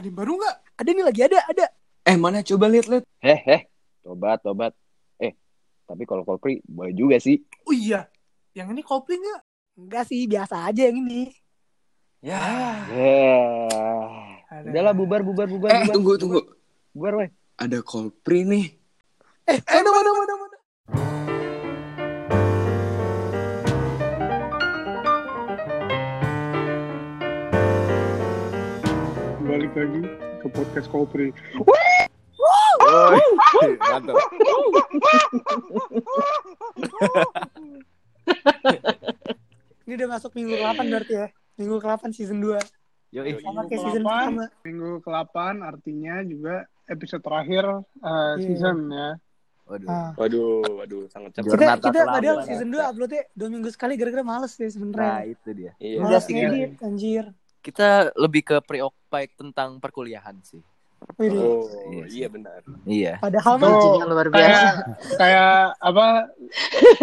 Ada 0.00 0.08
yang 0.08 0.16
baru 0.16 0.32
nggak? 0.40 0.56
Ada 0.80 0.90
nih 0.96 1.04
lagi 1.04 1.20
ada, 1.28 1.38
ada. 1.44 1.66
Eh 2.08 2.16
mana 2.16 2.40
coba 2.40 2.72
lihat 2.72 2.88
lihat. 2.88 3.04
Heh, 3.20 3.36
heh. 3.36 3.60
Tobat, 4.00 4.40
tobat. 4.40 4.72
Eh, 5.20 5.36
tapi 5.84 6.08
kalau 6.08 6.24
Coldplay 6.24 6.64
boleh 6.64 6.96
juga 6.96 7.20
sih. 7.20 7.44
Oh 7.68 7.76
iya. 7.76 8.08
Yang 8.56 8.72
ini 8.72 8.80
Coldplay 8.80 9.20
nggak? 9.20 9.40
Enggak 9.76 10.04
sih, 10.08 10.24
biasa 10.24 10.72
aja 10.72 10.88
yang 10.88 11.04
ini. 11.04 11.28
Ya. 12.24 12.40
Yeah. 12.88 14.40
Ada. 14.48 14.72
Udahlah 14.72 14.94
bubar, 14.96 15.20
bubar, 15.20 15.52
bubar. 15.52 15.68
Eh 15.68 15.84
bubar. 15.84 15.92
tunggu 15.92 16.12
tunggu. 16.16 16.40
Bubar, 16.96 17.20
weh. 17.20 17.28
Ada 17.60 17.84
Coldplay 17.84 18.48
nih. 18.48 18.72
Eh, 19.52 19.60
mana, 19.68 19.90
mana, 19.92 20.10
mana, 20.16 20.34
mana. 20.40 20.49
Balik 29.70 29.86
lagi 29.86 30.02
ke 30.42 30.46
podcast 30.50 30.88
Kopri. 30.90 31.28
Oh, 32.82 33.14
mantap. 33.78 34.16
Ini 39.86 39.92
udah 39.94 40.08
masuk 40.10 40.30
minggu 40.34 40.54
ke-8 40.56 40.80
berarti 40.86 41.14
ya. 41.14 41.26
Minggu 41.54 41.76
ke-8 41.78 42.02
season 42.10 42.38
2. 42.42 42.58
Yoi. 43.10 43.38
Sama 43.38 43.62
kayak 43.66 43.70
Minggu 43.70 43.84
season 43.86 44.02
ke-8. 44.02 44.10
pertama. 44.10 44.44
Minggu 44.62 44.90
ke-8 45.02 45.36
artinya 45.62 46.14
juga 46.22 46.54
episode 46.86 47.22
terakhir 47.22 47.64
uh, 47.68 48.34
Iya. 48.34 48.42
season 48.42 48.76
ya. 48.90 49.08
Waduh. 49.70 49.86
Ah. 49.86 50.10
Waduh, 50.18 50.66
waduh, 50.82 51.02
sangat 51.06 51.30
cepat. 51.30 51.54
Kita, 51.54 51.74
kita 51.78 52.00
padahal 52.04 52.36
ya. 52.42 52.46
season 52.46 52.68
2 52.74 52.90
uploadnya 52.90 53.22
2 53.38 53.54
minggu 53.54 53.70
sekali 53.70 53.94
gara-gara 53.94 54.26
males 54.26 54.50
ya 54.52 54.66
Nah, 54.66 54.72
sebenernya. 54.74 55.14
itu 55.30 55.48
dia. 55.54 55.72
Iya. 55.78 55.98
Males 56.02 56.26
Iya. 56.26 56.34
ngedit, 56.34 56.72
anjir. 56.82 57.24
Kita 57.60 57.88
lebih 58.14 58.42
ke 58.42 58.56
preoccupied 58.60 59.30
tentang 59.34 59.76
perkuliahan 59.76 60.36
sih. 60.40 60.60
Wih, 61.16 61.32
Oh, 61.32 61.64
Iya. 61.90 62.04
iya 62.10 62.28
benar. 62.28 62.60
Iya. 62.84 63.14
Padahal 63.18 63.56
yang 63.56 64.04
luar 64.06 64.26
biasa. 64.28 64.36
kayak 64.36 64.72
kayak 65.16 65.52
apa 65.78 66.06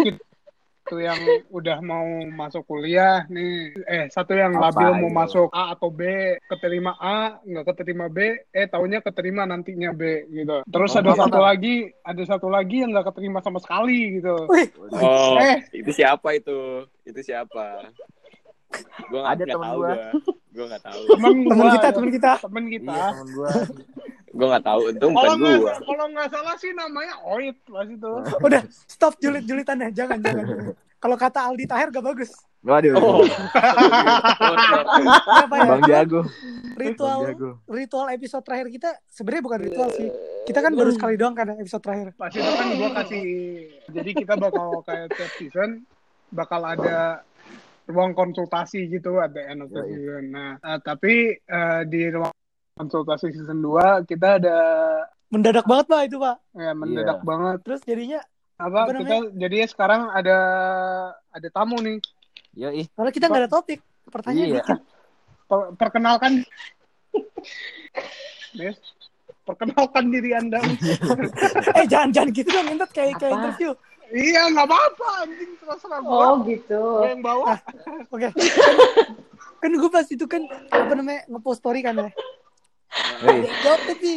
itu 0.00 0.96
yang 0.96 1.20
udah 1.50 1.78
mau 1.80 2.06
masuk 2.24 2.64
kuliah 2.64 3.28
nih 3.28 3.76
eh 3.84 4.04
satu 4.08 4.32
yang 4.32 4.56
Apa 4.56 4.72
labil 4.72 4.90
mau 4.98 5.10
itu? 5.10 5.18
masuk 5.18 5.48
A 5.52 5.74
atau 5.74 5.90
B 5.90 6.00
keterima 6.42 6.96
A 6.96 7.36
nggak 7.38 7.66
keterima 7.68 8.08
B 8.08 8.18
eh 8.48 8.66
taunya 8.66 8.98
keterima 8.98 9.44
nantinya 9.44 9.92
B 9.92 10.02
gitu 10.32 10.64
terus 10.64 10.90
Oh, 10.90 10.98
ada 10.98 11.12
apa, 11.12 11.20
satu 11.20 11.36
apa? 11.36 11.46
lagi 11.52 11.74
ada 12.00 12.22
satu 12.24 12.48
lagi 12.48 12.76
yang 12.80 12.90
nggak 12.90 13.06
keterima 13.06 13.38
sama 13.38 13.58
sekali 13.58 14.16
gitu 14.16 14.48
Oh, 14.94 15.36
Eh. 15.36 15.60
itu 15.74 15.90
siapa 15.92 16.28
itu? 16.32 16.56
Itu 17.02 17.20
siapa? 17.20 17.92
Gue 19.08 19.20
Ada 19.20 19.36
nggak 19.38 19.48
temen 19.50 19.68
tahu 19.68 19.80
gua. 19.82 19.94
Gua. 20.58 20.66
Gue 20.66 20.66
nggak 20.74 20.82
tahu. 20.82 21.02
temen 21.14 21.34
temen 21.46 21.62
gua, 21.62 21.70
kita, 21.78 21.88
temen 21.94 22.10
kita. 22.10 22.32
temen 22.42 22.64
kita 22.66 22.90
Iya, 22.90 23.06
temen 23.14 23.28
gua. 23.30 23.50
Gue 24.28 24.46
nggak 24.50 24.64
tahu. 24.66 24.80
Untung 24.90 25.12
kalau 25.14 25.34
bukan 25.38 25.54
gue. 25.62 25.74
kalau 25.86 26.06
nggak 26.10 26.28
salah 26.34 26.54
sih 26.58 26.70
namanya 26.74 27.14
Oit 27.30 27.56
pas 27.62 27.86
itu 27.86 28.12
Udah, 28.42 28.62
stop 28.90 29.14
julit-julitannya. 29.22 29.94
Jangan, 29.94 30.18
jangan. 30.18 30.44
jangan. 30.44 30.74
Kalau 30.98 31.14
kata 31.14 31.46
Aldi 31.46 31.64
Tahir 31.70 31.94
gak 31.94 32.02
bagus. 32.02 32.34
Waduh. 32.58 32.98
Oh. 32.98 33.22
Apa 35.30 35.54
ya? 35.62 35.66
Bang 35.70 35.82
Jago. 35.86 36.20
Ritual 36.74 37.18
Bang 37.22 37.30
Jago. 37.30 37.50
ritual 37.70 38.06
episode 38.10 38.42
terakhir 38.42 38.66
kita 38.74 38.90
sebenarnya 39.06 39.42
bukan 39.46 39.60
ritual 39.62 39.88
sih. 39.94 40.10
Kita 40.42 40.58
kan 40.58 40.74
baru 40.74 40.90
sekali 40.90 41.14
doang 41.14 41.38
kan 41.38 41.54
episode 41.54 41.86
terakhir. 41.86 42.18
pas 42.18 42.34
itu 42.34 42.42
kan 42.42 42.66
gua 42.74 42.90
kasih 42.98 43.24
jadi 43.94 44.10
kita 44.10 44.34
bakal 44.34 44.82
kayak 44.82 45.06
tiap 45.14 45.32
season 45.38 45.86
bakal 46.34 46.60
ada 46.66 47.22
ruang 47.88 48.12
konsultasi 48.12 48.86
gitu 48.86 49.16
at 49.16 49.32
the 49.32 49.42
end 49.42 49.64
of 49.64 49.68
the 49.68 49.80
season. 49.82 50.30
Nah, 50.30 50.56
eh, 50.56 50.78
tapi 50.78 51.14
eh, 51.34 51.80
di 51.84 52.06
ruang 52.06 52.32
konsultasi 52.74 53.32
season 53.32 53.58
2 53.58 54.04
kita 54.04 54.38
ada 54.38 54.56
Mendadak 55.28 55.64
banget 55.64 55.86
Pak 55.86 56.00
itu 56.04 56.16
Pak. 56.16 56.36
ya 56.54 56.72
mendadak 56.72 57.18
Iya. 57.18 57.26
banget 57.26 57.58
Terus 57.60 57.80
jadinya 57.82 58.20
apa, 58.56 58.78
Apa 58.84 58.92
kita 58.96 59.16
jadinya 59.34 59.66
sekarang 59.66 60.02
ada 60.10 60.38
ada 61.28 61.48
tamu 61.48 61.76
nih. 61.78 61.98
Yoi. 62.54 62.88
kalau 62.90 63.10
kita 63.10 63.26
nggak 63.26 63.42
ada 63.44 63.50
topik, 63.50 63.80
pertanyaan 64.06 64.48
Iya. 64.48 64.56
dikit. 64.62 64.78
Per- 65.44 65.70
perkenalkan 65.76 66.32
Des, 68.50 68.76
perkenalkan 69.44 70.04
diri 70.08 70.32
Anda. 70.32 70.60
Eh 71.78 71.86
jangan 71.86 72.10
jangan 72.10 72.30
gitu 72.32 72.48
dong, 72.48 72.68
Intet 72.68 72.90
kayak 72.90 73.16
kayak 73.18 73.32
interview. 73.34 73.70
Iya, 74.12 74.42
nggak 74.52 74.66
apa-apa 74.66 75.08
anjing 75.26 75.52
terserah 75.58 76.00
gua. 76.00 76.16
Oh 76.16 76.34
gitu. 76.44 76.82
Gua 77.02 77.08
yang 77.08 77.24
bawa. 77.24 77.54
Oke. 78.12 78.28
kan 79.62 79.70
gue 79.74 79.90
pas 79.90 80.06
itu 80.06 80.24
kan 80.30 80.42
apa 80.70 80.92
namanya 80.94 81.26
ngepost 81.26 81.58
story 81.60 81.82
kan 81.82 81.94
ya. 81.98 82.10
Jawab 83.66 83.80
tadi. 83.84 84.14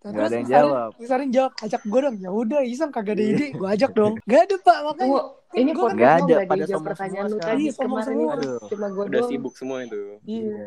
Nggak 0.00 0.26
ada 0.32 0.36
yang 0.40 0.48
jawab. 0.48 0.90
Misarin 0.96 1.28
jawab, 1.28 1.52
ajak 1.60 1.82
gue 1.84 2.00
dong. 2.00 2.16
Ya 2.16 2.30
udah, 2.32 2.60
Isam 2.64 2.88
kagak 2.88 3.20
ada 3.20 3.24
ide, 3.24 3.46
gue 3.52 3.68
ajak 3.68 3.92
dong. 3.92 4.16
Gak 4.30 4.48
ada 4.48 4.56
pak, 4.64 4.78
makanya. 4.80 5.04
Tunggu, 5.04 5.20
ini 5.50 5.70
Gua 5.76 5.82
kan 5.82 5.84
podcast 5.92 6.00
nggak 6.00 6.16
lo 6.16 6.24
ada, 6.24 6.36
pada 6.48 6.64
sombong 6.64 6.86
pertanyaan 6.88 7.26
lu 7.26 7.38
tadi 7.42 7.60
Iya, 7.60 7.72
sombong 7.76 8.00
kemarin 8.00 8.48
cuma 8.70 8.86
gue 8.88 9.04
Udah 9.12 9.22
sibuk 9.28 9.54
semua 9.60 9.78
itu. 9.84 10.00
Iya. 10.24 10.66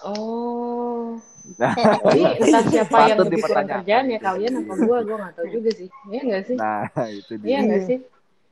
Oh. 0.00 1.18
Nah, 1.56 1.74
Jadi 1.74 2.20
entah 2.38 2.62
siapa 2.64 2.96
yang 3.06 3.18
lebih 3.20 3.42
kurang 3.42 3.66
kerjaan 3.66 4.04
ya 4.06 4.18
kalian 4.18 4.52
apa 4.60 4.72
gue, 4.72 4.98
gue 5.02 5.16
nggak 5.18 5.32
tahu 5.34 5.46
juga 5.50 5.70
sih. 5.72 5.88
Iya 6.06 6.20
nggak 6.22 6.42
sih? 6.46 6.56
nah 6.56 6.84
itu 7.06 7.32
Iya 7.36 7.42
dia. 7.42 7.58
nggak 7.60 7.82
sih? 7.84 7.98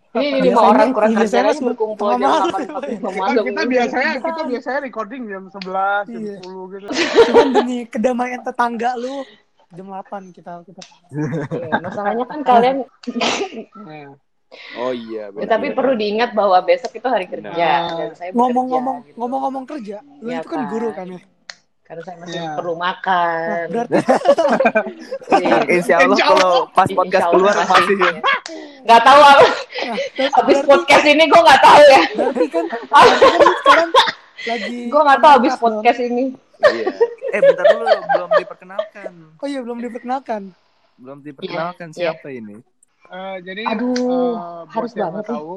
Ini 0.08 0.18
Biasanya- 0.18 0.40
lima 0.42 0.60
orang 0.64 0.88
kurang 0.90 1.12
biasanya 1.12 1.20
kerjaan 1.20 1.46
aja 1.52 1.66
berkumpul 1.68 2.08
jam 2.08 2.18
delapan 2.18 2.60
Kita, 2.88 3.08
malam. 3.12 3.44
kita 3.44 3.62
biasanya 3.62 4.12
kita 4.18 4.42
biasanya 4.42 4.78
recording 4.82 5.22
jam 5.24 5.42
11, 5.46 6.04
jam 6.08 6.20
Iya. 6.20 6.34
10 6.40 6.72
gitu. 6.72 6.86
Cuman 7.28 7.48
demi 7.52 7.76
kedamaian 7.86 8.40
tetangga 8.40 8.90
lu, 8.94 9.14
jam 9.70 9.86
8 9.86 10.32
kita 10.32 10.52
kita. 10.64 10.82
Iya, 11.52 11.70
masalahnya 11.78 12.24
kan 12.24 12.40
kalian 12.42 12.76
Oh 14.74 14.90
iya. 14.90 15.28
Ya, 15.30 15.46
tapi 15.46 15.70
perlu 15.70 15.92
diingat 15.92 16.32
bahwa 16.32 16.56
besok 16.60 16.92
itu 16.92 17.04
hari 17.04 17.26
kerja 17.26 17.46
Nah. 17.46 17.92
dan 17.94 18.10
saya 18.12 18.30
bekerja, 18.30 18.32
Ngomong-ngomong 18.34 18.96
gitu. 19.02 19.16
ngomong-ngomong 19.16 19.64
kerja, 19.66 19.96
lu 20.18 20.26
Iya 20.26 20.38
itu 20.38 20.48
kan 20.48 20.58
kan. 20.58 20.68
guru 20.68 20.88
kan 20.90 21.06
ya. 21.06 21.20
karena 21.82 22.02
saya 22.02 22.16
masih 22.18 22.36
Iya. 22.38 22.52
perlu 22.52 22.74
Nah, 22.74 22.80
makan. 22.82 23.64
berarti 23.70 23.94
Jadi, 25.30 25.46
Insya 25.70 25.94
Allah 25.98 26.18
kalau 26.18 26.52
pas 26.70 26.88
podcast 26.90 27.26
keluar 27.28 27.54
masih. 27.54 27.68
masih 27.70 27.96
ya. 27.98 28.12
Nggak 28.82 29.00
tahu 29.02 29.20
apa. 29.22 29.44
nah, 29.82 29.96
terus 30.10 30.32
Habis 30.34 30.56
berarti, 30.58 30.68
podcast 30.70 31.04
ini 31.06 31.24
gue 31.24 31.40
nggak 31.40 31.60
tahu 31.62 31.80
ya. 31.82 32.00
berarti 32.10 32.44
kan 32.46 32.64
berarti 32.68 33.26
kan 33.26 33.40
sekarang 33.58 33.88
lagi 34.40 34.78
Gue 34.86 35.00
nggak 35.02 35.18
tahu 35.18 35.32
habis 35.34 35.52
dong. 35.52 35.62
podcast 35.62 36.00
ini. 36.02 36.24
Iya. 36.58 36.84
Eh 37.28 37.40
bentar 37.42 37.64
dulu 37.66 37.84
belum 37.86 38.30
diperkenalkan. 38.34 39.10
Oh 39.36 39.46
iya 39.46 39.60
belum 39.60 39.78
diperkenalkan. 39.78 40.42
Belum 40.94 41.18
diperkenalkan 41.20 41.86
Iya. 41.90 41.96
siapa 42.12 42.28
ini? 42.30 42.56
Eh, 43.12 43.36
jadi 43.42 43.62
Aduh, 43.72 43.94
eh, 43.94 44.62
harus 44.72 44.92
buat 44.92 45.00
yang 45.00 45.12
banget 45.16 45.26
tahu 45.32 45.54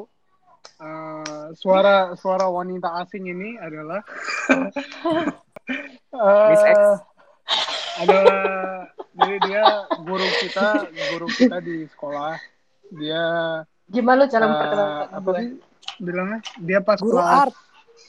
eh, 0.82 1.48
suara 1.56 1.96
suara 2.18 2.48
wanita 2.50 2.90
asing 3.06 3.30
ini 3.30 3.60
adalah 3.60 4.02
eh, 6.16 6.48
Miss 6.52 6.64
X. 6.66 6.80
adalah 8.02 8.88
jadi 9.12 9.36
dia 9.46 9.66
guru 10.08 10.28
kita 10.40 10.68
guru 11.16 11.28
kita 11.28 11.58
di 11.60 11.86
sekolah. 11.92 12.40
Dia 12.92 13.24
Gimana 13.92 14.24
lu 14.24 14.26
cara 14.32 14.46
memperkenalkan 14.48 15.08
apa 15.12 15.30
sih 15.36 15.50
bilangnya? 16.00 16.40
Dia 16.64 16.80
pas 16.80 17.00
Guru 17.00 17.20
kelas 17.20 17.36
art. 17.44 17.56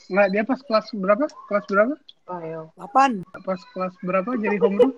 Nggak 0.07 0.27
dia 0.31 0.43
pas 0.47 0.59
kelas 0.63 0.85
berapa? 0.95 1.25
Kelas 1.51 1.65
berapa? 1.67 1.93
Ayo. 2.39 2.61
8, 2.79 3.43
pas 3.43 3.59
kelas 3.75 3.93
berapa 3.99 4.31
jadi 4.39 4.55
homeroom 4.63 4.95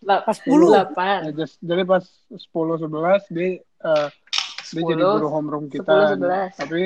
Pas 0.00 0.36
10. 0.36 0.66
Delapan. 0.66 1.18
Ya, 1.26 1.32
just- 1.36 1.60
jadi 1.60 1.82
pas 1.84 2.04
10 2.28 2.40
11 2.78 3.22
dia 3.28 3.60
eh, 3.60 4.08
dia 4.70 4.82
jadi 4.82 5.02
10, 5.02 5.16
guru 5.16 5.28
homeroom 5.28 5.64
kita. 5.66 6.16
10, 6.16 6.18
11. 6.18 6.56
Tapi 6.56 6.82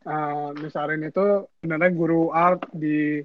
eh 0.00 0.46
Misarin 0.56 1.02
itu 1.02 1.24
sebenarnya 1.56 1.90
guru 1.90 2.30
art 2.30 2.64
di 2.70 3.20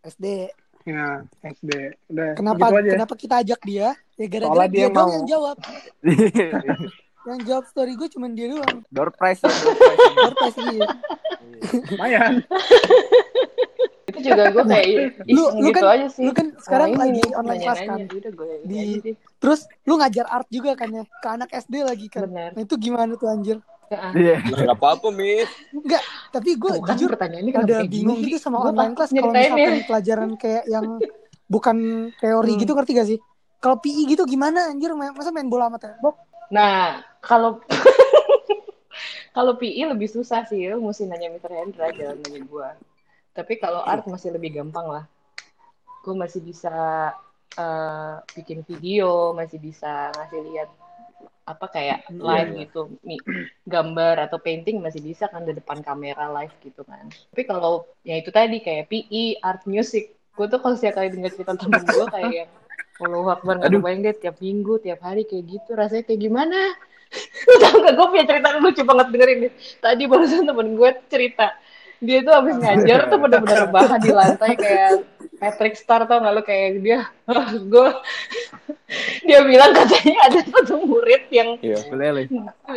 SD. 0.00 0.48
ya 0.82 1.20
SD. 1.44 1.70
Udah 2.08 2.32
Kenapa 2.32 2.64
gitu 2.64 2.80
aja. 2.80 2.90
kenapa 2.96 3.14
kita 3.14 3.34
ajak 3.38 3.60
dia? 3.62 3.88
Ya 4.16 4.26
gara-gara 4.26 4.64
dia, 4.66 4.72
dia 4.72 4.86
doang 4.88 5.04
mau. 5.04 5.14
yang 5.14 5.26
jawab. 5.26 5.56
Yang 7.28 7.40
jawab 7.44 7.64
story 7.68 7.92
gue 7.92 8.08
cuma 8.08 8.24
dia 8.32 8.48
doang. 8.48 8.80
Door 8.88 9.12
prize 9.12 9.36
ya, 9.38 9.52
door 9.52 9.76
prize. 9.76 10.00
Baru 10.16 10.36
pas 10.38 10.54
dia. 10.56 10.86
Lumayan. 11.92 12.32
Itu 14.18 14.28
juga 14.28 14.42
gue 14.48 14.64
kayak 14.64 14.86
Lu 15.26 15.42
iseng 15.44 15.56
lu 15.56 15.68
gitu 15.68 15.78
kan 15.78 15.82
aja 15.88 16.06
sih. 16.08 16.24
lu 16.24 16.32
kan 16.32 16.46
sekarang 16.58 16.88
Oh, 16.88 16.98
lagi 16.98 17.22
online 17.32 17.60
class 17.60 17.80
kan. 17.80 17.98
Udah 18.04 18.32
gue 18.32 18.48
Di- 18.62 19.00
sih. 19.00 19.14
Terus 19.38 19.60
lu 19.82 19.94
ngajar 19.94 20.26
art 20.26 20.48
juga 20.48 20.70
kan 20.74 20.88
ya 20.90 21.04
ke 21.06 21.28
anak 21.28 21.48
SD 21.50 21.74
lagi 21.80 22.06
kan. 22.06 22.22
Benar. 22.24 22.50
Nah 22.52 22.60
itu 22.60 22.74
gimana 22.76 23.12
tuh 23.14 23.26
anjir? 23.26 23.58
Ya, 23.88 24.12
Iya. 24.12 24.36
Nah, 24.44 24.58
nggak 24.66 24.76
apa-apa, 24.76 25.08
Mit. 25.08 25.48
Enggak, 25.72 26.02
tapi 26.28 26.50
gue 26.54 26.70
Bukan 26.76 26.88
jujur 26.90 27.08
pertanyaan 27.08 27.40
ini 27.40 27.50
kenapa 27.50 27.72
ada 27.72 27.78
bingung 27.88 28.20
gitu 28.20 28.36
sama 28.36 28.56
Gua 28.58 28.68
online 28.68 28.92
class 28.92 29.08
kalau 29.08 29.16
nyeritain 29.24 29.48
misalkan 29.48 29.72
ya. 29.72 29.84
pelajaran 29.86 30.30
kayak 30.34 30.64
yang 30.66 30.86
bukan 31.46 31.76
teori 32.14 32.52
Hmm. 32.52 32.60
gitu 32.60 32.72
ngerti 32.74 32.92
gak 32.92 33.08
sih? 33.08 33.18
Kalau 33.56 33.76
PI 33.76 34.02
gitu 34.06 34.22
gimana 34.24 34.68
anjir 34.68 34.92
masa 34.92 35.30
main 35.30 35.46
bola 35.46 35.66
sama 35.66 35.78
tembok? 35.78 36.14
Nah, 36.48 37.00
kalau 37.18 37.64
kalau 39.30 39.52
PI 39.54 39.82
lebih 39.86 40.06
susah 40.06 40.44
sih, 40.44 40.66
lu 40.66 40.80
mesti 40.80 41.04
nanya 41.04 41.30
Mr. 41.30 41.48
Hendra, 41.48 41.88
jangan 41.90 42.20
nanya 42.20 42.40
gue. 42.42 42.68
Tapi 43.38 43.54
kalau 43.62 43.86
art 43.86 44.02
masih 44.10 44.34
lebih 44.34 44.58
gampang 44.58 44.90
lah. 44.90 45.04
Gue 46.02 46.18
masih 46.18 46.42
bisa 46.42 46.74
eh, 47.54 48.14
bikin 48.34 48.66
video, 48.66 49.30
masih 49.30 49.62
bisa 49.62 50.10
ngasih 50.10 50.42
lihat 50.50 50.70
apa 51.48 51.66
kayak 51.72 51.98
Iya, 52.12 52.20
live 52.20 52.50
iya. 52.52 52.60
gitu, 52.68 52.80
gambar 53.64 54.28
atau 54.28 54.36
painting 54.36 54.84
masih 54.84 55.00
bisa 55.00 55.32
kan 55.32 55.48
di 55.48 55.56
depan 55.56 55.80
kamera 55.80 56.28
live 56.28 56.52
gitu 56.60 56.84
kan. 56.84 57.08
Tapi 57.08 57.42
kalau 57.48 57.88
ya 58.04 58.20
itu 58.20 58.28
tadi 58.28 58.60
kayak 58.60 58.92
PE, 58.92 59.40
art 59.40 59.64
music, 59.64 60.12
gue 60.36 60.46
tuh 60.50 60.60
kalau 60.60 60.76
setiap 60.76 61.00
kali 61.00 61.08
dengar 61.08 61.32
cerita 61.32 61.56
temen 61.56 61.80
gue 61.80 62.06
kayak 62.12 62.32
yang 62.44 62.50
Allah 62.98 63.38
Akbar 63.38 63.62
gak 63.62 63.70
kebayang 63.70 64.00
deh 64.02 64.14
tiap 64.18 64.36
minggu, 64.42 64.82
tiap 64.82 65.00
hari 65.00 65.22
kayak 65.24 65.44
gitu 65.46 65.70
rasanya 65.78 66.04
kayak 66.04 66.20
gimana? 66.20 66.60
Lu 67.48 67.54
tau 67.62 67.76
gak 67.80 67.94
gue 67.96 68.06
punya 68.12 68.24
cerita 68.28 68.48
lucu 68.58 68.82
banget 68.84 69.06
dengerin 69.14 69.38
nih. 69.46 69.52
Tadi 69.80 70.02
barusan 70.04 70.44
temen 70.44 70.68
gue 70.76 70.90
cerita 71.08 71.46
dia 72.00 72.18
tuh 72.20 72.30
abis 72.32 72.56
ngajar 72.56 73.00
tuh 73.06 73.18
bener-bener 73.18 73.58
rebahan 73.64 73.98
di 73.98 74.10
lantai 74.10 74.54
kayak 74.54 75.02
Patrick 75.36 75.74
Star 75.74 76.02
tau 76.04 76.18
gak 76.18 76.32
lu 76.32 76.42
kayak 76.42 76.78
dia 76.78 77.06
gue 77.72 77.88
dia 79.20 79.40
bilang 79.42 79.70
katanya 79.72 80.16
ada 80.24 80.40
satu 80.44 80.78
murid 80.80 81.22
yang 81.28 81.58
Iya. 81.58 81.78
Ukulele. 81.84 82.22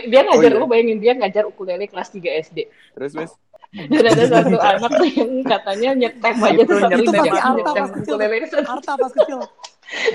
dia 0.03 0.21
ngajar 0.21 0.51
Oh, 0.51 0.55
iya. 0.55 0.59
lu 0.59 0.67
bayangin 0.67 0.97
dia 0.97 1.13
ngajar 1.13 1.43
ukulele 1.45 1.85
kelas 1.85 2.09
3 2.09 2.21
SD 2.43 2.57
Terus 2.93 3.11
mas? 3.13 3.31
dan 3.71 4.03
ada 4.03 4.25
satu 4.27 4.57
anak 4.59 4.91
tuh 4.91 5.07
yang 5.07 5.31
katanya 5.47 5.89
nyetem 5.97 6.35
aja 6.37 6.61
tuh 6.61 6.77
satu 6.77 7.01
nyetem 7.07 7.85
ukulele 7.95 8.35
itu 8.41 8.57
Arta 8.59 8.93
pas 8.95 9.11
kecil. 9.11 9.39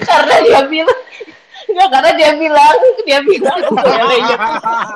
karena 0.03 0.35
dia 0.43 0.61
bilang 0.67 1.01
Enggak, 1.67 1.89
karena 1.91 2.11
dia 2.15 2.31
bilang 2.37 2.77
dia 3.03 3.19
bilang 3.23 3.59
ukulelenya 3.65 4.37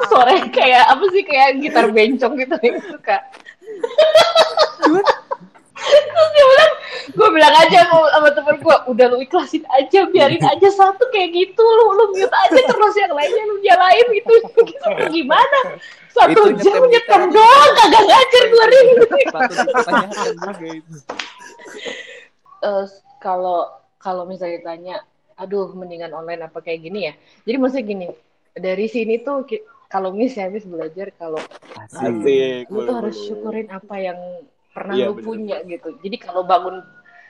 suara 0.06 0.32
kayak 0.46 0.84
apa 0.86 1.04
sih 1.08 1.22
kayak 1.24 1.48
gitar 1.58 1.86
bencong 1.88 2.34
gitu 2.36 2.54
yang 2.60 2.78
suka 2.84 3.16
terus 4.80 6.30
dia 6.34 6.44
bilang 6.44 6.72
gue 7.10 7.28
bilang 7.34 7.54
aja 7.58 7.78
sama, 7.88 8.06
sama 8.12 8.28
temen 8.32 8.56
gue 8.62 8.76
udah 8.92 9.06
lu 9.10 9.16
ikhlasin 9.24 9.64
aja 9.72 10.06
biarin 10.08 10.44
aja 10.44 10.68
satu 10.70 11.04
kayak 11.10 11.34
gitu 11.34 11.62
lu 11.62 11.84
lu 11.96 12.04
mute 12.14 12.30
aja 12.32 12.60
terus 12.64 12.94
yang 12.96 13.12
lainnya 13.12 13.44
lu 13.48 13.56
nyalain 13.64 14.06
gitu, 14.14 14.32
gitu 14.62 14.88
gimana? 15.10 15.58
Satu 16.10 16.50
Itu 16.50 16.58
jam 16.66 16.82
nyetem 16.90 17.22
doang 17.30 17.70
kagak 17.78 18.02
ngajar 18.02 18.44
gue 18.50 18.64
ring 18.66 18.88
Patut 19.30 19.58
dipertanyakan 19.62 20.32
juga 20.34 20.68
itu. 20.74 20.94
Eh, 22.60 22.84
kalau 23.22 23.70
kalau 24.00 24.24
misalnya 24.24 24.60
tanya, 24.64 24.96
aduh 25.36 25.72
mendingan 25.72 26.12
online 26.12 26.44
apa 26.44 26.58
kayak 26.60 26.84
gini 26.88 27.08
ya. 27.08 27.12
Jadi 27.46 27.56
maksudnya 27.56 27.84
gini, 27.86 28.06
dari 28.56 28.86
sini 28.90 29.20
tuh 29.22 29.44
kalau 29.90 30.14
Miss 30.14 30.32
ya 30.32 30.46
Miss 30.46 30.62
belajar 30.64 31.10
kalau 31.12 31.42
Asik. 31.76 32.70
lu 32.70 32.78
tuh 32.86 32.94
harus 32.94 33.16
syukurin 33.18 33.66
apa 33.68 33.94
yang 33.98 34.18
pernah 34.70 34.94
Iya, 34.94 35.06
lu 35.10 35.18
bener. 35.18 35.26
punya 35.26 35.56
gitu. 35.66 35.88
Jadi 35.98 36.16
kalau 36.16 36.46
bangun 36.46 36.78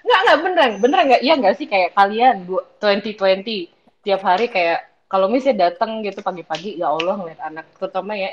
nggak 0.01 0.21
nggak 0.21 0.39
beneran 0.41 0.71
beneran 0.79 1.05
nggak 1.09 1.23
iya 1.23 1.35
nggak 1.37 1.57
sih 1.57 1.67
kayak 1.67 1.93
kalian 1.93 2.45
du- 2.45 2.65
2020 2.79 3.69
tiap 4.01 4.21
hari 4.21 4.49
kayak 4.49 4.81
kalau 5.07 5.29
Miss 5.29 5.45
ya 5.45 5.53
datang 5.53 6.01
gitu 6.01 6.21
pagi-pagi 6.21 6.77
ya 6.77 6.89
Allah 6.89 7.17
ngeliat 7.17 7.41
anak 7.43 7.67
terutama 7.77 8.13
ya 8.15 8.31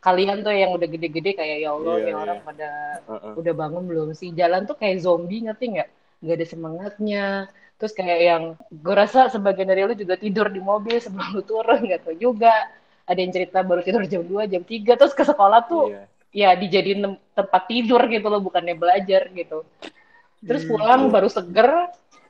kalian 0.00 0.40
tuh 0.40 0.52
yang 0.52 0.72
udah 0.72 0.88
gede-gede 0.88 1.36
kayak 1.36 1.56
ya 1.60 1.76
Allah 1.76 1.94
Iya, 2.00 2.04
nih 2.08 2.14
orang 2.16 2.38
iya. 2.40 2.46
pada 2.46 2.68
Heeh. 3.04 3.32
udah 3.36 3.52
bangun 3.52 3.84
belum 3.84 4.08
sih 4.12 4.32
jalan 4.32 4.64
tuh 4.64 4.76
kayak 4.76 5.04
zombie 5.04 5.44
ngerti 5.44 5.76
nggak 5.76 5.88
nggak 6.24 6.36
ada 6.36 6.46
semangatnya 6.48 7.24
terus 7.76 7.92
kayak 7.92 8.20
yang 8.20 8.42
gue 8.70 8.94
rasa 8.96 9.28
sebagian 9.28 9.68
dari 9.68 9.84
lu 9.84 9.92
juga 9.92 10.16
tidur 10.16 10.48
di 10.48 10.60
mobil 10.60 10.96
sebelum 10.96 11.36
lu 11.36 11.42
turun 11.44 11.84
tahu 11.84 12.16
juga 12.16 12.52
ada 13.10 13.18
yang 13.18 13.32
cerita 13.34 13.58
baru 13.66 13.80
tidur 13.82 14.02
jam 14.06 14.22
2, 14.22 14.42
jam 14.46 14.62
3 14.62 14.92
terus 14.94 15.14
ke 15.18 15.24
sekolah 15.26 15.60
tuh 15.66 15.84
Iya. 15.90 16.02
ya 16.30 16.50
dijadiin 16.54 17.00
tem- 17.02 17.22
tempat 17.34 17.62
tidur 17.66 18.00
gitu 18.06 18.26
loh 18.30 18.38
bukannya 18.38 18.74
belajar 18.78 19.22
gitu 19.34 19.66
terus 20.46 20.62
Hmm, 20.62 20.70
pulang 20.70 21.00
iya. 21.06 21.12
baru 21.12 21.28
seger 21.28 21.68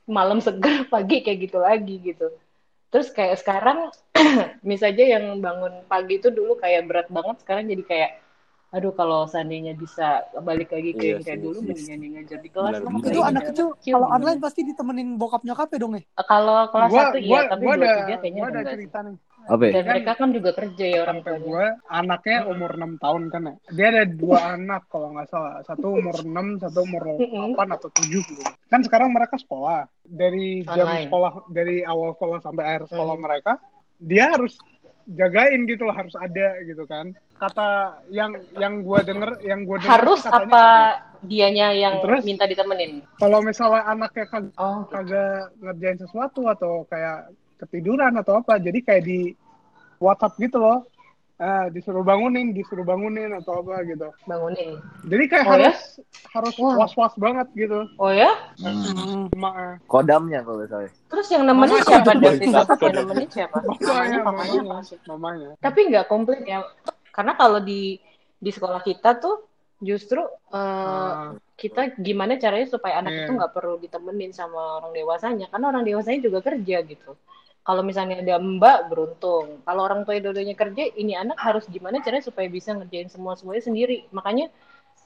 malam 0.08 0.38
seger 0.40 0.74
pagi 0.92 1.20
kayak 1.24 1.38
gitu 1.46 1.58
lagi 1.60 1.96
gitu 2.00 2.26
terus 2.90 3.12
kayak 3.12 3.36
sekarang 3.38 3.92
mis 4.68 4.82
aja 4.82 5.04
yang 5.14 5.38
bangun 5.38 5.84
pagi 5.86 6.18
itu 6.18 6.28
dulu 6.32 6.58
kayak 6.58 6.88
berat 6.88 7.08
banget 7.12 7.36
sekarang 7.44 7.64
jadi 7.70 7.84
kayak 7.86 8.10
aduh 8.70 8.94
kalau 8.94 9.26
seandainya 9.26 9.74
bisa 9.74 10.30
balik 10.46 10.70
lagi 10.70 10.94
ke 10.94 11.02
Iya 11.02 11.12
yang 11.18 11.22
kayak 11.26 11.38
sih, 11.38 11.44
dulu 11.46 11.58
iya 11.58 11.66
mendingan 11.74 11.98
yang 12.06 12.12
ngajar 12.22 12.38
di 12.38 12.50
kelas 12.54 12.74
Benar, 12.78 13.10
itu 13.10 13.20
anak 13.20 13.42
gitu. 13.42 13.50
kecil 13.50 13.66
kalau 13.94 14.06
online 14.14 14.38
pasti 14.38 14.60
ditemenin 14.62 15.08
bokap 15.18 15.42
nyokapnya 15.42 15.78
dong 15.82 15.92
ya. 15.98 16.02
kalau 16.30 16.58
kelas 16.70 16.90
Gua, 16.90 17.02
satu 17.02 17.16
iya 17.18 17.40
tapi 17.50 17.62
gua 17.66 17.74
dua 17.74 17.82
ada, 17.82 17.90
tiga 17.98 18.14
kayaknya 18.22 18.40
gua 18.40 18.50
ada 18.54 18.62
cerita 18.70 18.98
nih. 19.02 19.16
Apa 19.50 19.62
ya? 19.66 19.72
dan 19.74 19.84
mereka 19.84 20.12
kan 20.14 20.30
juga 20.30 20.50
kerja 20.54 20.84
ya 20.86 20.98
orang 21.02 21.18
tuanya 21.20 21.42
gue, 21.42 21.66
anaknya 21.90 22.38
umur 22.46 22.70
6 22.72 22.96
tahun 22.96 23.22
kan 23.28 23.42
ya. 23.42 23.54
Dia 23.68 23.86
ada 23.90 24.04
dua 24.06 24.38
anak 24.54 24.82
kalau 24.86 25.10
nggak 25.10 25.26
salah. 25.26 25.58
Satu 25.60 25.86
umur 25.92 26.16
6, 26.16 26.30
satu 26.60 26.78
umur 26.80 27.02
8 27.18 27.58
atau 27.68 27.88
7 27.90 28.06
gitu. 28.06 28.42
Kan 28.64 28.80
sekarang 28.80 29.10
mereka 29.10 29.34
sekolah. 29.36 29.90
Dari 30.00 30.62
jam 30.64 30.86
Online. 30.86 31.04
sekolah, 31.04 31.32
dari 31.48 31.82
awal 31.82 32.14
sekolah 32.14 32.38
sampai 32.40 32.62
akhir 32.64 32.82
sekolah 32.88 33.14
Hmm. 33.14 33.24
mereka, 33.24 33.52
dia 33.98 34.30
harus 34.30 34.54
jagain 35.08 35.66
gitu 35.66 35.82
loh, 35.82 35.92
harus 35.92 36.14
ada 36.14 36.46
gitu 36.62 36.86
kan. 36.86 37.10
Kata 37.34 37.68
yang 38.08 38.30
yang 38.54 38.80
gue 38.80 39.00
denger, 39.02 39.42
yang 39.42 39.64
gue 39.64 39.76
denger 39.78 39.90
harus 39.90 40.20
katanya 40.20 40.46
apa 40.46 40.62
ada. 40.62 41.18
dianya 41.20 41.68
yang 41.72 41.94
Terus? 42.00 42.22
minta 42.22 42.44
ditemenin 42.44 43.02
Kalau 43.16 43.40
misalnya 43.40 43.82
anaknya 43.84 44.24
kag- 44.24 44.54
oh 44.54 44.86
kagak 44.86 45.50
ngerjain 45.58 45.98
sesuatu 45.98 46.46
atau 46.46 46.84
kayak 46.86 47.32
ketiduran 47.60 48.16
atau 48.16 48.40
apa 48.40 48.56
jadi 48.56 48.80
kayak 48.80 49.04
di 49.04 49.18
WhatsApp 50.00 50.40
gitu 50.40 50.58
loh 50.58 50.80
Ah, 51.40 51.72
disuruh 51.72 52.04
bangunin 52.04 52.52
disuruh 52.52 52.84
bangunin 52.84 53.32
atau 53.32 53.64
apa 53.64 53.80
gitu 53.88 54.12
bangunin 54.28 54.76
jadi 55.08 55.24
kayak 55.24 55.44
Oh, 55.48 55.56
ya? 55.56 55.72
harus 55.72 55.80
harus 56.36 56.54
Wah. 56.60 56.76
was 56.84 56.92
was 56.92 57.14
banget 57.16 57.48
gitu 57.56 57.88
oh 57.96 58.12
ya 58.12 58.28
Ma- 59.32 59.80
Kodamnya 59.88 60.44
kalau 60.44 60.68
salah. 60.68 60.92
Terus 61.08 61.26
yang 61.32 61.48
nemenin 61.48 61.80
Mamanya 61.80 61.88
siapa 61.88 62.76
yang 62.76 62.96
nemenin 63.02 63.28
siapa? 63.32 63.56
mamanya 63.64 64.18
Mamanya, 64.20 64.60
mamanya 64.60 64.96
mamanya 65.08 65.48
Tapi 65.58 65.80
nggak 65.88 66.06
komplit 66.12 66.44
ya. 66.44 66.60
Karena 67.10 67.34
kalau 67.34 67.58
di 67.64 67.96
di 68.36 68.50
sekolah 68.52 68.84
kita 68.84 69.16
tuh 69.16 69.48
justru 69.80 70.20
eh, 70.52 70.52
Ah, 70.52 71.32
kita 71.56 71.96
gimana 71.96 72.36
caranya 72.36 72.68
supaya 72.68 73.00
anak 73.00 73.12
Iya. 73.16 73.20
itu 73.24 73.30
nggak 73.32 73.52
perlu 73.56 73.74
ditemenin 73.80 74.32
sama 74.36 74.80
orang 74.84 74.92
dewasanya. 74.92 75.48
Karena 75.48 75.72
orang 75.72 75.84
dewasanya 75.88 76.20
juga 76.20 76.38
kerja 76.44 76.76
gitu. 76.84 77.16
Kalau 77.60 77.82
misalnya 77.84 78.24
ada 78.24 78.40
mbak 78.40 78.88
beruntung. 78.90 79.60
Kalau 79.66 79.80
orang 79.84 80.02
tua 80.08 80.16
dulunya 80.18 80.56
kerja, 80.56 80.84
ini 80.96 81.12
anak 81.14 81.38
harus 81.38 81.68
gimana 81.68 82.00
caranya 82.00 82.24
supaya 82.24 82.48
bisa 82.48 82.72
ngerjain 82.72 83.12
semua 83.12 83.36
semuanya 83.36 83.64
sendiri. 83.68 84.08
Makanya 84.10 84.48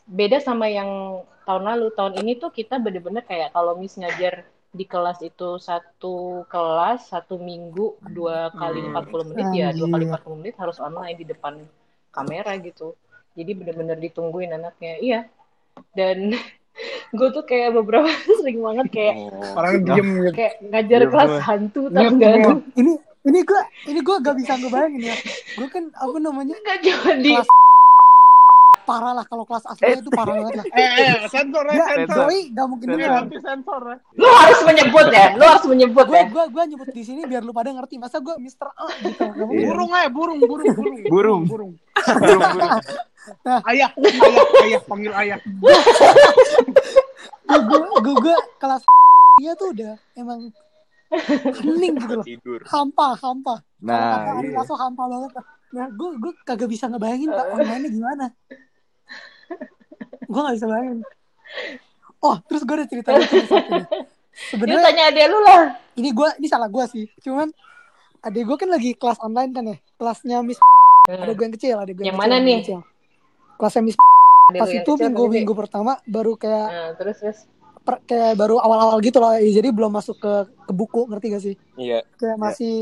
beda 0.06 0.38
sama 0.38 0.70
yang 0.70 1.22
tahun 1.44 1.64
lalu. 1.66 1.86
Tahun 1.98 2.14
ini 2.22 2.38
tuh 2.38 2.50
kita 2.54 2.78
bener-bener 2.78 3.26
kayak 3.26 3.50
kalau 3.52 3.74
mis 3.76 3.94
ngajar 3.98 4.46
di 4.74 4.84
kelas 4.90 5.22
itu 5.22 5.54
satu 5.62 6.42
kelas 6.50 7.14
satu 7.14 7.38
minggu 7.38 7.94
dua 8.10 8.50
kali 8.50 8.82
Hmm. 8.82 8.90
40 8.90 9.30
menit 9.30 9.46
ya 9.54 9.70
dua 9.70 9.86
kali 9.86 10.04
Anjir. 10.10 10.18
40 10.18 10.38
menit 10.42 10.54
harus 10.58 10.78
online 10.82 11.14
di 11.14 11.26
depan 11.30 11.62
kamera 12.10 12.58
gitu 12.58 12.98
jadi 13.38 13.54
bener-bener 13.54 13.94
ditungguin 14.02 14.50
anaknya 14.50 14.98
iya 14.98 15.20
dan 15.94 16.34
gue 17.14 17.28
tuh 17.30 17.44
kayak 17.44 17.70
beberapa 17.72 18.10
sering 18.36 18.58
banget 18.58 18.86
kayak 18.90 19.14
Oh. 19.24 19.56
orang 19.56 19.74
diem 19.82 20.08
gitu 20.18 20.32
kayak 20.32 20.54
ngajar 20.64 21.00
Iya, 21.00 21.08
kelas 21.08 21.30
bener. 21.30 21.42
hantu 21.42 21.82
Iya, 21.84 21.94
tau 21.96 22.12
gak 22.12 22.34
Ini 22.74 22.92
ini 23.24 23.38
gue 23.40 23.60
ini 23.86 24.00
gue 24.00 24.16
gak 24.18 24.36
bisa 24.36 24.52
ngebayangin 24.54 25.02
ya. 25.02 25.16
Gue 25.54 25.68
kan 25.68 25.84
apa 25.90 26.16
namanya 26.18 26.56
nggak 26.56 26.78
jadi 26.82 27.32
Kelas 27.32 27.48
parah 28.84 29.16
lah 29.16 29.24
kalau 29.24 29.48
kelas 29.48 29.64
aslinya 29.64 29.96
itu 29.96 30.12
parah 30.12 30.34
banget 30.36 30.60
lah. 30.60 30.66
eh 30.76 30.90
eh 31.00 31.14
sensor 31.24 31.64
ya 31.64 31.72
Ya, 31.72 31.86
sensor 31.96 32.28
Doi 32.28 32.40
gak 32.52 32.66
mungkin 32.68 32.86
ini 32.86 32.96
denger. 32.98 33.16
nanti 33.16 33.36
sensor 33.40 33.80
ya 33.82 33.96
lu 34.12 34.28
harus 34.28 34.60
menyebut 34.62 35.06
ya 35.08 35.26
lu 35.32 35.44
harus 35.46 35.64
menyebut 35.64 36.04
Gue 36.04 36.18
ya 36.18 36.24
gue 36.28 36.44
gue 36.46 36.64
nyebut 36.66 36.88
di 36.90 37.02
sini 37.02 37.20
biar 37.24 37.40
lu 37.40 37.50
pada 37.50 37.70
ngerti. 37.70 37.96
Masa 37.96 38.20
gue 38.20 38.34
Mister 38.36 38.68
A 38.68 38.84
gitu. 39.00 39.24
Gak. 39.24 39.40
Iya. 39.40 39.64
burung 39.64 39.88
aja 39.90 40.08
burung 40.12 40.36
burung 40.38 40.68
burung 40.68 40.96
Burung. 41.06 41.42
burung 41.46 41.72
Burung, 42.04 42.40
burung. 42.44 42.72
ayah 43.64 43.88
ayah 43.96 44.36
ayah 44.60 44.80
panggil 44.84 45.12
ayah 45.14 45.38
Gue 47.44 47.78
gue 48.00 48.14
gue 48.24 48.36
kelas 48.58 48.82
nya 49.42 49.52
tuh 49.58 49.74
udah 49.74 49.94
emang 50.14 50.48
hening 51.60 51.94
gitu 52.00 52.14
loh. 52.16 52.24
Tidur. 52.26 52.60
Hampa, 52.70 53.18
hampa. 53.18 53.54
Nah, 53.82 54.24
kata 54.24 54.30
Ari 54.40 54.48
iya. 54.50 54.58
Lasso 54.62 54.74
hampa 54.78 55.04
banget. 55.06 55.30
lah. 55.36 55.46
Nah, 55.74 55.86
gue 55.90 56.08
gue 56.22 56.32
kagak 56.46 56.70
bisa 56.70 56.86
ngebayangin 56.86 57.30
pak 57.34 57.46
online 57.50 57.84
gimana. 57.90 58.26
Gue 60.24 60.40
gak 60.40 60.56
bisa 60.56 60.66
bayangin. 60.66 60.98
Oh, 62.24 62.36
terus 62.48 62.62
gue 62.64 62.74
ada 62.74 62.86
cerita 62.88 63.10
nih 63.12 63.28
nih. 63.28 63.84
Sebenarnya 64.50 64.82
tanya 64.82 65.02
adek 65.14 65.26
lu 65.30 65.38
lah 65.46 65.78
ini 65.94 66.10
gue 66.10 66.28
ini 66.42 66.46
salah 66.50 66.66
gue 66.66 66.84
sih. 66.90 67.04
Cuman 67.22 67.52
adek 68.24 68.42
gue 68.48 68.56
kan 68.58 68.70
lagi 68.72 68.90
kelas 68.96 69.18
online 69.20 69.50
kan 69.52 69.64
ya. 69.68 69.76
Kelasnya 70.00 70.38
Miss 70.42 70.58
ada 71.04 71.30
gue 71.36 71.44
yang 71.44 71.54
kecil, 71.54 71.76
ada 71.76 71.92
gue 71.92 72.00
Yang 72.00 72.16
kecil, 72.16 72.22
mana 72.24 72.34
ada 72.40 72.46
nih? 72.48 72.58
kecil. 72.64 72.80
Kelasnya 73.60 73.82
Miss 73.84 73.96
pas 74.44 74.68
itu 74.68 74.84
kecil 74.84 75.00
minggu 75.00 75.22
apa 75.24 75.28
gede? 75.30 75.36
minggu 75.40 75.52
pertama 75.56 75.92
baru 76.04 76.32
kayak 76.36 76.68
nah, 76.68 76.90
terus 77.00 77.16
terus 77.16 77.38
per- 77.80 78.02
kayak 78.04 78.36
baru 78.36 78.56
awal-awal 78.60 78.96
gitu 79.00 79.16
loh. 79.20 79.32
Ya, 79.36 79.40
jadi 79.60 79.68
belum 79.72 79.92
masuk 79.92 80.16
ke 80.20 80.32
ke 80.68 80.72
buku 80.72 81.00
ngerti 81.08 81.26
gak 81.32 81.42
sih? 81.44 81.54
Iya. 81.76 82.04
Kayak 82.20 82.38
masih 82.40 82.74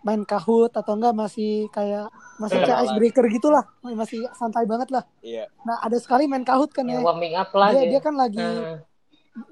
main 0.00 0.24
kahut 0.24 0.72
atau 0.72 0.96
enggak 0.96 1.12
masih 1.12 1.68
kayak 1.76 2.08
masih 2.40 2.56
kayak 2.64 2.72
Kenalan. 2.72 2.88
icebreaker 2.88 3.24
gitulah 3.28 3.64
masih 3.84 4.24
santai 4.32 4.64
banget 4.64 4.88
lah 4.88 5.04
Iya. 5.20 5.44
nah 5.60 5.76
ada 5.84 6.00
sekali 6.00 6.24
main 6.24 6.40
kahut 6.40 6.72
kan 6.72 6.88
ya 6.88 6.96
yang 6.96 7.04
warming 7.04 7.36
up 7.36 7.52
lah 7.52 7.68
dia 7.68 7.84
dia 7.84 8.00
kan 8.00 8.16
lagi 8.16 8.40
Nah, 8.40 8.80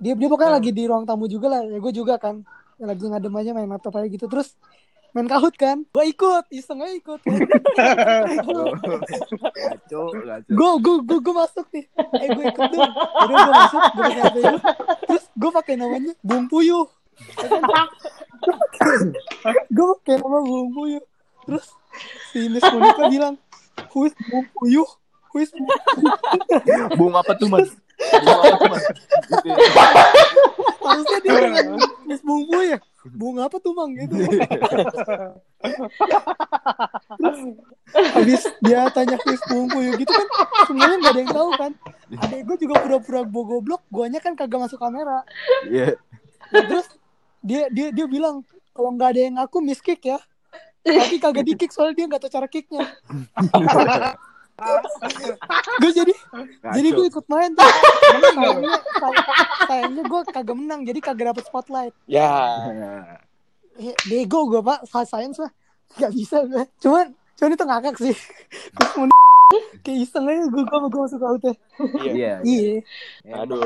dia 0.01 0.17
dia 0.17 0.25
pokoknya 0.33 0.57
Hmm. 0.57 0.59
lagi 0.65 0.71
di 0.73 0.83
ruang 0.89 1.05
tamu 1.05 1.29
juga 1.29 1.53
lah 1.53 1.61
ya 1.69 1.77
gue 1.77 1.93
juga 1.93 2.17
kan 2.17 2.41
Ya, 2.81 2.87
lagi 2.89 3.05
ngadem 3.05 3.35
aja 3.37 3.51
main 3.53 3.69
laptop 3.69 3.93
aja 4.01 4.09
gitu 4.09 4.25
terus 4.25 4.57
main 5.19 5.29
kahut 5.29 5.55
kan? 5.59 5.83
Gue 5.91 6.15
ikut 6.15 6.45
iseng 6.55 6.79
aja 6.79 6.95
ikut. 6.95 7.21
Gue 10.47 10.71
gue 10.79 10.97
gue 11.03 11.19
gue 11.19 11.35
masuk 11.35 11.67
nih. 11.75 11.85
Eh 11.99 12.29
gue 12.31 12.45
ikut 12.47 12.67
dong 12.71 12.93
udah 12.95 13.27
gue 13.27 13.53
masuk 13.53 13.83
gue 13.83 14.11
pakai 14.15 14.43
terus 15.09 15.25
gue 15.35 15.51
pakai 15.51 15.75
namanya 15.77 16.13
Bung 16.23 16.49
Puyuh 16.49 16.87
gue 19.77 19.87
pakai 20.01 20.17
nama 20.23 20.39
Bung 20.43 20.73
Puyuh 20.73 21.05
terus 21.45 21.67
si 22.31 22.49
Miss 22.49 22.65
Monica 22.71 23.11
bilang 23.11 23.35
who 23.93 24.07
is 24.07 24.15
Bung 24.31 24.47
Puyuh 24.55 24.87
who 25.35 25.43
is 25.43 25.51
Bung 25.51 25.69
Bung 26.97 27.15
apa 27.19 27.35
tuh, 27.37 27.51
Mas? 27.51 27.75
Bung 27.99 28.39
apa 28.39 28.55
tuh, 28.55 28.71
Mas? 28.71 28.87
Ya. 29.43 29.55
harusnya 30.89 31.19
dia 31.21 31.33
bilang 31.35 31.77
Miss 32.07 32.23
Bung 32.23 32.47
Puyuh 32.47 32.79
Bung 33.15 33.37
apa 33.41 33.57
tuh 33.61 33.73
mang? 33.77 33.93
Gitu. 33.95 34.15
Terus, 37.19 37.39
habis 38.15 38.43
dia 38.61 38.87
tanya 38.93 39.17
Miss 39.25 39.43
Bung 39.49 39.67
Puyuh 39.73 39.97
gitu 39.97 40.13
kan 40.13 40.29
semuanya 40.69 40.97
nggak 41.01 41.13
ada 41.13 41.21
yang 41.21 41.33
tahu 41.33 41.51
kan. 41.57 41.73
Adek 42.15 42.41
gue 42.45 42.57
juga 42.69 42.75
pura-pura 42.85 43.21
gue 43.25 43.45
goblok 43.45 43.83
guanya 43.89 44.21
kan 44.21 44.37
kagak 44.37 44.69
masuk 44.69 44.79
kamera. 44.79 45.25
Iya. 45.67 45.97
Nah, 46.53 46.63
terus 46.69 46.87
dia 47.41 47.67
dia 47.73 47.89
dia 47.91 48.07
bilang 48.07 48.45
kalau 48.77 48.95
nggak 48.95 49.09
ada 49.17 49.21
yang 49.21 49.35
ngaku 49.41 49.59
miss 49.65 49.81
kick 49.81 50.05
ya. 50.05 50.21
Tapi 50.85 51.17
kagak 51.21 51.45
di 51.45 51.55
kick 51.59 51.73
soalnya 51.75 51.95
dia 51.99 52.07
nggak 52.09 52.21
tahu 52.25 52.33
cara 52.33 52.49
kicknya 52.49 52.81
gue 55.79 55.91
jadi 55.95 56.13
jadi 56.75 56.89
gue 56.91 57.07
ikut 57.07 57.27
main 57.31 57.55
tuh. 57.55 57.63
Sayangnya, 58.35 58.75
say- 58.99 59.27
sayangnya 59.65 60.03
gue 60.03 60.21
kagak 60.35 60.57
menang 60.59 60.81
jadi 60.83 60.99
kagak 60.99 61.27
dapet 61.35 61.45
spotlight. 61.47 61.95
Ya. 62.11 62.27
eh, 63.79 63.95
bego 64.11 64.51
gue 64.51 64.59
pak. 64.59 64.83
Sayang 64.91 65.31
mah 65.39 65.53
nggak 65.89 66.13
bisa 66.13 66.45
gue 66.45 66.65
cuman 66.83 67.07
cuman 67.39 67.51
itu 67.55 67.65
ngakak 67.65 67.95
sih. 67.97 68.17
Terus 68.75 68.93
mau 68.99 69.07
kayak 69.81 69.99
iseng 70.05 70.27
aja 70.27 70.45
gue 70.45 70.63
gue 70.63 70.79
gue 70.85 71.01
masuk 71.01 71.23
out 71.23 71.43
ya. 71.47 71.55
Iya. 72.03 72.33
iya. 72.43 72.77
Aduh. 73.39 73.63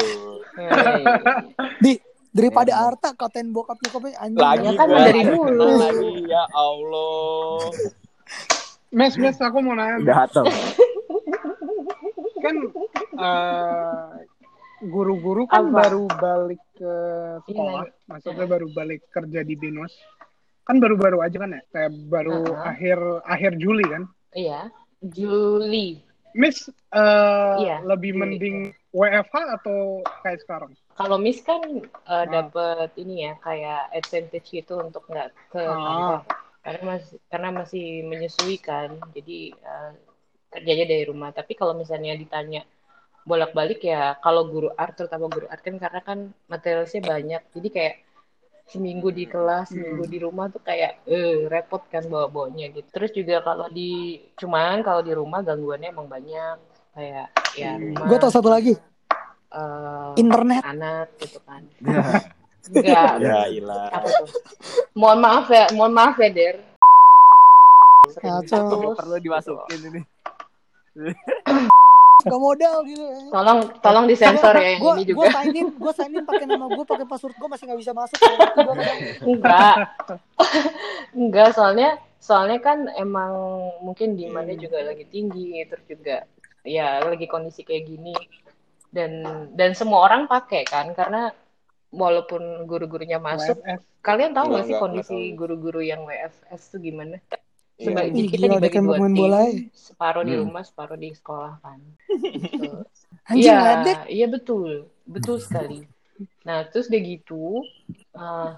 di 1.81 1.97
daripada 2.33 2.73
Arta 2.77 3.17
katain 3.17 3.49
bokap 3.49 3.81
nyokapnya 3.81 4.17
anjing. 4.21 4.41
Lagi 4.41 4.67
Ya 4.69 4.73
kan 4.77 4.89
dari 4.89 5.23
dulu. 5.25 5.67
Lagi 5.81 6.13
ya 6.29 6.45
Allah. 6.53 7.65
Mes, 8.93 9.17
mes, 9.17 9.37
aku 9.41 9.59
mau 9.59 9.73
nanya. 9.73 9.97
Udah 9.99 10.17
hatam. 10.25 10.45
Kan 12.43 12.57
eh, 13.17 14.09
guru-guru 14.85 15.47
kan 15.47 15.71
Apa? 15.71 15.89
baru 15.89 16.05
balik 16.13 16.61
ke 16.75 16.95
sekolah, 17.47 17.87
maksudnya 18.05 18.45
baru 18.45 18.67
balik 18.69 19.01
kerja 19.09 19.41
di 19.41 19.55
Binus. 19.55 19.95
Kan 20.63 20.77
baru-baru 20.79 21.23
aja 21.23 21.37
kan 21.39 21.57
ya, 21.57 21.63
kayak 21.73 21.91
baru 22.07 22.45
Uh-uh. 22.45 22.69
akhir 22.69 22.99
akhir 23.25 23.53
Juli 23.57 23.85
kan. 23.87 24.03
Iya. 24.35 24.69
Juli. 25.03 26.03
Miss 26.33 26.65
eh, 26.93 27.55
Iya, 27.59 27.81
lebih 27.85 28.13
Juli. 28.13 28.21
mending 28.21 28.57
WFH 28.93 29.35
atau 29.57 29.79
kayak 30.21 30.41
sekarang? 30.43 30.73
Kalau 30.93 31.17
Miss 31.17 31.41
kan 31.41 31.61
uh, 32.05 32.13
Ah. 32.13 32.25
dapat 32.29 32.93
ini 33.01 33.25
ya 33.25 33.33
kayak 33.41 33.89
advantage 33.91 34.53
gitu 34.53 34.77
untuk 34.79 35.01
nggak 35.09 35.33
ke 35.49 35.63
Ah. 35.63 35.73
kantor 35.73 36.21
karena 36.62 36.83
masih 36.95 37.19
karena 37.26 37.49
masih 37.50 37.87
menyesuaikan 38.07 38.88
jadi 39.11 39.38
uh, 39.66 39.92
kerjanya 40.54 40.87
dari 40.87 41.04
rumah. 41.11 41.35
Tapi 41.35 41.52
kalau 41.59 41.75
misalnya 41.75 42.14
ditanya 42.14 42.62
bolak-balik 43.23 43.83
ya 43.83 44.19
kalau 44.19 44.47
guru 44.50 44.71
art 44.75 44.99
terutama 44.99 45.26
guru 45.31 45.47
art 45.50 45.62
kan 45.62 45.76
karena 45.78 46.00
kan 46.00 46.19
materialnya 46.47 47.00
banyak. 47.02 47.42
Jadi 47.50 47.69
kayak 47.71 47.95
seminggu 48.62 49.11
di 49.11 49.26
kelas 49.26 49.75
seminggu 49.75 50.07
di 50.07 50.19
rumah 50.23 50.47
tuh 50.49 50.62
kayak 50.62 51.02
eh 51.11 51.50
repot 51.50 51.83
kan 51.90 52.07
bawa 52.07 52.31
bawanya 52.31 52.71
gitu. 52.71 52.88
Terus 52.95 53.11
juga 53.11 53.42
kalau 53.42 53.66
di 53.66 54.23
cuman 54.38 54.87
kalau 54.87 55.02
di 55.02 55.12
rumah 55.12 55.42
gangguannya 55.42 55.90
emang 55.90 56.07
banyak. 56.07 56.57
Kayak 56.95 57.26
ya 57.59 57.75
rumah 57.75 58.07
gue 58.07 58.19
tau 58.23 58.33
satu 58.33 58.49
lagi. 58.52 58.75
eh, 59.52 60.12
internet. 60.16 60.62
anak 60.64 61.12
gitu 61.21 61.37
kan 61.45 61.61
enggak 62.64 63.12
Ya 63.19 63.40
ilah. 63.49 63.90
apa 63.90 64.09
tuh 64.09 64.28
mohon 64.92 65.19
maaf 65.19 65.47
ya 65.49 65.66
mohon 65.73 65.90
maaf 65.90 66.14
ya 66.16 66.28
der 66.28 66.57
Kacau. 68.12 68.69
terus. 68.69 68.97
Perlu 68.99 69.16
dimasukin 69.19 69.81
ini. 69.88 70.00
gak 72.23 72.38
modal 72.38 72.87
gitu 72.87 73.02
tolong 73.35 73.66
tolong 73.83 74.07
disensor 74.07 74.54
ya 74.54 74.76
yang 74.76 74.81
gue 74.81 74.92
ini 74.95 75.02
gue 75.02 75.16
juga 75.19 75.26
sign 75.33 75.54
in 75.57 75.69
gue 75.75 75.92
sign 75.92 76.12
in 76.12 76.23
pakai 76.23 76.47
nama 76.47 76.71
gue 76.71 76.85
pakai 76.85 77.02
password 77.02 77.35
gue 77.35 77.49
masih 77.50 77.64
nggak 77.66 77.81
bisa 77.83 77.90
masuk 77.90 78.19
enggak 79.25 79.75
enggak 81.19 81.49
soalnya 81.50 81.90
soalnya 82.19 82.62
kan 82.62 82.87
emang 82.95 83.33
mungkin 83.83 84.14
demandnya 84.14 84.54
Hmm. 84.54 84.62
juga 84.62 84.78
lagi 84.87 85.02
tinggi 85.04 85.66
terus 85.66 85.83
juga 85.83 86.23
ya 86.62 87.02
lagi 87.02 87.26
kondisi 87.26 87.66
kayak 87.66 87.90
gini 87.90 88.14
dan 88.95 89.11
dan 89.50 89.75
semua 89.75 90.07
orang 90.07 90.31
pakai 90.31 90.62
kan 90.62 90.95
karena 90.95 91.35
walaupun 91.93 92.65
guru-gurunya 92.65 93.21
masuk 93.21 93.61
WFS. 93.61 93.81
kalian 94.01 94.33
tahu 94.33 94.49
Enggak, 94.49 94.57
nggak 94.57 94.67
sih 94.67 94.77
kondisi 94.81 95.19
guru-guru 95.37 95.81
yang 95.85 96.09
WFS 96.09 96.73
tuh 96.73 96.81
gimana? 96.81 97.21
Iya. 97.77 97.85
Seba- 97.85 98.07
Ih, 98.09 98.27
kita 98.27 98.47
gila, 98.49 98.55
dibagi 98.59 98.79
dua 98.81 98.97
tim, 98.99 99.15
bola 99.15 99.39
ya. 99.45 99.53
separuh 99.77 100.23
di 100.25 100.33
Hmm. 100.35 100.43
rumah, 100.49 100.63
separuh 100.65 100.97
di 100.97 101.09
sekolah 101.13 101.55
kan. 101.61 101.81
Gitu. 102.43 102.71
Iya, 103.33 104.09
iya 104.11 104.27
betul, 104.27 104.89
betul 105.07 105.37
sekali. 105.39 105.85
Nah, 106.43 106.67
terus 106.67 106.91
udah 106.91 107.03
gitu, 107.03 107.63
eh, 108.19 108.51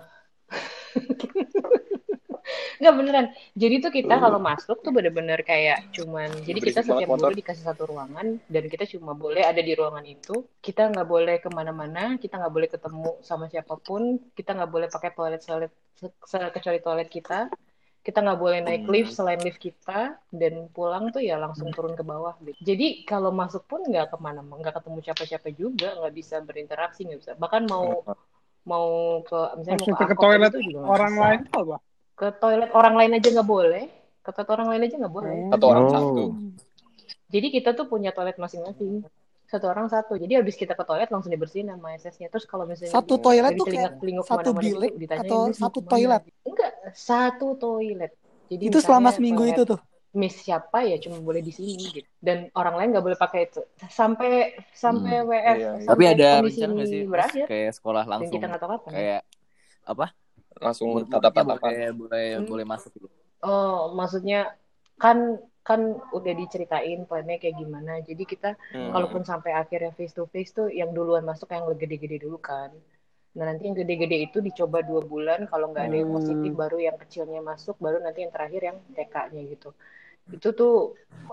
nggak 2.85 2.99
beneran. 3.01 3.27
Jadi 3.63 3.75
tuh 3.85 3.93
kita 3.99 4.15
kalau 4.25 4.39
masuk 4.49 4.77
tuh 4.85 4.93
bener-bener 4.97 5.41
kayak 5.51 5.79
cuman, 5.97 6.31
jadi 6.49 6.61
kita 6.61 6.81
Berisik 6.81 6.87
setiap 6.89 7.11
motor. 7.11 7.31
guru 7.31 7.33
dikasih 7.39 7.65
satu 7.69 7.83
ruangan 7.91 8.27
dan 8.55 8.65
kita 8.73 8.85
cuma 8.93 9.13
boleh 9.17 9.43
ada 9.51 9.61
di 9.65 9.73
ruangan 9.79 10.05
itu. 10.05 10.33
Kita 10.67 10.81
nggak 10.93 11.09
boleh 11.15 11.37
ke 11.45 11.49
mana-mana, 11.59 12.21
kita 12.23 12.35
nggak 12.41 12.55
boleh 12.57 12.69
ketemu 12.75 13.11
sama 13.29 13.45
siapa 13.53 13.75
pun, 13.87 14.03
kita 14.39 14.51
nggak 14.57 14.71
boleh 14.75 14.89
pakai 14.95 15.11
toilet 15.17 15.41
toilet 15.49 15.73
kecuali 16.57 16.79
toilet 16.85 17.09
kita. 17.17 17.35
Kita 18.07 18.19
nggak 18.21 18.41
boleh 18.45 18.59
naik 18.67 18.83
Hmm. 18.85 18.93
lift 18.93 19.13
selain 19.17 19.41
lift 19.41 19.57
kita 19.67 20.21
dan 20.29 20.69
pulang 20.77 21.09
tuh 21.15 21.23
ya 21.25 21.41
langsung 21.41 21.73
turun 21.73 21.97
ke 21.97 22.05
bawah. 22.05 22.37
Jadi 22.69 22.85
kalau 23.09 23.33
masuk 23.33 23.65
pun 23.71 23.81
nggak 23.81 24.13
ke 24.13 24.17
mana, 24.21 24.41
nggak 24.45 24.75
ketemu 24.77 24.99
siapa-siapa 25.07 25.49
juga, 25.57 25.89
nggak 25.99 26.15
bisa 26.21 26.37
berinteraksi, 26.45 27.01
nggak 27.09 27.21
bisa. 27.25 27.33
Bahkan 27.43 27.63
mau 27.73 28.05
mau 28.71 28.87
ke 29.29 29.37
misalnya 29.59 29.81
mau 29.85 29.93
ke 29.97 30.05
angkot 30.05 30.17
toilet 30.21 30.53
gitu 30.53 30.79
orang 30.85 31.13
bisa. 31.13 31.21
lain 31.23 31.41
apa? 31.61 31.77
Ke 32.15 32.31
toilet 32.33 32.71
orang 32.71 32.95
lain 32.95 33.13
aja 33.15 33.29
nggak 33.31 33.49
boleh. 33.49 33.85
Ke 34.21 34.31
toilet 34.31 34.51
orang 34.51 34.69
lain 34.71 34.83
aja 34.87 34.95
nggak 34.97 35.15
boleh. 35.15 35.37
Satu 35.51 35.67
orang 35.67 35.85
Oh. 35.85 35.93
satu. 35.93 36.25
Jadi 37.29 37.47
kita 37.51 37.71
tuh 37.73 37.87
punya 37.87 38.11
toilet 38.11 38.37
masing-masing. 38.37 39.03
Satu 39.45 39.67
orang 39.67 39.87
satu. 39.87 40.15
Jadi 40.15 40.35
habis 40.35 40.55
kita 40.55 40.73
ke 40.73 40.83
toilet 40.83 41.11
langsung 41.11 41.29
dibersihin 41.29 41.69
sama 41.69 41.95
SS-nya. 41.95 42.31
Terus 42.31 42.47
kalau 42.47 42.65
misalnya 42.65 42.91
Satu 42.91 43.19
toilet 43.19 43.53
tuh 43.55 43.67
kayak 43.67 43.99
satu 44.23 44.51
bilik 44.53 44.93
gitu, 44.93 45.03
ditanyain, 45.05 45.27
atau 45.27 45.41
"Miss, 45.45 45.59
mau 45.59 45.63
satu 45.63 45.79
ke 45.79 45.85
mana?" 45.85 45.93
toilet? 45.93 46.23
Enggak, 46.43 46.73
satu 46.93 47.47
toilet. 47.55 48.13
Jadi 48.45 48.63
itu 48.63 48.79
selama 48.79 49.09
seminggu 49.11 49.43
toilet 49.43 49.57
itu 49.57 49.65
tuh 49.67 49.81
Miss 50.15 50.35
siapa 50.39 50.87
ya 50.87 50.95
cuma 50.97 51.19
boleh 51.19 51.43
di 51.43 51.51
sini 51.51 51.91
gitu. 51.91 52.07
Dan 52.17 52.47
orang 52.55 52.79
lain 52.79 52.89
nggak 52.95 53.03
boleh 53.03 53.19
pakai 53.19 53.51
itu. 53.51 53.67
Sampai 53.85 54.55
sampai 54.71 55.15
Hmm, 55.19 55.29
WF. 55.29 55.57
iya. 55.57 55.71
sampai 55.75 55.87
Tapi 55.91 56.03
ada 56.07 56.29
kondisi 56.39 56.55
rencana 56.57 56.73
nggak 56.73 56.87
sih 56.87 57.01
berakhir. 57.05 57.45
kayak 57.51 57.73
sekolah 57.75 58.03
Dan 58.03 58.11
langsung 58.15 58.33
kita 58.33 58.47
nggak 58.47 58.61
tahu 58.63 58.71
kapan. 58.73 58.91
kayak 58.95 59.21
apa? 59.85 60.07
Langsung 60.65 60.91
tatap-tatapan. 61.13 61.75
boleh 61.75 61.79
boleh 62.01 62.25
Hmm. 62.35 62.49
boleh 62.49 62.65
masuk 62.73 62.91
gitu. 62.97 63.09
Oh, 63.45 63.75
maksudnya 63.99 64.37
kan 65.03 65.19
kan 65.69 65.81
udah 66.19 66.33
diceritain 66.41 67.01
plannya 67.09 67.37
kayak 67.43 67.57
gimana. 67.63 67.93
Jadi 68.09 68.23
kita 68.33 68.49
Hmm. 68.73 68.91
kalaupun 68.93 69.23
sampai 69.31 69.53
akhirnya 69.63 69.91
face 69.99 70.15
to 70.19 70.25
face 70.35 70.51
tuh 70.59 70.67
yang 70.81 70.91
duluan 70.97 71.25
masuk 71.31 71.49
yang 71.57 71.65
gede-gede 71.83 72.17
dulu 72.25 72.39
kan. 72.51 72.71
Nah 73.37 73.45
nanti 73.49 73.63
yang 73.69 73.77
gede-gede 73.81 74.17
itu 74.27 74.39
dicoba 74.49 74.79
dua 74.91 75.03
bulan. 75.13 75.41
Kalau 75.51 75.67
nggak 75.73 75.85
ada 75.89 75.97
yang 76.03 76.11
Hmm. 76.11 76.17
positif 76.17 76.51
baru 76.63 76.77
yang 76.89 76.97
kecilnya 77.03 77.41
masuk. 77.51 77.77
Baru 77.85 77.99
nanti 78.05 78.19
yang 78.25 78.33
terakhir 78.37 78.61
yang 78.69 78.79
TK-nya 78.97 79.43
gitu. 79.53 79.69
Itu 80.37 80.49
tuh 80.61 80.73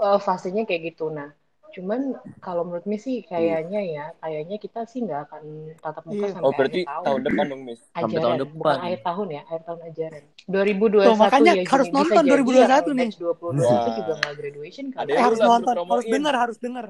eh, 0.06 0.20
fasenya 0.28 0.62
kayak 0.70 0.84
gitu. 0.94 1.04
Nah 1.18 1.30
cuman 1.72 2.02
kalau 2.38 2.62
menurut 2.62 2.84
Miss 2.84 3.02
sih 3.02 3.24
kayaknya 3.24 3.80
ya 3.82 4.06
kayaknya 4.18 4.58
kita 4.58 4.84
sih 4.84 5.02
nggak 5.02 5.22
akan 5.26 5.44
tatap 5.78 6.04
muka 6.04 6.16
Iya. 6.18 6.28
sampai 6.30 6.44
Oh 6.44 6.52
berarti 6.52 6.80
akhir 6.80 6.88
tahun. 6.88 7.04
tahun 7.04 7.22
depan 7.24 7.46
dong, 7.48 7.62
Miss. 7.64 7.82
Sampai 7.88 8.02
ajaran 8.12 8.22
tahun 8.22 8.38
bukan 8.52 8.52
depan. 8.52 8.78
akhir 8.82 9.00
tahun 9.02 9.28
ya 9.28 9.42
akhir 9.44 9.62
tahun 9.64 9.80
ajaran 9.84 10.24
2021 10.46 11.02
Tuh, 11.02 11.16
makanya 11.18 11.52
ya 11.52 11.64
harus 11.66 11.88
nonton 11.90 12.12
Bisa 12.18 12.28
jadi 12.28 12.44
2021 12.44 12.52
yang 12.52 12.70
nih. 12.92 13.08
batch 13.08 13.18
2021 13.18 13.62
Wah. 13.62 13.94
juga 13.94 14.14
nggak 14.16 14.34
graduation 14.36 14.86
kali 14.90 15.08
eh, 15.08 15.18
harus 15.18 15.40
nonton 15.42 15.74
promoin. 15.74 15.92
harus 15.92 16.06
denger 16.06 16.36
harus 16.38 16.60
denger 16.60 16.88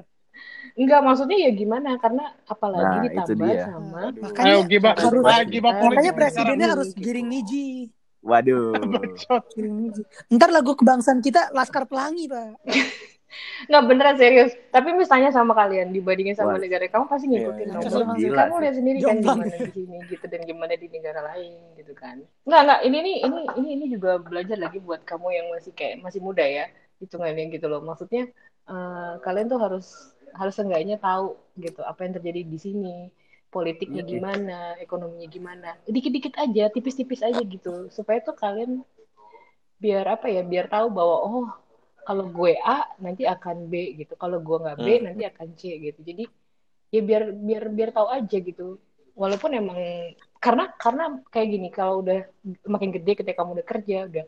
Enggak, 0.72 1.00
maksudnya 1.02 1.36
ya 1.38 1.50
gimana? 1.52 1.90
Karena 1.96 2.24
apalagi 2.42 2.80
Nah, 2.88 3.04
itu 3.04 3.12
ditambah 3.12 3.46
dia. 3.46 3.64
sama 3.68 3.98
Aduh. 4.00 4.08
Ayo 4.08 4.24
makanya 4.24 4.54
gibah 4.64 4.92
Harus. 4.94 5.04
harus 5.04 5.46
gibah 5.46 5.72
politik. 5.72 5.84
makanya 5.86 6.08
Iya. 6.08 6.16
presidennya 6.16 6.56
Iya. 6.62 6.72
harus 6.72 6.88
giring 6.94 7.28
niji 7.28 7.66
Waduh. 8.20 8.70
Bacot. 8.94 9.42
giring 9.52 9.76
niji 9.78 10.02
ntar 10.30 10.48
lagu 10.48 10.72
kebangsaan 10.72 11.20
kita 11.20 11.52
laskar 11.52 11.84
pelangi 11.84 12.24
pak 12.24 12.56
Nggak 13.66 13.82
beneran 13.86 14.16
serius. 14.16 14.52
Tapi 14.68 14.92
misalnya 14.92 15.30
sama 15.30 15.52
kalian 15.52 15.90
dibandingin 15.90 16.34
sama 16.34 16.54
Wah. 16.54 16.60
negara 16.60 16.84
kamu 16.86 17.04
pasti 17.06 17.26
ngikutin 17.26 17.66
Iya, 17.66 17.72
dong. 17.72 17.82
iya. 17.82 17.88
Kamu- 17.88 18.02
Emang 18.02 18.18
gila 18.18 18.42
kamu 18.42 18.54
lihat 18.60 18.74
sendiri 18.76 18.98
kan 19.00 19.16
gimana 19.18 19.44
di 19.46 19.70
sini 19.70 19.96
gitu 20.06 20.24
dan 20.26 20.40
gimana 20.42 20.72
di 20.74 20.86
negara 20.88 21.20
lain 21.32 21.52
gitu 21.74 21.92
kan. 21.92 22.16
Nggak 22.44 22.60
nggak 22.64 22.80
ini 22.84 22.98
nih 23.00 23.16
ini 23.22 23.40
ini 23.56 23.68
ini 23.74 23.84
juga 23.90 24.10
belajar 24.18 24.56
lagi 24.56 24.78
buat 24.78 25.00
kamu 25.02 25.26
yang 25.30 25.46
masih 25.50 25.72
kayak 25.72 26.00
masih 26.00 26.20
muda 26.20 26.42
ya 26.42 26.64
hitungannya 26.98 27.44
gitu 27.50 27.66
loh. 27.66 27.80
Maksudnya 27.80 28.28
eh, 28.62 29.12
kalian 29.20 29.46
tuh 29.46 29.58
harus 29.58 29.86
harus 30.32 30.54
seenggaknya 30.54 30.96
tahu 30.96 31.36
gitu 31.56 31.82
apa 31.82 32.04
yang 32.04 32.16
terjadi 32.16 32.40
di 32.42 32.56
sini 32.56 32.96
politiknya 33.48 34.00
Iya. 34.00 34.10
gimana, 34.16 34.58
ekonominya 34.80 35.28
gimana. 35.28 35.68
Dikit-dikit 35.84 36.40
aja, 36.40 36.72
tipis-tipis 36.72 37.20
aja 37.20 37.36
gitu. 37.44 37.92
Supaya 37.92 38.24
tuh 38.24 38.32
kalian 38.32 38.80
biar 39.76 40.08
apa 40.08 40.30
ya, 40.30 40.40
biar 40.40 40.72
tahu 40.72 40.88
bahwa 40.88 41.16
oh 41.20 41.46
kalau 42.02 42.24
gue 42.30 42.52
A 42.58 42.86
nanti 43.04 43.22
akan 43.26 43.56
B 43.70 43.74
gitu. 44.00 44.12
Kalau 44.18 44.38
gue 44.42 44.56
nggak 44.62 44.78
B 44.82 44.88
Hmm. 44.98 45.04
nanti 45.10 45.22
akan 45.26 45.48
C 45.58 45.62
gitu. 45.78 46.00
Jadi 46.02 46.24
ya 46.94 47.00
biar 47.00 47.22
biar 47.32 47.62
biar 47.72 47.90
tahu 47.96 48.08
aja 48.10 48.36
gitu. 48.38 48.78
Walaupun 49.12 49.50
emang 49.52 49.78
karena 50.40 50.64
karena 50.80 51.04
kayak 51.28 51.48
gini 51.52 51.68
kalau 51.68 52.00
udah 52.02 52.18
makin 52.66 52.90
gede 52.96 53.12
ketika 53.22 53.44
kamu 53.44 53.60
udah 53.60 53.66
kerja 53.68 53.98
udah 54.08 54.24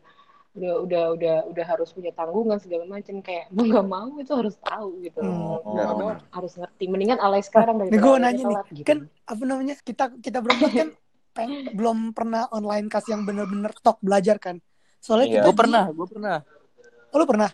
udah 0.55 0.73
udah 0.87 1.03
udah 1.19 1.35
udah 1.51 1.65
harus 1.67 1.91
punya 1.91 2.15
tanggungan 2.15 2.55
segala 2.63 2.87
macam 2.87 3.19
kayak 3.19 3.49
mau 3.55 3.65
nggak 3.67 3.87
mau 3.91 4.11
itu 4.23 4.31
harus 4.31 4.55
tahu 4.61 5.03
gitu 5.03 5.19
Hmm. 5.19 5.59
Benar, 5.67 5.87
benar. 5.99 6.17
harus 6.31 6.53
ngerti 6.55 6.83
mendingan 6.87 7.19
alay 7.19 7.43
sekarang 7.43 7.75
Nih 7.75 7.99
daripada 7.99 8.03
gue 8.07 8.15
nanya 8.23 8.43
nih, 8.45 8.45
telat 8.47 8.67
gitu 8.71 8.87
kan 8.87 8.97
apa 9.25 9.43
namanya 9.43 9.75
kita 9.83 10.05
kita 10.23 10.37
berempat 10.39 10.71
kan 10.71 10.89
peng- 11.35 11.61
belum 11.75 11.97
pernah 12.15 12.41
online 12.55 12.87
kas 12.87 13.05
yang 13.11 13.21
bener-bener 13.27 13.71
tok 13.83 13.99
belajar 13.99 14.39
kan. 14.39 14.55
Soalnya 15.03 15.27
Iya. 15.27 15.35
kita 15.43 15.49
Gue 15.51 15.55
pernah, 15.59 15.83
gue 15.91 16.07
pernah. 16.07 16.37
Oh, 17.11 17.17
lu 17.19 17.25
pernah? 17.27 17.49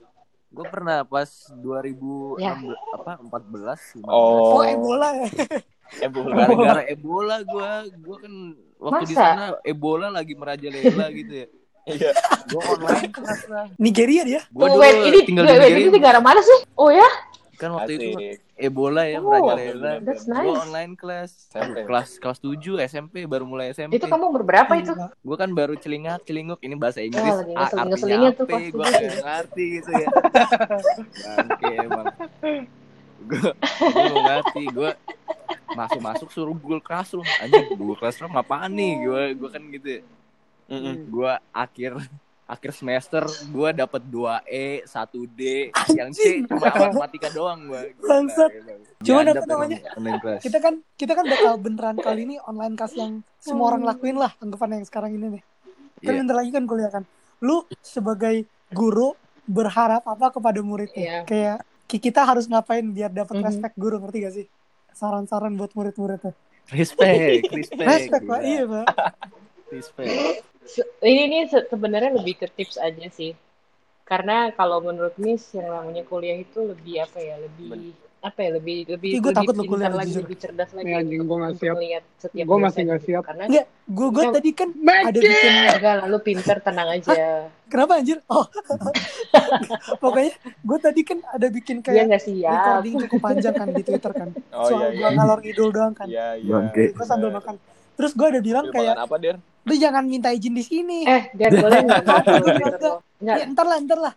Gue 0.52 0.66
pernah 0.68 1.04
pas 1.04 1.28
2016 1.56 2.44
Ya. 2.44 2.60
apa 2.92 3.14
14 3.24 4.04
15. 4.04 4.04
Oh. 4.04 4.60
Oh, 4.60 4.64
Ebola. 4.64 5.10
Gara-gara 6.02 6.84
Ebola 6.88 7.38
gue, 7.42 7.70
gue 7.94 8.16
kan 8.18 8.34
waktu 8.78 9.04
di 9.06 9.16
sana 9.16 9.56
Ebola 9.62 10.08
lagi 10.08 10.36
merajalela 10.36 11.08
gitu 11.12 11.34
ya. 11.34 11.48
Iya. 11.82 12.12
Gue 12.46 12.62
online 12.62 13.10
kelas 13.10 13.42
lah. 13.48 13.66
Nigeria 13.76 14.22
dia. 14.22 14.42
Gue 14.48 14.60
Oh, 14.62 14.76
dulu 14.76 14.84
wait, 14.84 15.02
ini 15.02 15.20
tinggal 15.24 15.44
wait, 15.44 15.52
di 15.52 15.60
wait, 15.60 15.72
ini 15.72 15.80
Nigeria. 15.82 15.96
negara 15.98 16.20
mana 16.20 16.40
sih? 16.40 16.60
Oh 16.76 16.92
ya? 16.92 17.08
Kan 17.62 17.70
waktu 17.72 17.92
itu 17.94 18.10
Asik. 18.12 18.38
Ebola 18.58 19.06
ya 19.06 19.18
Oh, 19.18 19.30
merajalela. 19.30 20.02
that's 20.02 20.26
Gue 20.26 20.34
nice. 20.34 20.60
online 20.60 20.94
kelas. 20.94 21.30
SMP. 21.48 21.78
Kelas 21.84 22.10
kelas 22.18 22.38
7 22.42 22.58
SMP 22.82 23.16
baru 23.24 23.46
mulai 23.46 23.70
SMP. 23.70 23.96
Itu 23.96 24.06
kamu 24.06 24.26
umur 24.28 24.42
berapa 24.42 24.74
itu? 24.74 24.90
Gue 24.98 25.38
kan 25.38 25.50
baru 25.52 25.74
celingak 25.76 26.26
celinguk 26.26 26.58
ini 26.60 26.74
bahasa 26.74 27.00
Inggris. 27.00 27.22
lagi 27.22 27.54
A, 27.54 27.70
artinya 27.70 28.18
apa? 28.28 28.42
Gue 28.42 28.58
tujuh. 28.66 28.82
gak 28.82 29.22
ngerti 29.22 29.66
gitu 29.78 29.90
ya. 29.94 30.08
Bangke 31.38 31.70
emang. 31.80 32.06
Gue 33.22 33.50
gue 33.54 34.10
gak 34.10 34.26
ngerti. 34.26 34.64
Gue 34.68 34.90
masuk 35.72 36.02
masuk 36.02 36.30
suruh 36.30 36.54
Google 36.54 36.82
Classroom. 36.82 37.26
Anjing 37.38 37.78
Google 37.78 37.96
Classroom 37.96 38.34
apaan 38.34 38.74
nih? 38.74 38.94
Gue 39.00 39.24
gue 39.38 39.50
kan 39.50 39.62
gitu. 39.70 39.88
ya. 39.88 40.02
Mm-mm. 40.68 40.96
Gue 41.08 41.32
akhir 41.52 41.92
akhir 42.52 42.72
semester 42.74 43.24
gue 43.48 43.70
dapat 43.72 44.04
2 44.04 44.12
E 44.46 44.68
1 44.84 44.92
D 45.32 45.42
yang 45.90 46.12
C 46.12 46.44
cuma 46.44 46.68
matematika 46.68 47.32
doang 47.32 47.64
gue 47.64 47.96
Bangsat. 47.98 48.52
Cuman 49.00 49.24
apa 49.26 49.46
namanya? 49.46 49.78
online 49.96 50.20
class. 50.20 50.42
Kita 50.44 50.60
kan 50.60 50.74
kita 50.94 51.14
kan 51.14 51.26
bakal 51.26 51.54
beneran 51.58 51.96
kali 51.98 52.22
ini 52.24 52.36
online 52.42 52.76
kas 52.76 52.92
yang 52.94 53.24
semua 53.38 53.72
orang 53.72 53.82
lakuin 53.82 54.14
lah 54.14 54.36
anggapan 54.38 54.78
yang 54.78 54.86
sekarang 54.86 55.12
ini 55.14 55.40
nih. 55.40 55.44
Kan 55.98 56.12
Iya. 56.12 56.20
bentar 56.20 56.36
lagi 56.36 56.52
kan 56.52 56.64
kuliah 56.66 56.92
kan. 56.92 57.04
Lu 57.40 57.64
sebagai 57.80 58.44
guru 58.70 59.16
berharap 59.44 60.04
apa 60.04 60.28
kepada 60.30 60.60
muridnya? 60.60 61.02
Iya. 61.02 61.20
Kayak 61.24 61.58
ki- 61.88 62.04
kita 62.04 62.22
harus 62.22 62.46
ngapain 62.46 62.84
biar 62.86 63.10
dapat 63.10 63.32
Mhm. 63.34 63.44
respect 63.44 63.76
guru 63.76 63.96
ngerti 63.98 64.18
gak 64.20 64.36
sih? 64.36 64.46
Saran-saran 64.92 65.56
buat 65.56 65.72
murid-muridnya. 65.72 66.36
respect 66.70 67.48
respect 67.50 67.80
Respect, 67.82 68.24
Pak. 68.24 68.40
Iya, 68.44 68.64
Pak. 68.66 68.86
respect 69.74 70.51
Ini 71.02 71.50
se- 71.52 71.68
sebenarnya 71.72 72.12
lebih 72.22 72.36
ke 72.42 72.48
tips 72.58 72.78
aja 72.88 73.06
sih. 73.18 73.32
Karena 74.10 74.38
kalau 74.58 74.80
menurut 74.88 75.16
Miss 75.24 75.44
yang 75.58 75.70
namanya 75.74 76.04
kuliah 76.12 76.38
itu 76.46 76.60
lebih 76.72 76.96
apa 77.06 77.20
ya, 77.30 77.36
lebih 77.46 77.96
apa 78.22 78.40
ya, 78.40 78.50
lebih 78.54 78.78
lebih 78.86 79.10
Ih, 79.12 79.18
lebih 79.18 79.34
takut 79.34 79.54
lu 79.58 79.64
pintar 79.66 79.74
kuliah, 79.82 79.92
lagi, 79.92 80.10
jujur. 80.14 80.22
lebih 80.22 80.38
cerdas 80.38 80.70
lagi 80.72 80.86
Nih, 80.86 80.96
anjing, 80.96 81.22
gua 81.26 81.38
nggak 81.42 81.54
siap. 81.58 81.76
setiap 82.16 82.46
Gua 82.46 82.58
masih 82.62 82.82
nggak 82.86 83.00
gitu. 83.00 83.08
siap. 83.10 83.22
Karena 83.26 83.44
Enggak, 83.50 83.66
gue 83.88 84.08
gue 84.16 84.26
tadi 84.32 84.50
kan 84.52 84.70
ada 85.02 85.20
bikin 85.20 85.52
enggak 85.52 85.96
lalu 86.00 86.18
pintar 86.22 86.58
tenang 86.60 86.90
aja. 86.92 87.14
kenapa 87.66 87.94
anjir? 87.98 88.18
Oh. 88.28 88.46
Pokoknya 89.98 90.32
gue 90.44 90.78
tadi 90.78 91.02
kan 91.02 91.18
ada 91.26 91.48
bikin 91.48 91.76
Dia 91.78 91.86
kayak 91.88 92.04
nggak 92.08 92.24
siap. 92.24 92.54
recording 92.54 92.94
cukup 93.02 93.20
panjang 93.22 93.54
kan 93.54 93.68
di 93.70 93.82
Twitter 93.82 94.12
kan. 94.12 94.30
Oh 94.54 94.68
Soal 94.68 94.92
iya 94.92 94.98
gua 94.98 95.10
iya. 95.10 95.18
ngalor 95.18 95.40
ngidul 95.42 95.70
doang 95.72 95.94
kan. 95.94 96.06
Iya 96.06 96.28
iya. 96.38 96.52
Bangke. 96.52 96.86
Gue 96.94 97.06
sambil 97.06 97.30
makan. 97.32 97.56
Terus 97.92 98.12
gue 98.14 98.28
ada 98.28 98.40
bilang 98.40 98.66
kayak, 98.70 98.96
apa, 98.98 99.16
Der? 99.18 99.36
lu 99.62 99.74
jangan 99.76 100.04
minta 100.04 100.30
izin 100.30 100.54
di 100.54 100.62
sini. 100.62 101.00
Eh, 101.04 101.30
Dan 101.34 101.52
boleh 101.64 101.80
nggak? 101.82 102.02
Nggak, 102.02 102.18
Enggak, 102.18 102.36
boleh, 102.36 102.54
enggak. 102.54 102.72
Nggak. 102.72 102.98
Nggak. 103.22 103.38
Ya, 103.38 103.46
ntar 103.48 103.66
lah, 103.66 103.78
ntar 103.80 104.00
lah. 104.00 104.14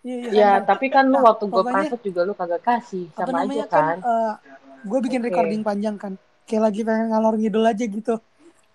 Iya, 0.00 0.16
iya, 0.16 0.30
Ya, 0.32 0.50
tapi 0.60 0.88
kan 0.88 1.04
lu 1.04 1.14
Nah, 1.14 1.28
waktu 1.28 1.44
gue 1.44 1.62
private 1.62 2.02
juga 2.02 2.20
lu 2.22 2.32
kagak 2.32 2.62
kasih. 2.62 3.04
Apa 3.10 3.20
Sama 3.22 3.36
aja 3.36 3.44
namanya 3.44 3.66
kan. 3.68 3.96
kan, 3.96 3.96
gue 4.82 4.98
bikin 5.02 5.20
Oke. 5.20 5.26
recording 5.28 5.60
panjang 5.60 5.96
kan. 5.96 6.12
Kayak 6.44 6.62
lagi 6.66 6.80
pengen 6.82 7.06
ngalor 7.10 7.34
ngidul 7.36 7.62
aja 7.62 7.84
gitu. 7.84 8.14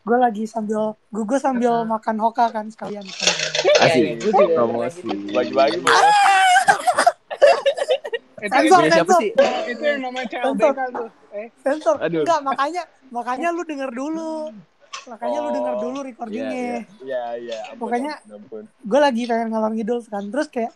Gue 0.01 0.17
lagi 0.17 0.45
sambil, 0.45 0.93
gue 1.09 1.23
gue 1.23 1.39
sambil 1.39 1.81
makan 1.83 2.17
hoka 2.19 2.45
kan 2.47 2.69
sekalian. 2.69 3.01
Kan. 3.01 3.29
Asik. 3.81 4.21
Gue 4.21 4.31
juga 4.31 4.53
Promosi. 4.55 5.01
Bagi-bagi, 5.27 5.77
Bos. 5.81 5.97
Itu, 8.37 8.53
Sensor, 8.53 8.81
siapa 8.85 9.13
sih? 9.17 9.31
itu 9.65 9.81
yang 9.81 10.01
namanya 10.03 10.27
CLBK 10.29 10.79
tuh. 10.91 11.09
Eh, 11.33 11.47
Sensor. 11.57 11.95
Aduh. 11.97 12.21
Enggak, 12.21 12.39
makanya 12.43 12.81
makanya 13.09 13.47
lu 13.49 13.65
denger 13.65 13.89
dulu. 13.89 14.53
Makanya 15.05 15.37
lu 15.39 15.49
Oh. 15.49 15.53
denger 15.53 15.75
dulu 15.79 15.97
Iya, 15.97 16.05
recordingnya. 16.05 16.77
Iya 17.01 17.23
iya. 17.35 17.59
Pokoknya- 17.73 18.21
ampun, 18.27 18.69
gue 18.69 18.99
lagi 18.99 19.21
pengen 19.25 19.49
ngalor 19.49 19.73
ngidul 19.73 19.99
kan 20.05 20.23
terus 20.29 20.47
kayak 20.47 20.69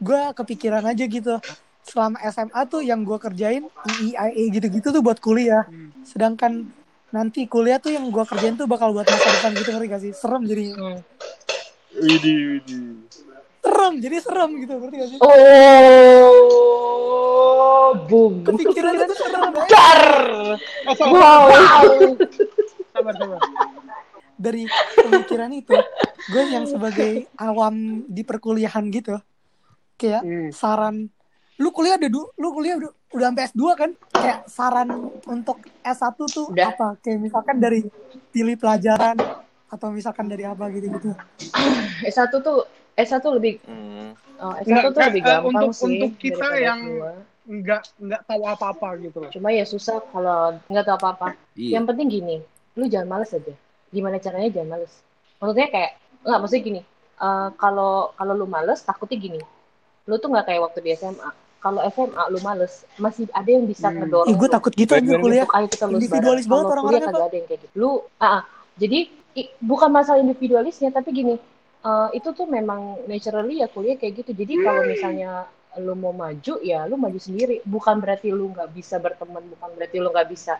gue 0.00 0.32
kepikiran 0.32 0.82
aja 0.82 1.04
gitu 1.04 1.36
selama 1.82 2.16
SMA 2.24 2.62
tuh 2.66 2.80
yang 2.80 3.02
gue 3.02 3.16
kerjain 3.16 3.64
IIAE 3.98 4.48
gitu-gitu 4.50 4.90
tuh 4.90 5.00
buat 5.00 5.18
kuliah 5.18 5.64
sedangkan 6.02 6.68
nanti 7.10 7.44
kuliah 7.44 7.76
tuh 7.76 7.90
yang 7.90 8.06
gue 8.06 8.22
kerjain 8.22 8.54
tuh 8.54 8.64
bakal 8.64 8.90
buat 8.90 9.04
masa 9.04 9.28
depan 9.30 9.50
gitu 9.52 9.70
ngerti 9.70 9.86
gak 9.86 10.00
sih 10.00 10.12
serem 10.12 10.42
jadinya 10.44 10.76
Hmm. 10.76 11.00
Widih, 11.92 12.38
widih. 12.54 13.02
serem 13.60 13.98
jadi 13.98 14.16
serem 14.20 14.50
gitu 14.58 14.72
ngerti 14.74 14.96
gak 14.96 15.08
sih 15.08 15.18
Oh, 16.22 17.90
boom. 18.06 18.40
kepikiran 18.42 18.92
tuh 19.02 19.16
serem 19.16 19.42
Dar. 19.66 20.02
Wow. 21.02 21.50
sabar 22.90 23.14
sabar. 23.14 23.38
dari 24.34 24.64
pemikiran 24.96 25.50
itu 25.52 25.76
gue 26.26 26.42
yang 26.46 26.64
sebagai 26.64 27.12
awam 27.36 27.74
di 28.06 28.22
perkuliahan 28.22 28.88
gitu 28.88 29.18
kayak 30.00 30.22
Hmm. 30.22 30.48
saran 30.50 31.12
lu 31.56 31.68
kuliah 31.70 31.94
udah 31.94 32.08
du- 32.08 32.32
lu 32.34 32.48
kuliah 32.50 32.74
udah, 32.74 32.88
udah 33.12 33.26
sampai 33.26 33.44
S2 33.46 33.62
kan 33.74 33.90
kayak 34.10 34.38
saran 34.46 34.88
untuk 35.26 35.60
S1 35.78 36.16
tuh 36.26 36.48
Udah. 36.48 36.72
apa 36.72 36.96
kayak 36.98 37.20
misalkan 37.20 37.60
dari 37.60 37.84
pilih 38.30 38.56
pelajaran 38.56 39.20
atau 39.68 39.88
misalkan 39.90 40.24
dari 40.24 40.42
apa 40.42 40.66
gitu 40.70 40.88
gitu 40.88 41.12
S1 42.02 42.32
tuh 42.32 42.64
S1 42.96 43.20
lebih 43.30 43.60
Hmm. 43.62 44.16
oh, 44.38 44.52
S1 44.58 44.66
Nggak, 44.66 44.84
tuh 44.90 45.02
lebih 45.04 45.20
eh, 45.20 45.26
gampang 45.26 45.52
untuk- 45.62 45.76
sih 45.76 45.86
untuk 45.90 46.12
kita 46.16 46.46
yang- 46.58 46.84
S2. 46.96 47.28
Nggak 47.42 47.82
nggak 47.98 48.22
tahu 48.24 48.42
apa-apa 48.46 48.88
gitu 49.00 49.16
loh. 49.18 49.30
Cuma 49.30 49.50
ya 49.50 49.64
susah 49.64 49.98
kalau 50.06 50.54
nggak 50.64 50.84
tahu 50.86 50.96
apa-apa. 50.96 51.34
Iya. 51.52 51.76
Yang 51.76 51.84
penting 51.88 52.08
gini, 52.08 52.36
lu 52.72 52.86
jangan 52.86 53.08
males 53.10 53.32
aja. 53.32 53.50
Gimana 53.90 54.16
caranya 54.16 54.46
jangan 54.48 54.70
males. 54.70 54.92
Maksudnya 55.36 55.66
kayak 55.68 55.92
nggak 56.22 56.38
maksudnya 56.38 56.64
gini. 56.64 56.80
eh, 57.18 57.48
kalau 57.54 58.14
kalau 58.14 58.32
lu 58.32 58.46
males 58.46 58.80
takutnya 58.80 59.18
gini. 59.18 59.40
Lu 60.08 60.16
tuh 60.16 60.28
nggak 60.28 60.46
kayak 60.46 60.60
waktu 60.62 60.78
di 60.80 60.90
SMA. 60.94 61.30
Kalau 61.60 61.80
SMA 61.84 62.22
lu 62.32 62.40
males, 62.40 62.88
masih 62.96 63.28
ada 63.30 63.44
yang 63.46 63.68
bisa 63.68 63.92
Hmm. 63.92 64.00
ngedorong 64.00 64.28
ih 64.28 64.36
gue 64.36 64.48
takut 64.48 64.72
gitu 64.72 64.88
Bener-bener. 64.90 65.20
kuliah 65.20 65.46
ayo 65.46 65.66
kita 65.68 65.84
lulus 65.84 66.00
Individualis 66.00 66.24
bareng. 66.40 66.50
banget 66.50 66.66
orang-orangnya, 66.66 67.00
kuliah 67.00 67.12
kagak 67.12 67.28
ada 67.28 67.36
yang 67.36 67.46
kayak 67.46 67.60
gitu. 67.60 67.72
Lu, 67.76 67.90
ah, 68.16 68.26
ah. 68.26 68.42
jadi 68.74 68.98
i- 69.36 69.50
bukan 69.60 69.90
masalah 69.92 70.18
individualisnya, 70.18 70.88
tapi 70.88 71.08
gini, 71.12 71.34
eh, 71.82 72.08
itu 72.14 72.28
tuh 72.30 72.48
memang 72.48 72.80
naturally 73.04 73.60
ya 73.60 73.68
kuliah 73.68 73.94
kayak 73.94 74.12
gitu. 74.16 74.30
Jadi 74.32 74.52
kalau 74.58 74.82
misalnya 74.84 75.30
lu 75.76 75.92
mau 75.94 76.10
maju, 76.10 76.54
ya 76.60 76.82
lu 76.84 76.96
maju 76.96 77.20
sendiri. 77.20 77.60
Bukan 77.62 78.00
berarti 78.00 78.32
lu 78.32 78.48
nggak 78.50 78.72
bisa 78.72 78.96
berteman, 78.96 79.44
bukan 79.46 79.68
berarti 79.70 79.96
lu 79.96 80.08
nggak 80.08 80.28
bisa 80.28 80.56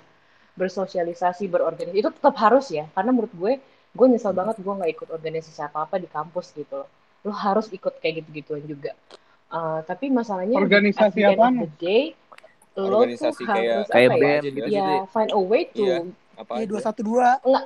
bersosialisasi, 0.53 1.49
berorganisasi. 1.49 1.97
Itu 1.97 2.11
tetap 2.11 2.37
harus 2.37 2.69
ya, 2.69 2.85
karena 2.93 3.11
menurut 3.11 3.33
gue, 3.33 3.53
gue 3.91 4.07
nyesel 4.07 4.31
banget 4.31 4.61
gue 4.61 4.69
nggak 4.71 4.91
ikut 4.93 5.09
organisasi 5.11 5.61
apa-apa 5.63 5.97
di 5.97 6.07
kampus 6.07 6.53
gitu 6.53 6.85
loh. 6.85 6.89
Lu 7.25 7.33
harus 7.33 7.69
ikut 7.71 7.97
kayak 7.99 8.21
gitu-gituan 8.21 8.63
juga. 8.63 8.93
Eh, 9.51 9.81
tapi 9.83 10.07
masalahnya 10.09 10.55
Organisasi 10.55 11.03
at 11.03 11.13
the 11.13 11.23
end 11.25 11.35
of 11.35 11.43
apaan? 11.43 11.55
the 11.59 11.69
day, 11.77 12.03
lo 12.73 12.87
tuh 12.87 12.95
Organisasi 13.03 13.43
kayak- 13.43 13.67
harus 13.83 13.89
Kayak 13.91 14.09
apa 14.09 14.17
ya? 14.17 14.39
Gitu 14.39 14.55
gitu. 14.55 14.71
ya 14.71 14.89
find 15.11 15.31
a 15.31 15.41
way 15.41 15.63
to 15.67 15.83
Iya. 15.83 15.99
Apa 16.39 16.53
ya 16.55 16.65
dua 16.65 16.81
satu 16.81 17.01
dua 17.03 17.27
enggak 17.41 17.65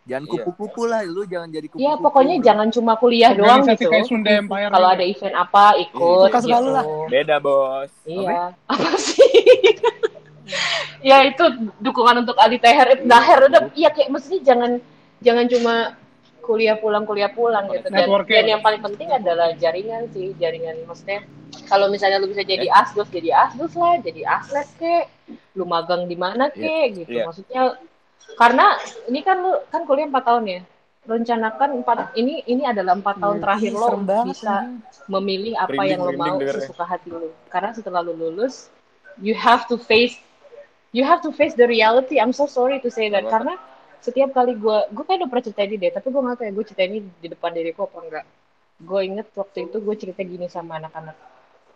Jangan 0.00 0.24
Iya. 0.24 0.32
kupu-kupu 0.32 0.82
lah, 0.86 1.00
lu 1.04 1.22
jangan 1.24 1.48
jadi 1.48 1.66
kupu-kupu. 1.68 1.84
Ya 1.84 1.94
pokoknya 1.94 2.36
jangan 2.40 2.68
cuma 2.68 2.92
kuliah 2.96 3.30
doang 3.30 3.62
gitu. 3.62 3.86
kayak 3.86 4.06
Sunda 4.06 4.30
Empire 4.32 4.70
Kalau 4.70 4.88
ada 4.88 5.04
event 5.04 5.34
apa 5.36 5.64
ikut 5.76 6.24
Suka 6.24 6.30
gitu. 6.32 6.46
selalu 6.48 6.68
lah. 6.72 6.84
Beda, 7.06 7.36
Bos. 7.36 7.92
Iya. 8.04 8.42
Apa 8.64 8.90
sih? 8.96 9.30
ya 11.02 11.24
itu 11.24 11.44
dukungan 11.78 12.22
untuk 12.22 12.34
Ali 12.36 12.58
Teher, 12.58 12.86
eh, 12.90 13.00
Daher 13.02 13.46
udah 13.46 13.62
iya 13.72 13.88
kayak 13.88 14.08
maksudnya 14.08 14.40
jangan 14.42 14.70
jangan 15.20 15.46
cuma 15.46 15.74
kuliah 16.42 16.76
pulang 16.76 17.04
kuliah 17.06 17.30
pulang 17.30 17.70
gitu. 17.70 17.86
Dan, 17.88 18.08
dan 18.08 18.44
yang 18.46 18.62
paling 18.64 18.82
penting 18.82 19.08
adalah 19.12 19.54
jaringan 19.56 20.08
sih 20.10 20.34
jaringan 20.36 20.80
maksudnya 20.84 21.24
kalau 21.70 21.86
misalnya 21.86 22.18
lu 22.18 22.30
bisa 22.30 22.42
jadi 22.42 22.66
asdos 22.70 23.08
jadi 23.08 23.30
asdos 23.48 23.72
lah 23.78 23.98
jadi 24.02 24.26
aslet 24.26 24.68
kek 24.78 25.04
lu 25.54 25.64
magang 25.68 26.10
di 26.10 26.16
mana 26.18 26.50
kek 26.50 27.04
gitu. 27.04 27.20
Iya. 27.20 27.24
maksudnya 27.30 27.62
karena 28.38 28.66
ini 29.10 29.20
kan 29.22 29.36
lu 29.42 29.52
kan 29.70 29.82
kuliah 29.86 30.08
empat 30.08 30.24
tahun 30.26 30.44
ya. 30.46 30.62
Rencanakan 31.00 31.80
empat 31.80 32.12
ini 32.20 32.44
ini 32.44 32.68
adalah 32.68 32.92
empat 32.92 33.16
tahun 33.24 33.40
terakhir 33.40 33.72
Ih, 33.72 33.80
lo 33.80 33.88
serem 33.88 34.04
banget, 34.04 34.36
bisa 34.36 34.54
memilih 35.08 35.56
apa 35.56 35.72
Merinding, 35.72 35.90
yang 35.96 36.00
lo 36.04 36.12
mau 36.12 36.36
sesuka 36.38 36.84
hati 36.84 37.08
lo 37.08 37.32
karena 37.48 37.72
setelah 37.72 38.04
lo 38.04 38.12
lulus 38.12 38.68
you 39.16 39.32
have 39.32 39.64
to 39.64 39.80
face 39.80 40.20
you 40.92 41.06
have 41.06 41.22
to 41.22 41.30
face 41.30 41.54
the 41.54 41.66
reality. 41.66 42.18
I'm 42.18 42.34
so 42.34 42.46
sorry 42.46 42.82
to 42.82 42.90
say 42.90 43.10
that. 43.10 43.26
Karena 43.30 43.56
setiap 44.00 44.32
kali 44.32 44.56
gue 44.56 44.78
gue 44.92 45.04
kayak 45.04 45.18
udah 45.24 45.28
pernah 45.28 45.44
cerita 45.44 45.62
ini 45.68 45.76
deh 45.76 45.92
tapi 45.92 46.06
gue 46.08 46.20
nggak 46.20 46.36
tahu 46.40 46.46
ya 46.48 46.52
gue 46.56 46.64
cerita 46.64 46.82
ini 46.88 46.98
di 47.20 47.28
depan 47.28 47.50
diriku 47.52 47.84
apa 47.84 47.98
enggak 48.00 48.24
gue 48.80 49.00
inget 49.04 49.28
waktu 49.36 49.68
itu 49.68 49.76
gue 49.80 49.94
cerita 49.96 50.20
gini 50.24 50.48
sama 50.48 50.80
anak-anak. 50.80 51.16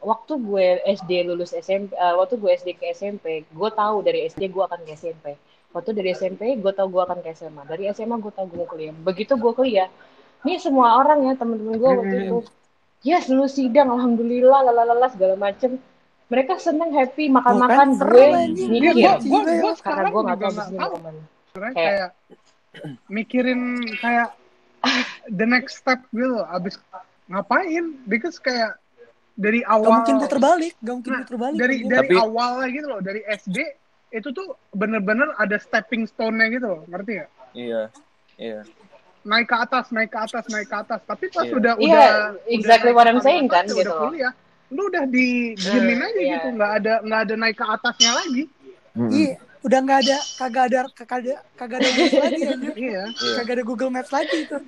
Waktu 0.04 0.32
gue 0.37 0.66
SD 0.84 1.24
lulus 1.28 1.56
SMP 1.56 1.96
eh, 1.96 2.14
waktu 2.16 2.37
gue 2.37 2.50
SD 2.52 2.76
ke 2.76 2.92
SMP 2.92 3.44
gue 3.48 3.70
tahu 3.72 4.04
dari 4.04 4.28
SD 4.28 4.52
gue 4.52 4.64
akan 4.64 4.84
ke 4.84 4.96
SMP 4.96 5.37
waktu 5.72 5.90
dari 5.96 6.12
SMP 6.12 6.60
gue 6.60 6.72
tahu 6.72 6.88
gue 6.92 7.02
akan 7.02 7.18
ke 7.24 7.32
SMA 7.32 7.62
dari 7.68 7.88
SMA 7.92 8.16
gue 8.20 8.32
tahu 8.32 8.44
gue 8.52 8.58
mau 8.64 8.68
kuliah. 8.68 8.92
Begitu 8.92 9.37
gue 9.37 9.52
kuliah 9.52 9.88
ini 10.44 10.60
semua 10.60 11.00
orang 11.00 11.24
ya 11.24 11.32
temen-temen 11.40 11.76
gue 11.80 11.90
waktu 11.92 12.16
itu 12.28 12.38
yes 13.04 13.32
lu 13.32 13.48
sidang 13.48 13.92
alhamdulillah 13.92 14.64
lalala 14.64 15.08
segala 15.12 15.37
macem. 15.37 15.80
Mereka 16.32 16.56
seneng 16.56 16.88
happy 16.96 17.28
makan-makan 17.28 18.00
gue. 18.00 18.26
Iya, 18.56 19.20
mikir 19.20 19.44
karena 19.44 19.72
sekarang 19.76 20.04
gue 20.08 20.22
nggak 20.24 20.38
tahu 20.40 20.52
bisnis 20.56 20.80
tahu. 20.80 20.92
ke 20.96 21.00
mana 21.04 21.20
Sebenarnya 21.55 21.79
Kayak- 21.79 21.95
kayak 21.95 22.11
mikirin 23.07 23.62
kayak 23.97 24.35
the 25.31 25.47
next 25.47 25.79
step 25.79 26.03
gitu 26.11 26.43
abis 26.45 26.83
ngapain 27.25 27.95
because 28.05 28.37
kayak 28.37 28.75
dari 29.35 29.62
Gak 29.62 29.71
awal 29.73 30.03
mungkin 30.03 30.14
gue 30.19 30.27
terbalik, 30.29 30.75
gak 30.77 30.95
mungkin 30.97 31.11
Nah, 31.11 31.21
gue 31.21 31.31
terbalik. 31.31 31.57
dari 31.57 31.77
anjir. 31.79 31.90
dari 31.95 32.09
Tapi- 32.11 32.19
awalnya 32.21 32.69
gitu 32.69 32.87
loh 32.88 33.01
dari 33.01 33.21
SD 33.25 33.59
itu 34.11 34.29
tuh 34.31 34.47
bener-bener 34.73 35.31
ada 35.37 35.55
stepping 35.57 36.03
stone-nya 36.05 36.51
gitu 36.51 36.67
loh 36.69 36.83
ngerti 36.88 37.23
gak? 37.23 37.31
Iya. 37.55 37.83
Iya. 38.35 38.61
naik 39.25 39.47
ke 39.47 39.57
atas 39.57 39.88
naik 39.88 40.11
ke 40.11 40.19
atas 40.21 40.45
naik 40.49 40.67
ke 40.67 40.77
atas 40.77 41.01
tapi 41.05 41.31
pas 41.31 41.47
Iya. 41.47 41.55
udah 41.55 41.75
Iya, 41.77 41.87
udah 41.87 42.11
exactly 42.51 42.90
udah 42.90 42.99
what 42.99 43.07
I'm 43.07 43.23
saying 43.23 43.47
atas, 43.47 43.55
kan, 43.55 43.64
udah 43.64 43.79
gitu 43.79 43.88
loh. 43.88 44.01
kuliah 44.05 44.33
lu 44.69 44.83
udah 44.85 45.05
di 45.07 45.29
diemin 45.55 45.97
Hmm, 45.97 46.07
aja 46.09 46.19
iya. 46.21 46.33
gitu 46.35 46.49
nggak 46.53 46.73
ada 46.75 46.95
nggak 47.01 47.21
ada 47.23 47.35
naik 47.37 47.55
ke 47.55 47.64
atasnya 47.64 48.11
lagi 48.12 48.43
Iya, 48.97 49.38
udah 49.64 49.79
nggak 49.81 49.98
ada, 50.05 50.18
kagak 50.37 50.64
ada, 50.68 50.81
kagak 50.92 51.18
ada, 51.20 51.35
kagak 51.57 51.77
ada 51.81 51.88
Maps 51.90 52.14
lagi 52.14 52.42
anjir. 52.53 52.72
iya 52.77 53.03
Iya. 53.09 53.33
Kagak 53.40 53.55
ada 53.57 53.64
Google 53.64 53.90
Maps 53.90 54.12
lagi 54.12 54.37
itu. 54.44 54.59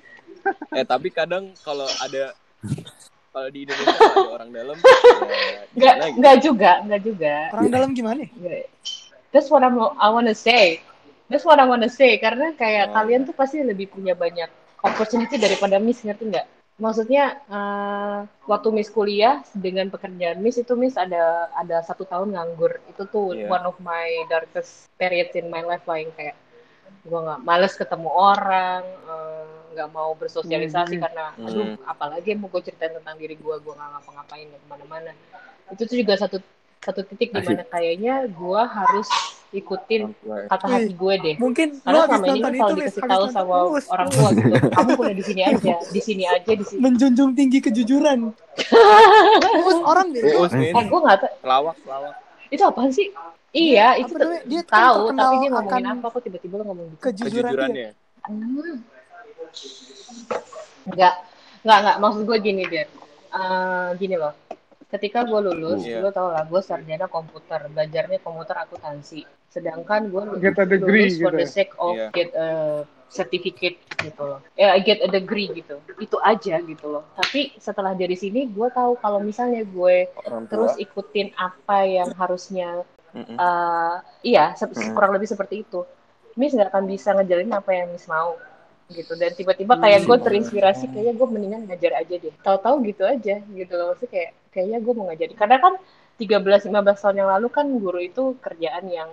Eh 0.73 0.85
tapi 0.85 1.09
kadang 1.11 1.53
kalau 1.61 1.85
ada 1.99 2.33
kalau 3.29 3.49
di 3.51 3.69
Indonesia 3.69 3.93
ada 4.17 4.31
orang 4.33 4.51
dalam 4.51 4.77
ya, 4.81 5.61
nggak 5.77 5.95
gitu. 6.01 6.17
nggak 6.17 6.37
juga 6.41 6.71
nggak 6.83 7.03
juga 7.05 7.35
Orang 7.53 7.69
dalam 7.69 7.91
gimana? 7.93 8.25
Nggak. 8.25 8.65
That's 9.31 9.53
what 9.53 9.61
I'm, 9.61 9.77
I 9.77 10.09
wanna 10.09 10.33
say. 10.33 10.81
That's 11.29 11.45
what 11.45 11.61
I 11.61 11.69
wanna 11.69 11.93
say. 11.93 12.17
Karena 12.17 12.57
kayak 12.57 12.89
Oh. 12.91 12.93
kalian 12.97 13.29
tuh 13.29 13.37
pasti 13.37 13.61
lebih 13.61 13.93
punya 13.93 14.17
banyak 14.17 14.49
opportunity 14.81 15.37
daripada 15.37 15.77
Miss, 15.77 16.01
ngerti 16.01 16.25
nggak? 16.31 16.47
Maksudnya 16.77 17.41
eh, 17.49 18.19
waktu 18.45 18.69
Miss 18.69 18.93
kuliah 18.93 19.41
dengan 19.57 19.89
pekerjaan 19.89 20.45
Miss 20.45 20.61
itu 20.61 20.77
Miss 20.77 21.01
ada 21.01 21.49
ada 21.57 21.81
satu 21.81 22.05
tahun 22.05 22.37
nganggur. 22.37 22.85
Itu 22.93 23.09
tuh 23.09 23.33
Iya. 23.33 23.49
one 23.49 23.65
of 23.65 23.77
my 23.81 24.29
darkest 24.29 24.93
periods 25.01 25.33
in 25.33 25.49
my 25.49 25.65
life 25.65 25.89
lah 25.89 25.97
yang 26.05 26.13
kayak 26.13 26.37
gue 27.07 27.17
nggak 27.23 27.41
males 27.47 27.73
ketemu 27.79 28.11
orang, 28.13 28.83
eh, 28.85 29.47
nggak 29.73 29.89
mau 29.95 30.13
bersosialisasi 30.21 30.99
Mhm. 30.99 31.03
karena 31.03 31.27
aduh 31.39 31.69
apalagi 31.87 32.35
yang 32.35 32.45
mau 32.45 32.51
gue 32.53 32.61
ceritain 32.61 32.93
tentang 32.93 33.17
diri 33.17 33.41
gue, 33.41 33.55
gue 33.57 33.73
nggak 33.73 33.91
ngapa-ngapain 33.97 34.47
dan 34.53 34.61
ke 34.61 34.67
mana-mana. 34.69 35.13
Itu 35.73 35.83
tuh 35.89 35.97
juga 35.97 36.15
satu 36.19 36.37
satu 36.87 37.03
titik 37.03 37.35
di 37.35 37.43
mana 37.43 37.67
kayaknya 37.67 38.31
gue 38.31 38.61
harus 38.63 39.09
ikutin 39.51 40.15
kata 40.47 40.67
hati 40.69 40.93
gue 40.95 41.15
deh. 41.19 41.35
Mungkin 41.37 41.83
lo 41.83 41.83
Karena 41.83 41.99
habis 41.99 42.15
selama 42.15 42.27
ini 42.31 42.39
kan 42.39 42.53
kalau 42.55 42.75
dikasih 42.77 43.03
tahu 43.03 43.25
sama 43.27 43.55
Us. 43.75 43.85
orang 43.91 44.09
tua 44.11 44.29
gitu, 44.31 44.55
kamu 44.79 44.91
kuliah 44.95 45.17
di 45.17 45.25
sini 45.25 45.43
aja, 45.43 45.75
di 45.83 46.01
sini 46.01 46.25
aja, 46.27 46.51
di 46.53 46.65
sini. 46.65 46.79
Menjunjung 46.79 47.31
tinggi 47.35 47.59
kejujuran. 47.59 48.19
Us 49.67 49.79
orang 49.91 50.15
deh. 50.15 50.23
Nih, 50.23 50.71
Eh, 50.71 50.85
gue 50.87 51.01
nggak 51.03 51.19
tahu 51.19 51.35
pelawak, 51.43 51.75
pelawak. 51.83 52.15
itu 52.47 52.63
apa 52.63 52.81
sih? 52.95 53.09
Iya, 53.51 53.97
Apa 53.97 54.01
itu 54.05 54.13
namanya? 54.15 54.43
Dia 54.45 54.63
kan 54.63 54.79
tahu, 54.79 55.03
tapi 55.11 55.35
dia 55.41 55.51
ngomongin 55.51 55.85
apa? 55.89 56.07
Kok 56.13 56.21
tiba-tiba 56.23 56.55
lo 56.61 56.65
ngomong 56.69 56.87
gitu? 56.93 57.01
Kejujuran 57.03 57.33
dia. 57.33 57.51
Kejujurannya. 57.51 57.89
Hmm. 58.27 58.77
Enggak, 60.87 61.15
enggak, 61.65 61.79
enggak. 61.83 61.97
Maksud 61.99 62.23
gue 62.23 62.39
gini, 62.39 62.63
deh. 62.69 62.87
Eh, 63.33 63.89
gini 63.97 64.15
loh. 64.15 64.33
Ketika 64.87 65.27
gue 65.27 65.41
lulus, 65.43 65.83
Iya. 65.83 65.99
gue 65.99 66.13
tau 66.15 66.31
lah, 66.31 66.47
gue 66.47 66.61
sarjana 66.63 67.11
komputer. 67.11 67.67
Belajarnya 67.67 68.23
komputer 68.23 68.55
akuntansi. 68.55 69.27
Sedangkan 69.51 70.07
gue 70.09 70.23
Get 70.39 70.59
a 70.59 70.67
degree 70.67 71.11
lulus 71.11 71.19
for 71.19 71.33
gitu 71.35 71.41
the 71.43 71.47
ya. 71.47 71.51
sake 71.51 71.73
of 71.77 71.95
Iya. 71.99 72.09
get 72.15 72.31
a 72.33 72.49
certificate 73.07 73.79
gitu 73.99 74.23
loh. 74.23 74.39
Ya, 74.55 74.75
get 74.79 75.03
a 75.03 75.09
degree 75.09 75.51
gitu. 75.51 75.79
Itu 75.99 76.19
aja 76.23 76.59
gitu 76.59 76.87
loh. 76.87 77.03
Tapi 77.15 77.55
setelah 77.59 77.95
dari 77.95 78.15
sini, 78.15 78.47
gue 78.47 78.69
tahu 78.71 78.99
kalau 78.99 79.19
misalnya 79.19 79.63
gue 79.63 80.11
terus 80.47 80.75
ikutin 80.77 81.35
apa 81.35 81.83
yang 81.83 82.11
harusnya 82.15 82.83
Mm-mm. 83.11 83.33
eh 83.33 83.97
iya 84.29 84.53
se- 84.53 84.69
Hmm. 84.69 84.93
kurang 84.93 85.17
lebih 85.17 85.25
seperti 85.25 85.65
itu 85.65 85.89
Miss 86.37 86.53
nggak 86.53 86.69
akan 86.69 86.85
bisa 86.85 87.17
ngejalin 87.17 87.49
apa 87.49 87.71
yang 87.73 87.89
Miss 87.89 88.05
mau 88.05 88.37
gitu 88.87 89.19
dan 89.19 89.35
tiba-tiba 89.35 89.75
kayak 89.83 90.07
gue 90.07 90.19
terinspirasi 90.23 90.85
kayaknya 90.95 91.15
gue 91.19 91.27
mendingan 91.27 91.63
ngajar 91.67 91.93
aja 91.99 92.15
deh 92.23 92.35
tahu-tahu 92.39 92.77
gitu 92.87 93.03
aja 93.03 93.43
gitu 93.43 93.73
loh 93.75 93.91
maksudnya 93.91 94.11
kayak 94.15 94.31
kayaknya 94.55 94.79
gue 94.79 94.93
mau 94.95 95.05
ngajarin 95.11 95.37
karena 95.37 95.57
kan 95.59 95.75
13-15 96.17 97.03
tahun 97.03 97.17
yang 97.19 97.31
lalu 97.35 97.49
kan 97.51 97.67
guru 97.67 98.01
itu 98.01 98.39
kerjaan 98.39 98.87
yang 98.87 99.11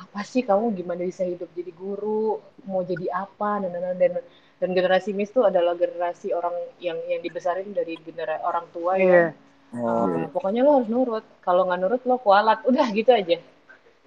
apa 0.00 0.20
sih 0.24 0.42
kamu 0.42 0.72
gimana 0.74 1.04
bisa 1.04 1.28
hidup 1.28 1.52
jadi 1.52 1.72
guru 1.76 2.40
mau 2.64 2.80
jadi 2.80 3.12
apa 3.12 3.68
dan 3.68 3.72
dan 3.76 3.96
dan, 4.00 4.12
dan 4.60 4.70
generasi 4.72 5.12
Miss 5.12 5.32
tuh 5.32 5.44
adalah 5.44 5.76
generasi 5.76 6.32
orang 6.32 6.52
yang 6.80 6.96
yang 7.04 7.20
dibesarin 7.20 7.70
dari 7.76 8.00
generasi 8.00 8.42
orang 8.44 8.66
tua 8.72 8.96
Iya. 8.96 9.08
ya 9.08 9.24
Uh, 9.70 10.26
pokoknya 10.34 10.66
lo 10.66 10.82
harus 10.82 10.90
nurut. 10.90 11.24
Kalau 11.46 11.62
nggak 11.62 11.78
nurut 11.78 12.02
lo 12.02 12.18
kualat. 12.18 12.58
Udah 12.66 12.90
gitu 12.90 13.14
aja. 13.14 13.38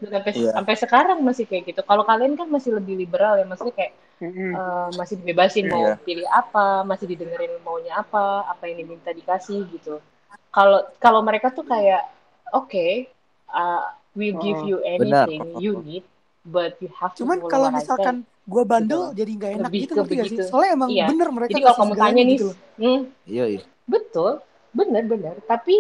Sampai 0.02 0.32
Iya. 0.36 0.52
sampai 0.52 0.76
sekarang 0.76 1.18
masih 1.22 1.46
kayak 1.46 1.64
gitu. 1.70 1.82
Kalau 1.82 2.04
kalian 2.04 2.34
kan 2.36 2.50
masih 2.50 2.76
lebih 2.76 2.98
liberal 2.98 3.40
ya, 3.40 3.46
maksudnya 3.46 3.76
kayak 3.78 3.94
Mm-mm. 4.20 4.52
uh, 4.52 4.88
masih 4.96 5.16
dibebasin 5.20 5.68
mau 5.68 5.84
Iya. 5.86 5.96
pilih 6.00 6.28
apa, 6.28 6.84
masih 6.84 7.06
didengerin 7.08 7.56
maunya 7.64 7.98
apa, 7.98 8.44
apa 8.46 8.64
yang 8.68 8.84
diminta 8.84 9.12
dikasih 9.12 9.64
gitu. 9.72 10.04
Kalau 10.50 10.84
kalau 10.98 11.22
mereka 11.24 11.50
tuh 11.50 11.64
kayak 11.64 12.04
oke, 12.52 13.08
uh, 13.50 13.84
we 14.14 14.36
give 14.36 14.60
Oh, 14.60 14.68
you 14.68 14.78
benar. 15.00 15.26
anything 15.30 15.42
you 15.58 15.80
need, 15.80 16.04
but 16.44 16.76
you 16.78 16.92
have 16.94 17.16
to 17.16 17.24
Cuman 17.24 17.40
kalau 17.48 17.72
misalkan 17.72 18.16
gue 18.44 18.64
bandel 18.68 19.10
Gitu 19.10 19.24
jadi 19.24 19.32
nggak 19.34 19.52
enak 19.56 19.68
Lebih 19.72 19.82
gitu 19.88 19.94
ngerti 19.96 20.14
gak 20.14 20.28
sih? 20.28 20.38
Soalnya 20.46 20.72
emang 20.76 20.90
Iya. 20.92 21.06
bener 21.08 21.28
mereka 21.32 21.52
Jadi 21.56 21.64
kalau 21.64 21.78
kamu 21.80 21.94
tanya 21.96 22.22
nih, 22.22 22.36
gitu 22.38 22.50
hmm, 22.76 23.00
Iya, 23.24 23.44
iya. 23.50 23.62
Betul, 23.88 24.32
benar-benar. 24.72 25.36
Tapi 25.44 25.76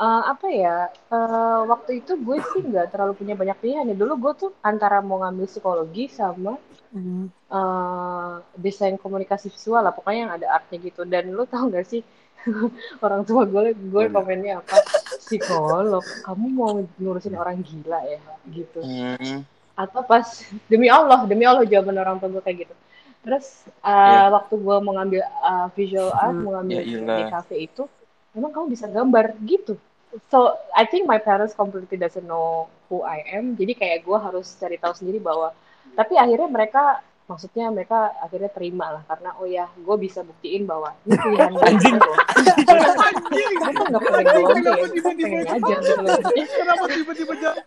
eh, 0.00 0.22
apa 0.32 0.46
ya? 0.50 0.76
eh, 0.90 1.60
waktu 1.66 1.90
itu 2.00 2.12
gue 2.16 2.36
sih 2.42 2.62
nggak 2.62 2.90
terlalu 2.92 3.12
punya 3.14 3.34
banyak 3.34 3.56
pilihan 3.58 3.90
ya. 3.90 3.96
Dulu 3.96 4.12
gue 4.18 4.32
tuh 4.36 4.50
antara 4.62 4.98
mau 5.00 5.20
ngambil 5.22 5.46
psikologi 5.46 6.08
sama 6.10 6.56
Hmm. 6.94 7.26
eh, 7.50 8.34
desain 8.54 8.94
komunikasi 8.94 9.50
visual 9.50 9.82
lah. 9.82 9.90
Pokoknya 9.90 10.20
yang 10.30 10.34
ada 10.38 10.46
artnya 10.54 10.78
gitu. 10.78 11.02
Dan 11.02 11.34
lu 11.34 11.42
tau 11.44 11.66
gak 11.66 11.86
sih 11.90 12.02
orang 13.04 13.26
tua 13.26 13.42
gue 13.44 13.74
gue 13.74 14.04
komennya 14.10 14.62
apa? 14.62 14.78
Psikolog, 15.18 16.04
kamu 16.22 16.46
mau 16.52 16.70
ngurusin 17.00 17.34
orang 17.34 17.58
gila 17.62 17.98
ya? 18.04 18.20
Gitu 18.46 18.78
Hmm. 18.78 19.42
atau 19.74 20.06
pas 20.06 20.22
demi 20.70 20.86
Allah 20.86 21.26
demi 21.26 21.42
Allah 21.42 21.66
jawaban 21.66 21.98
orang 21.98 22.22
tua 22.22 22.30
gue 22.30 22.42
kayak 22.46 22.58
gitu 22.62 22.74
terus 23.26 23.66
uh, 23.82 23.90
Iya. 23.90 24.30
waktu 24.30 24.54
gue 24.54 24.76
mau 24.78 24.94
ngambil 24.94 25.18
uh, 25.42 25.66
visual 25.74 26.14
art 26.14 26.36
mau 26.38 26.54
ngambil 26.54 26.78
iyalah. 26.78 27.16
di 27.18 27.22
cafe 27.26 27.54
itu 27.58 27.82
emang 28.34 28.50
kamu 28.50 28.66
bisa 28.70 28.86
gambar 28.86 29.34
gitu 29.42 29.78
so 30.30 30.54
I 30.74 30.86
think 30.86 31.06
my 31.06 31.18
parents 31.18 31.54
completely 31.54 31.98
doesn't 31.98 32.26
know 32.26 32.66
who 32.86 33.02
I 33.02 33.22
am 33.34 33.54
jadi 33.54 33.74
kayak 33.74 33.98
gue 34.04 34.18
harus 34.18 34.54
cari 34.58 34.78
tahu 34.78 34.94
sendiri 34.94 35.18
bahwa 35.18 35.50
tapi 35.94 36.14
akhirnya 36.14 36.46
mereka 36.46 36.82
maksudnya 37.24 37.72
mereka 37.72 38.12
akhirnya 38.20 38.52
terima 38.52 39.00
lah 39.00 39.02
karena 39.08 39.32
oh 39.40 39.48
ya 39.48 39.64
gue 39.72 39.96
bisa 39.96 40.20
buktiin 40.20 40.68
bahwa 40.68 40.92
ini 41.02 41.16
pilihan 41.16 41.50
gue 41.50 41.64
anjing 41.64 41.96
Mereka 41.96 43.80
nggak 43.88 44.02
gue 44.04 44.12
Kenapa 44.60 44.86
tiba-tiba 44.92 45.36
aja 45.48 45.56
gitu. 45.56 45.92
Kenapa 46.52 46.84
tiba-tiba 46.92 47.32
jawab? 47.40 47.64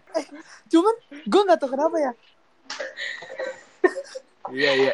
Cuman 0.69 0.95
gue 1.25 1.41
nggak 1.41 1.57
tahu 1.57 1.69
kenapa 1.73 1.95
ya. 1.97 2.11
Iya 4.47 4.71
iya. 4.79 4.91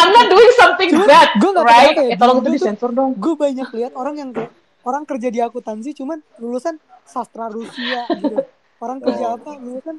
I'm 0.00 0.10
not 0.16 0.26
doing 0.32 0.52
something 0.56 0.90
bad, 1.04 1.28
gue 1.36 1.50
gak 1.52 1.66
right? 1.68 1.92
ya, 1.92 2.14
Eh, 2.14 2.16
tolong 2.16 2.40
itu 2.40 2.50
disensor 2.56 2.88
dong. 2.88 3.12
gue 3.18 3.34
banyak 3.36 3.68
lihat 3.76 3.92
orang 3.92 4.14
yang 4.16 4.30
kayak 4.32 4.48
orang 4.84 5.04
kerja 5.04 5.28
di 5.28 5.40
akuntansi 5.40 5.90
cuman 5.92 6.20
lulusan 6.38 6.76
sastra 7.02 7.48
Rusia 7.48 8.04
gitu 8.12 8.40
orang 8.78 9.00
kerja 9.00 9.24
Oh. 9.26 9.36
apa 9.36 9.56
lulusan 9.56 9.96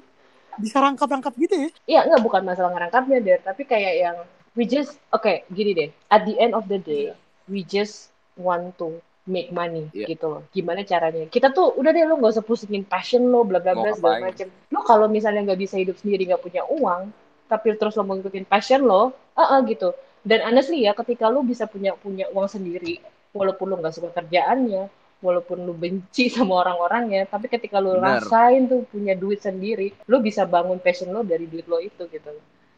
bisa 0.55 0.79
rangkap-rangkap 0.79 1.33
gitu 1.35 1.55
ya 1.57 1.69
Iya, 1.85 1.99
enggak 2.07 2.21
bukan 2.23 2.41
masalah 2.41 2.71
ngerangkapnya, 2.71 3.17
Der. 3.19 3.39
Tapi 3.43 3.67
kayak 3.67 3.93
yang 3.99 4.17
we 4.55 4.63
just, 4.63 4.95
oke, 5.11 5.27
gini 5.51 5.75
deh. 5.75 5.89
At 6.07 6.23
the 6.23 6.39
end 6.39 6.55
of 6.55 6.71
the 6.71 6.79
day, 6.79 7.11
we 7.45 7.59
just 7.61 8.15
want 8.39 8.79
to 8.79 8.95
make 9.27 9.51
money 9.51 9.91
Iya. 9.91 10.15
gitu 10.15 10.25
loh. 10.31 10.41
Gimana 10.49 10.87
caranya? 10.87 11.27
Kita 11.27 11.51
tuh 11.51 11.75
udah 11.75 11.91
deh 11.91 12.07
lo 12.07 12.15
nggak 12.15 12.39
usah 12.39 12.45
pusingin 12.45 12.87
passion 12.87 13.27
lo, 13.27 13.43
bla 13.43 13.59
bla 13.59 13.75
bla 13.75 13.91
segala 13.91 14.31
macem. 14.31 14.47
Lo 14.71 14.79
kalau 14.81 15.11
misalnya 15.11 15.43
nggak 15.43 15.59
bisa 15.59 15.75
hidup 15.75 15.99
sendiri, 15.99 16.23
nggak 16.23 16.39
punya 16.39 16.63
uang, 16.63 17.11
tapi 17.51 17.75
terus 17.75 17.99
lo 17.99 18.07
mau 18.07 18.15
ngikutin 18.15 18.47
passion 18.47 18.87
lo, 18.87 19.11
ah 19.35 19.59
gitu. 19.59 19.91
Dan 20.23 20.39
honestly 20.39 20.87
ya, 20.87 20.95
ketika 20.95 21.27
lo 21.27 21.43
bisa 21.43 21.67
punya 21.67 21.99
punya 21.99 22.31
uang 22.31 22.47
sendiri, 22.47 23.03
walaupun 23.35 23.65
lo 23.67 23.75
nggak 23.83 23.93
suka 23.93 24.09
kerjaannya, 24.15 24.87
walaupun 25.19 25.67
lu 25.67 25.75
benci 25.75 26.29
sama 26.35 26.63
orang-orangnya, 26.63 27.27
tapi 27.27 27.51
ketika 27.51 27.83
lu 27.83 27.99
Benar. 27.99 28.23
rasain 28.23 28.65
tuh 28.65 28.87
punya 28.87 29.13
duit 29.13 29.43
sendiri, 29.43 29.91
lu 30.07 30.23
bisa 30.23 30.47
bangun 30.47 30.79
passion 30.79 31.11
lo 31.11 31.21
dari 31.21 31.45
duit 31.45 31.67
lo 31.67 31.83
itu 31.83 32.07
gitu. 32.07 32.31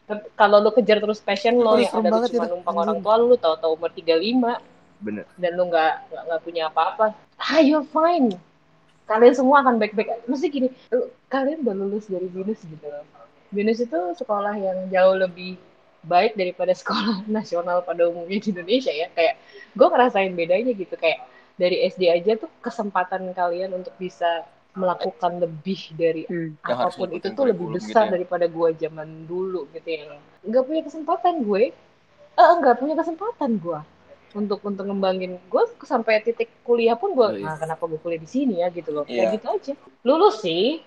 Tapi 0.07 0.23
kalau 0.33 0.63
lu 0.63 0.71
kejar 0.71 0.97
terus 0.97 1.19
passion 1.21 1.59
lo 1.59 1.77
yang 1.77 1.91
serem 1.93 2.09
ada 2.09 2.25
tuh 2.25 2.31
cuma 2.33 2.47
numpang 2.47 2.73
anjing. 2.73 2.83
orang 2.89 2.97
tua 3.03 3.15
lu 3.19 3.35
tahu-tahu 3.37 3.71
umur 3.77 3.91
35 3.91 4.57
Bener. 4.97 5.25
dan 5.37 5.51
lu 5.53 5.63
nggak 5.69 5.93
nggak 6.09 6.41
punya 6.41 6.63
apa-apa, 6.73 7.05
ah 7.37 7.59
you're 7.61 7.85
fine. 7.93 8.33
Kalian 9.07 9.35
semua 9.35 9.63
akan 9.63 9.79
baik-baik. 9.79 10.27
Mesti 10.27 10.47
gini, 10.51 10.67
lu- 10.91 11.07
kalian 11.31 11.63
udah 11.63 11.75
lulus 11.75 12.11
dari 12.11 12.27
BINUS 12.27 12.59
gitu 12.65 12.87
loh. 12.87 13.03
BINUS 13.55 13.79
itu 13.79 13.99
sekolah 14.19 14.51
yang 14.59 14.91
jauh 14.91 15.15
lebih 15.15 15.55
baik 16.03 16.35
daripada 16.35 16.71
sekolah 16.71 17.25
nasional 17.31 17.81
pada 17.81 18.05
umumnya 18.05 18.37
di 18.37 18.49
Indonesia 18.51 18.91
ya. 18.91 19.07
Kayak 19.11 19.39
gue 19.73 19.87
ngerasain 19.87 20.33
bedanya 20.33 20.71
gitu 20.71 20.93
kayak 20.93 21.23
dari 21.55 21.85
SD 21.85 22.05
aja 22.07 22.37
tuh 22.37 22.51
kesempatan 22.59 23.33
kalian 23.33 23.73
untuk 23.73 23.93
bisa 23.97 24.45
melakukan 24.77 25.41
lebih 25.41 25.89
dari 25.97 26.29
Hmm. 26.29 26.53
Apa 26.61 26.93
pun 26.93 27.09
itu 27.09 27.33
tuh 27.33 27.49
lebih 27.49 27.65
kurikulum 27.65 27.73
besar 27.81 28.05
gitu 28.05 28.05
ya. 28.05 28.13
daripada 28.13 28.45
gua 28.45 28.69
zaman 28.69 29.25
dulu 29.25 29.65
gitu 29.73 29.89
yang 29.89 30.21
nggak 30.45 30.63
punya 30.63 30.81
kesempatan 30.85 31.33
gue 31.41 31.63
eh 32.37 32.51
nggak 32.61 32.75
punya 32.77 32.93
kesempatan 32.93 33.57
gua 33.57 33.81
untuk 34.37 34.61
untuk 34.61 34.85
ngembangin 34.85 35.41
gue 35.41 35.63
sampai 35.81 36.21
titik 36.21 36.53
kuliah 36.61 36.93
pun 36.93 37.17
gue 37.17 37.25
Oh, 37.25 37.33
iya. 37.33 37.49
nah, 37.49 37.57
kenapa 37.57 37.89
gue 37.89 37.97
kuliah 37.97 38.21
di 38.21 38.29
sini 38.29 38.61
ya 38.61 38.69
gitu 38.69 38.93
loh 38.93 39.01
Iya. 39.09 39.17
kayak 39.25 39.29
gitu 39.33 39.45
aja 39.49 39.73
lulus 40.05 40.45
sih 40.45 40.85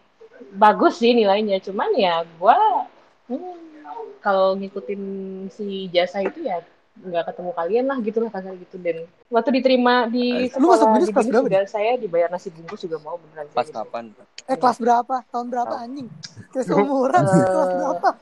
bagus 0.54 1.02
sih 1.02 1.10
nilainya 1.10 1.58
cuman 1.58 1.90
ya 1.98 2.22
gua 2.38 2.86
hmm, 3.26 3.69
kalau 4.18 4.54
ngikutin 4.54 5.02
si 5.48 5.66
jasa 5.88 6.20
itu 6.20 6.40
ya 6.40 6.60
nggak 6.92 7.24
ketemu 7.24 7.50
kalian 7.52 7.84
lah 7.86 7.98
gitu 7.98 8.18
lah 8.18 8.28
kasar 8.28 8.52
gitu 8.54 8.76
dan 8.76 8.96
waktu 9.26 9.50
diterima 9.54 10.04
di 10.06 10.50
Lu 10.52 10.68
masuk 10.68 10.84
sekolah 10.84 10.92
BINUS 10.92 11.06
di 11.06 11.12
kelas 11.12 11.26
berapa, 11.26 11.46
juga 11.46 11.60
saya 11.64 11.92
dibayar 11.96 12.28
nasi 12.28 12.48
bungkus 12.50 12.80
juga 12.80 12.96
mau 12.98 13.16
beneran 13.16 13.46
Pas 13.48 13.64
gitu. 13.64 13.72
kapan? 13.74 14.04
eh 14.42 14.54
kelas 14.54 14.78
berapa 14.78 15.16
tahun 15.28 15.46
berapa 15.48 15.74
anjing 15.78 16.08
kayak 16.50 16.66
seumuran 16.66 17.22
Eh. 17.22 17.30
kelas 17.46 17.70
berapa 17.72 18.08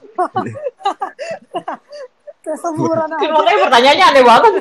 kayak 2.38 2.59
seumuran 2.61 3.09
aja 3.11 3.26
Makanya 3.26 3.59
pertanyaannya 3.64 4.07
aneh 4.07 4.24
banget. 4.24 4.52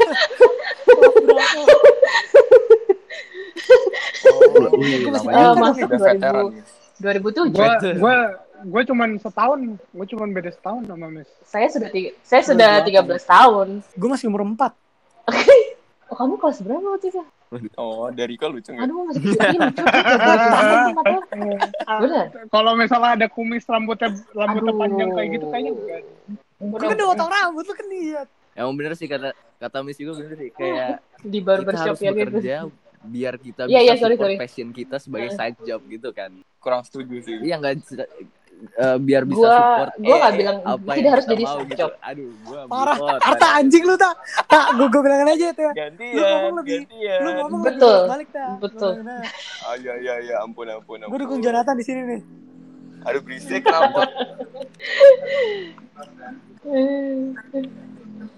kelas 4.98 5.22
berapa 5.22 5.38
Oh, 5.38 5.44
dong. 5.46 5.62
masuk 5.62 5.88
udah 5.88 6.00
veteran. 6.02 6.46
2007. 6.98 7.54
Gue 7.54 7.68
gue 7.94 8.16
gue 8.60 8.82
cuman 8.84 9.10
setahun, 9.18 9.60
gue 9.78 10.06
cuman 10.08 10.30
beda 10.32 10.50
setahun 10.50 10.84
sama 10.86 11.08
Miss. 11.08 11.30
Saya 11.44 11.68
sudah 11.68 11.90
tiga, 11.90 12.10
saya 12.22 12.42
sudah 12.42 12.72
13 12.82 13.04
tahun. 13.24 13.68
gue 13.84 14.10
masih 14.10 14.28
umur 14.28 14.42
4 14.44 14.74
Oh, 16.08 16.16
kamu 16.16 16.40
kelas 16.40 16.64
berapa 16.64 16.88
waktu 16.88 17.08
itu? 17.10 17.20
Oh, 17.76 18.08
dari 18.10 18.36
kau 18.36 18.48
lucu 18.48 18.72
nggak? 18.72 18.80
Aduh, 18.82 19.04
masih 19.06 19.22
kecil 19.28 19.60
empat 19.62 19.88
tahun. 19.92 21.24
Bener. 22.00 22.26
Kalau 22.48 22.72
misalnya 22.74 23.12
ada 23.14 23.28
kumis 23.28 23.64
rambutnya 23.66 24.08
rambutnya 24.32 24.72
Aduh. 24.72 24.80
panjang 24.80 25.10
kayak 25.12 25.30
gitu 25.34 25.46
kayaknya 25.48 25.72
enggak. 25.74 26.02
lu 26.58 26.80
kan 26.82 26.96
udah 26.96 27.08
potong 27.08 27.30
rambut 27.30 27.64
lu 27.64 27.74
kan 27.74 27.88
lihat 27.88 28.28
Emang 28.52 28.74
bener 28.74 28.98
sih 28.98 29.06
kata 29.06 29.30
kata 29.58 29.78
Miss 29.84 29.96
juga 29.96 30.18
bener 30.18 30.34
sih 30.34 30.50
kayak 30.50 30.98
Di 31.32 31.40
barbershop 31.40 31.94
harus 31.94 32.00
ya 32.00 32.10
gitu. 32.10 32.18
bekerja 32.24 32.56
biar 32.98 33.34
kita 33.38 33.62
Iya, 33.64 33.70
bisa 33.70 33.84
iya, 33.84 33.94
sorry, 33.96 34.16
support 34.16 34.26
sorry. 34.26 34.38
passion 34.42 34.68
kita 34.72 34.96
sebagai 34.98 35.30
side 35.32 35.60
job 35.62 35.80
gitu 35.86 36.10
kan. 36.12 36.32
Kurang 36.58 36.82
setuju 36.82 37.16
sih. 37.22 37.36
Iya 37.44 37.60
nggak 37.60 37.74
eh, 38.58 38.98
biar 38.98 39.24
bisa 39.24 39.38
Gua- 39.40 39.54
support 39.54 39.92
gua 39.98 40.16
nggak 40.18 40.34
eh, 40.34 40.38
bilang 40.38 40.58
apa 40.66 40.92
tidak 40.98 41.12
harus 41.14 41.26
jadi 41.30 41.44
mau 41.46 41.58
gitu. 41.62 41.86
Aduh, 42.02 42.30
gua 42.42 42.60
parah 42.66 42.98
Arta 43.22 43.48
aduh. 43.48 43.58
anjing 43.62 43.84
lu 43.86 43.96
tak 43.96 44.14
tak 44.46 44.66
gue 44.74 44.88
gue 44.88 45.02
bilangin 45.02 45.30
aja 45.30 45.46
itu 45.54 45.62
ya 45.62 45.86
lu 45.94 46.22
ngomong 46.24 46.54
lebih 46.62 46.78
gantian. 46.84 47.20
lu 47.22 47.30
ngomong 47.38 47.62
Betul. 47.62 47.98
lebih 47.98 48.12
balik 48.12 48.30
tak 48.34 48.50
Betul. 48.58 48.94
Iya, 49.78 49.94
iya, 50.02 50.14
iya, 50.24 50.36
ampun, 50.42 50.66
ampun, 50.68 50.98
ampun. 51.04 51.12
gue 51.14 51.20
dukung 51.22 51.40
Jonathan 51.40 51.76
di 51.78 51.86
sini 51.86 52.02
nih 52.06 52.22
Aduh, 53.06 53.22
berisik, 53.24 53.64
kenapa? 53.64 54.04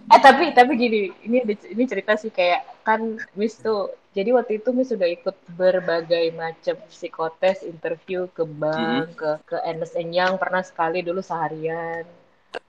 Eh 0.10 0.19
tapi 0.19 0.51
tapi 0.53 0.71
gini, 0.73 1.10
ini 1.25 1.38
ini 1.47 1.84
cerita 1.86 2.17
sih 2.17 2.29
kayak 2.29 2.65
kan 2.82 3.17
Miss 3.34 3.58
tuh. 3.58 3.93
Jadi 4.10 4.30
waktu 4.34 4.52
itu 4.58 4.69
Miss 4.74 4.89
sudah 4.89 5.06
ikut 5.06 5.38
berbagai 5.54 6.34
macam 6.34 6.76
psikotes, 6.89 7.62
interview 7.62 8.26
ke 8.34 8.41
bank, 8.41 9.13
ke 9.13 9.30
ke 9.45 9.58
Ernst 9.62 9.93
Young 9.95 10.41
pernah 10.41 10.65
sekali 10.65 11.06
dulu 11.06 11.22
seharian. 11.22 12.04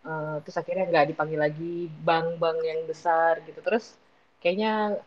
Eh, 0.05 0.37
terus 0.45 0.57
akhirnya 0.61 0.85
nggak 0.93 1.17
dipanggil 1.17 1.41
lagi 1.41 1.89
bank-bank 2.05 2.59
yang 2.61 2.81
besar 2.85 3.41
gitu. 3.49 3.57
Terus 3.65 3.97
kayaknya 4.41 5.01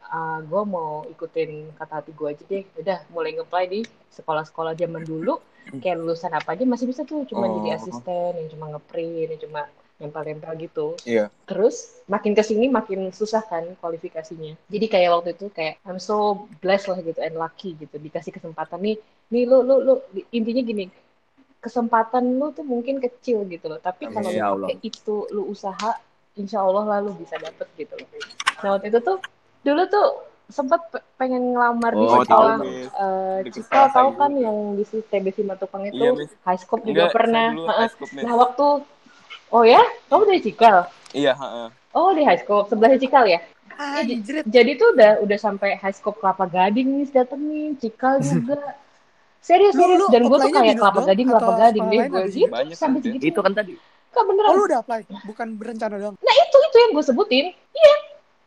gue 0.45 0.63
mau 0.65 1.05
ikutin 1.09 1.69
kata 1.77 2.01
hati 2.01 2.11
gue 2.17 2.27
aja 2.33 2.43
deh. 2.49 2.65
Udah 2.81 2.99
mulai 3.13 3.37
nge-apply 3.37 3.65
di 3.69 3.81
sekolah-sekolah 4.09 4.73
zaman 4.73 5.05
dulu. 5.05 5.37
Kayak 5.79 6.01
lulusan 6.01 6.33
apa 6.33 6.57
aja 6.57 6.65
masih 6.67 6.89
bisa 6.91 7.07
tuh, 7.07 7.23
cuma 7.23 7.47
Oh. 7.47 7.61
jadi 7.61 7.79
asisten, 7.79 8.35
yang 8.35 8.49
cuma 8.51 8.65
nge-print, 8.75 9.31
yang 9.31 9.41
cuma 9.47 9.61
nempel-nempel 10.03 10.51
gitu. 10.59 10.87
Iya. 11.07 11.31
terus 11.43 11.99
makin 12.07 12.31
ke 12.35 12.43
sini 12.43 12.71
makin 12.71 13.11
susah 13.11 13.43
kan 13.43 13.63
kualifikasinya. 13.83 14.55
Jadi 14.71 14.85
kayak 14.87 15.09
waktu 15.11 15.29
itu 15.35 15.45
kayak 15.51 15.79
I'm 15.83 15.99
so 15.99 16.47
blessed 16.63 16.87
lah 16.91 16.99
gitu 17.03 17.19
and 17.19 17.35
lucky 17.35 17.75
gitu. 17.79 17.95
Dikasih 17.99 18.31
kesempatan 18.31 18.79
nih 18.79 18.95
nih 19.31 19.43
lu 19.47 19.59
lu 19.63 19.75
lu 19.83 19.93
intinya 20.31 20.63
gini 20.63 20.85
kesempatan 21.63 22.39
lu 22.39 22.51
tuh 22.51 22.63
mungkin 22.67 22.99
kecil 22.99 23.43
gitu 23.47 23.71
loh. 23.71 23.79
Tapi 23.79 24.11
kalau 24.11 24.29
Insya 24.31 24.47
lu 24.55 24.67
pakai 24.67 24.77
itu 24.83 25.15
lu 25.31 25.41
usaha 25.47 25.91
insya 26.35 26.59
Allah 26.65 26.83
lah 26.87 26.99
lu 27.03 27.11
bisa 27.15 27.35
dapet 27.39 27.67
gitu 27.79 27.93
loh. 27.95 28.07
Nah 28.63 28.69
waktu 28.79 28.87
itu 28.91 28.99
tuh 29.03 29.17
dulu 29.63 29.81
tuh 29.87 30.07
sempat 30.51 30.81
pe- 30.91 31.05
pengen 31.15 31.55
ngelamar 31.55 31.95
di 31.95 32.03
Oh, 32.03 32.19
sekolah 32.19 32.55
tahu, 32.59 32.67
Miss. 32.67 32.91
eh 32.91 33.39
tahu 33.71 34.09
itu. 34.11 34.19
kan 34.19 34.31
yang 34.35 34.57
di 34.75 34.83
si 34.83 34.97
TB 34.99 35.25
Simatupang 35.31 35.83
itu? 35.87 36.03
Iya, 36.03 36.11
high 36.43 36.59
scope 36.59 36.83
juga 36.83 37.07
Enggak, 37.07 37.15
pernah. 37.15 37.47
dulu 37.55 37.63
nah 38.23 38.33
waktu 38.35 38.65
oh 39.53 39.63
ya? 39.63 39.81
Kamu 40.09 40.25
dari 40.25 40.41
Cikal? 40.41 40.89
Iya, 41.13 41.37
heeh. 41.37 41.67
oh 41.93 42.09
di 42.17 42.25
high 42.25 42.41
scope 42.41 42.73
sebelahnya 42.73 42.97
Cikal 42.97 43.29
ya? 43.29 43.39
Anjir 43.73 44.45
jadi 44.45 44.71
tuh 44.77 44.93
udah 44.93 45.11
udah 45.25 45.37
sampai 45.37 45.77
high 45.81 45.93
scope 45.93 46.21
kelapa 46.21 46.45
gading 46.45 47.01
nih 47.01 47.09
datengin 47.09 47.73
cikal 47.77 48.21
juga. 48.25 48.77
Serius 49.41 49.73
Lu- 49.73 49.81
serius. 49.85 49.99
Lu 50.01 50.07
dan 50.13 50.21
gue 50.29 50.37
tuh 50.37 50.51
kayak 50.53 50.75
kelapa 50.77 51.01
gading 51.05 51.27
kelapa 51.29 51.51
gading 51.57 51.85
deh 51.89 51.99
gue 52.09 52.23
sih? 52.29 52.45
gitu 52.45 52.77
sampai 52.77 52.99
segitu. 53.01 53.23
Itu 53.33 53.39
kan 53.41 53.53
tadi. 53.53 53.73
kak 54.13 54.21
oh 54.21 54.25
beneran 54.29 54.49
lu 54.53 54.63
udah 54.69 54.79
apply? 54.85 54.99
Bukan 55.25 55.47
berencana 55.57 55.95
doang? 55.97 56.15
Nah 56.21 56.35
itu 56.37 56.57
itu 56.69 56.77
yang 56.77 56.91
gue 56.93 57.05
sebutin. 57.05 57.45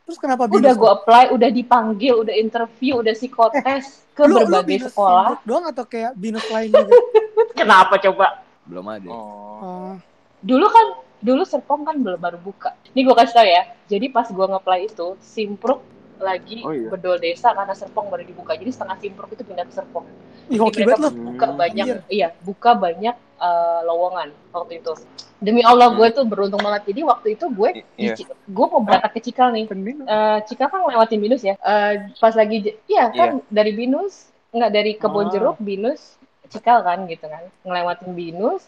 Terus 0.07 0.19
kenapa 0.23 0.47
udah 0.47 0.55
binus 0.55 0.79
gue 0.79 0.91
apply 1.03 1.25
udah 1.35 1.51
dipanggil 1.51 2.15
udah 2.23 2.35
interview 2.39 3.03
udah 3.03 3.11
psikotes 3.11 4.07
ke 4.15 4.23
lu, 4.23 4.39
lu 4.39 4.47
berbagai 4.47 4.71
binus 4.71 4.95
sekolah. 4.95 5.43
doang 5.43 5.67
atau 5.67 5.83
kayak 5.83 6.15
binus 6.15 6.47
lain 6.47 6.71
juga 6.71 6.95
kenapa 7.59 7.99
coba? 7.99 8.47
Belum 8.63 8.87
ada. 8.87 9.11
Oh. 9.11 9.59
oh. 9.59 9.95
Dulu 10.39 10.67
kan 10.67 10.87
dulu 11.19 11.43
Serpong 11.43 11.83
kan 11.83 11.97
belum 11.97 12.17
baru 12.17 12.39
buka 12.39 12.77
ini 12.89 13.01
gue 13.03 13.15
kasih 13.15 13.35
tau 13.35 13.47
ya 13.47 13.63
jadi 13.87 14.07
pas 14.09 14.27
gue 14.27 14.47
nge-apply 14.47 14.81
itu 14.87 15.17
Simpruk 15.19 15.81
lagi 16.17 16.61
Oh, 16.61 16.73
iya. 16.73 16.89
bedol 16.89 17.17
desa 17.17 17.53
karena 17.53 17.73
Serpong 17.73 18.07
baru 18.07 18.23
dibuka 18.23 18.53
jadi 18.53 18.69
setengah 18.69 18.97
Simpruk 18.97 19.31
itu 19.31 19.43
pindah 19.43 19.65
ke 19.65 19.73
Serpong 19.73 20.05
ih 20.47 20.55
Jadi 20.55 20.61
hoki 20.61 20.81
mereka 20.83 21.09
buka 21.11 21.47
Hmm. 21.47 21.57
banyak 21.57 21.85
Anjir. 21.85 21.99
iya 22.09 22.29
buka 22.39 22.71
banyak 22.75 23.15
eh, 23.37 23.81
lowongan 23.83 24.29
waktu 24.51 24.73
itu 24.79 24.93
demi 25.37 25.61
Allah 25.61 25.91
gue 25.91 26.09
tuh 26.11 26.25
beruntung 26.25 26.57
banget 26.59 26.89
jadi 26.89 27.01
waktu 27.03 27.29
itu 27.31 27.45
gue 27.47 27.69
di 27.75 27.83
Iya. 28.03 28.15
Ci- 28.15 28.29
gue 28.29 28.67
mau 28.67 28.81
berangkat 28.81 29.13
ke 29.13 29.21
Cikal 29.23 29.53
nih. 29.53 29.65
Eh, 29.69 30.39
Cikal 30.43 30.69
kan 30.71 30.81
ngelewatin 30.83 31.19
Binus 31.19 31.43
ya 31.43 31.55
Eh, 31.55 31.93
pas 32.15 32.33
lagi 32.33 32.57
j- 32.63 32.77
iya 32.87 33.09
kan 33.11 33.41
dari 33.47 33.73
Binus 33.73 34.29
nggak 34.51 34.71
dari 34.71 34.93
Kebon 34.95 35.27
Ah. 35.27 35.31
Jeruk 35.31 35.57
Binus 35.59 36.17
Cikal 36.47 36.81
kan 36.81 37.05
gitu 37.05 37.25
kan 37.25 37.45
ngelewatin 37.63 38.13
Binus 38.13 38.65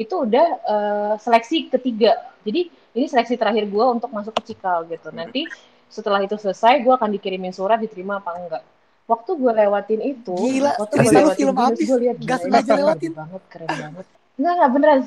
itu 0.00 0.14
udah 0.16 0.46
eh, 0.64 1.14
seleksi 1.20 1.68
ketiga 1.68 2.16
jadi 2.40 2.72
ini 2.96 3.06
seleksi 3.06 3.36
terakhir 3.36 3.68
gue 3.68 3.84
untuk 3.84 4.08
masuk 4.08 4.32
ke 4.40 4.52
Cikal 4.52 4.88
gitu 4.88 5.12
nanti 5.12 5.44
setelah 5.92 6.24
itu 6.24 6.40
selesai 6.40 6.80
gue 6.80 6.92
akan 6.96 7.12
dikirimin 7.12 7.52
surat 7.52 7.76
diterima 7.76 8.24
apa 8.24 8.30
enggak 8.40 8.64
waktu 9.04 9.30
gue 9.36 9.52
lewatin 9.52 10.00
itu 10.00 10.32
Gila, 10.32 10.72
waktu 10.80 10.94
gue 10.96 11.12
lewatin 11.12 11.36
film 11.36 11.54
Binus 11.54 11.76
abis. 11.76 11.86
gue 11.86 11.98
lihat 12.00 12.16
ini 12.16 12.30
sengaja 12.40 12.72
lewatin. 12.78 13.12
banget 13.12 13.42
keren 13.52 13.68
banget 13.68 14.06
enggak 14.40 14.52
enggak 14.56 14.70
beneran 14.72 15.00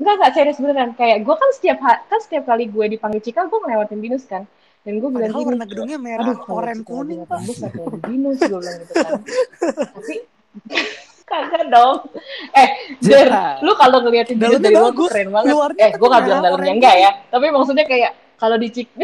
Enggak, 0.00 0.14
enggak 0.16 0.32
serius 0.32 0.58
beneran. 0.64 0.90
Kayak 0.96 1.18
gue 1.28 1.36
kan 1.36 1.50
setiap 1.52 1.78
kan 1.84 2.20
setiap 2.24 2.44
kali 2.48 2.64
gue 2.72 2.86
dipanggil 2.96 3.20
Cika, 3.20 3.44
gue 3.52 3.58
ngelewatin 3.60 4.00
binus 4.00 4.24
kan. 4.24 4.48
Dan 4.80 4.96
gue 4.96 5.12
bilang 5.12 5.28
gini, 5.28 5.44
warna 5.44 5.66
gedungnya 5.68 5.98
merah, 6.00 6.32
aduh 6.32 6.40
oranye, 6.56 6.80
kuning, 6.88 7.20
Pak. 7.28 7.38
binus 8.08 8.40
gue 8.40 8.58
bilang 8.64 8.76
gitu 8.80 8.92
kan. 8.96 9.20
Tapi 10.00 10.16
kagak 11.30 11.64
dong. 11.70 11.96
Eh, 12.52 12.68
Der, 12.98 13.30
lu 13.62 13.72
kalau 13.78 14.02
ngeliatin 14.02 14.36
Dalamnya 14.36 14.60
dari 14.60 14.74
luar 14.74 14.92
keren 14.98 15.28
banget. 15.30 15.52
luarnya 15.54 15.86
Eh, 15.86 15.92
gue 15.94 16.08
gak 16.10 16.22
bilang 16.26 16.40
dalamnya 16.42 16.72
enggak 16.74 16.96
ya. 16.98 17.10
Tapi 17.30 17.46
maksudnya 17.48 17.86
kayak 17.86 18.10
kalau 18.34 18.56
di 18.58 18.68
Cik 18.68 18.88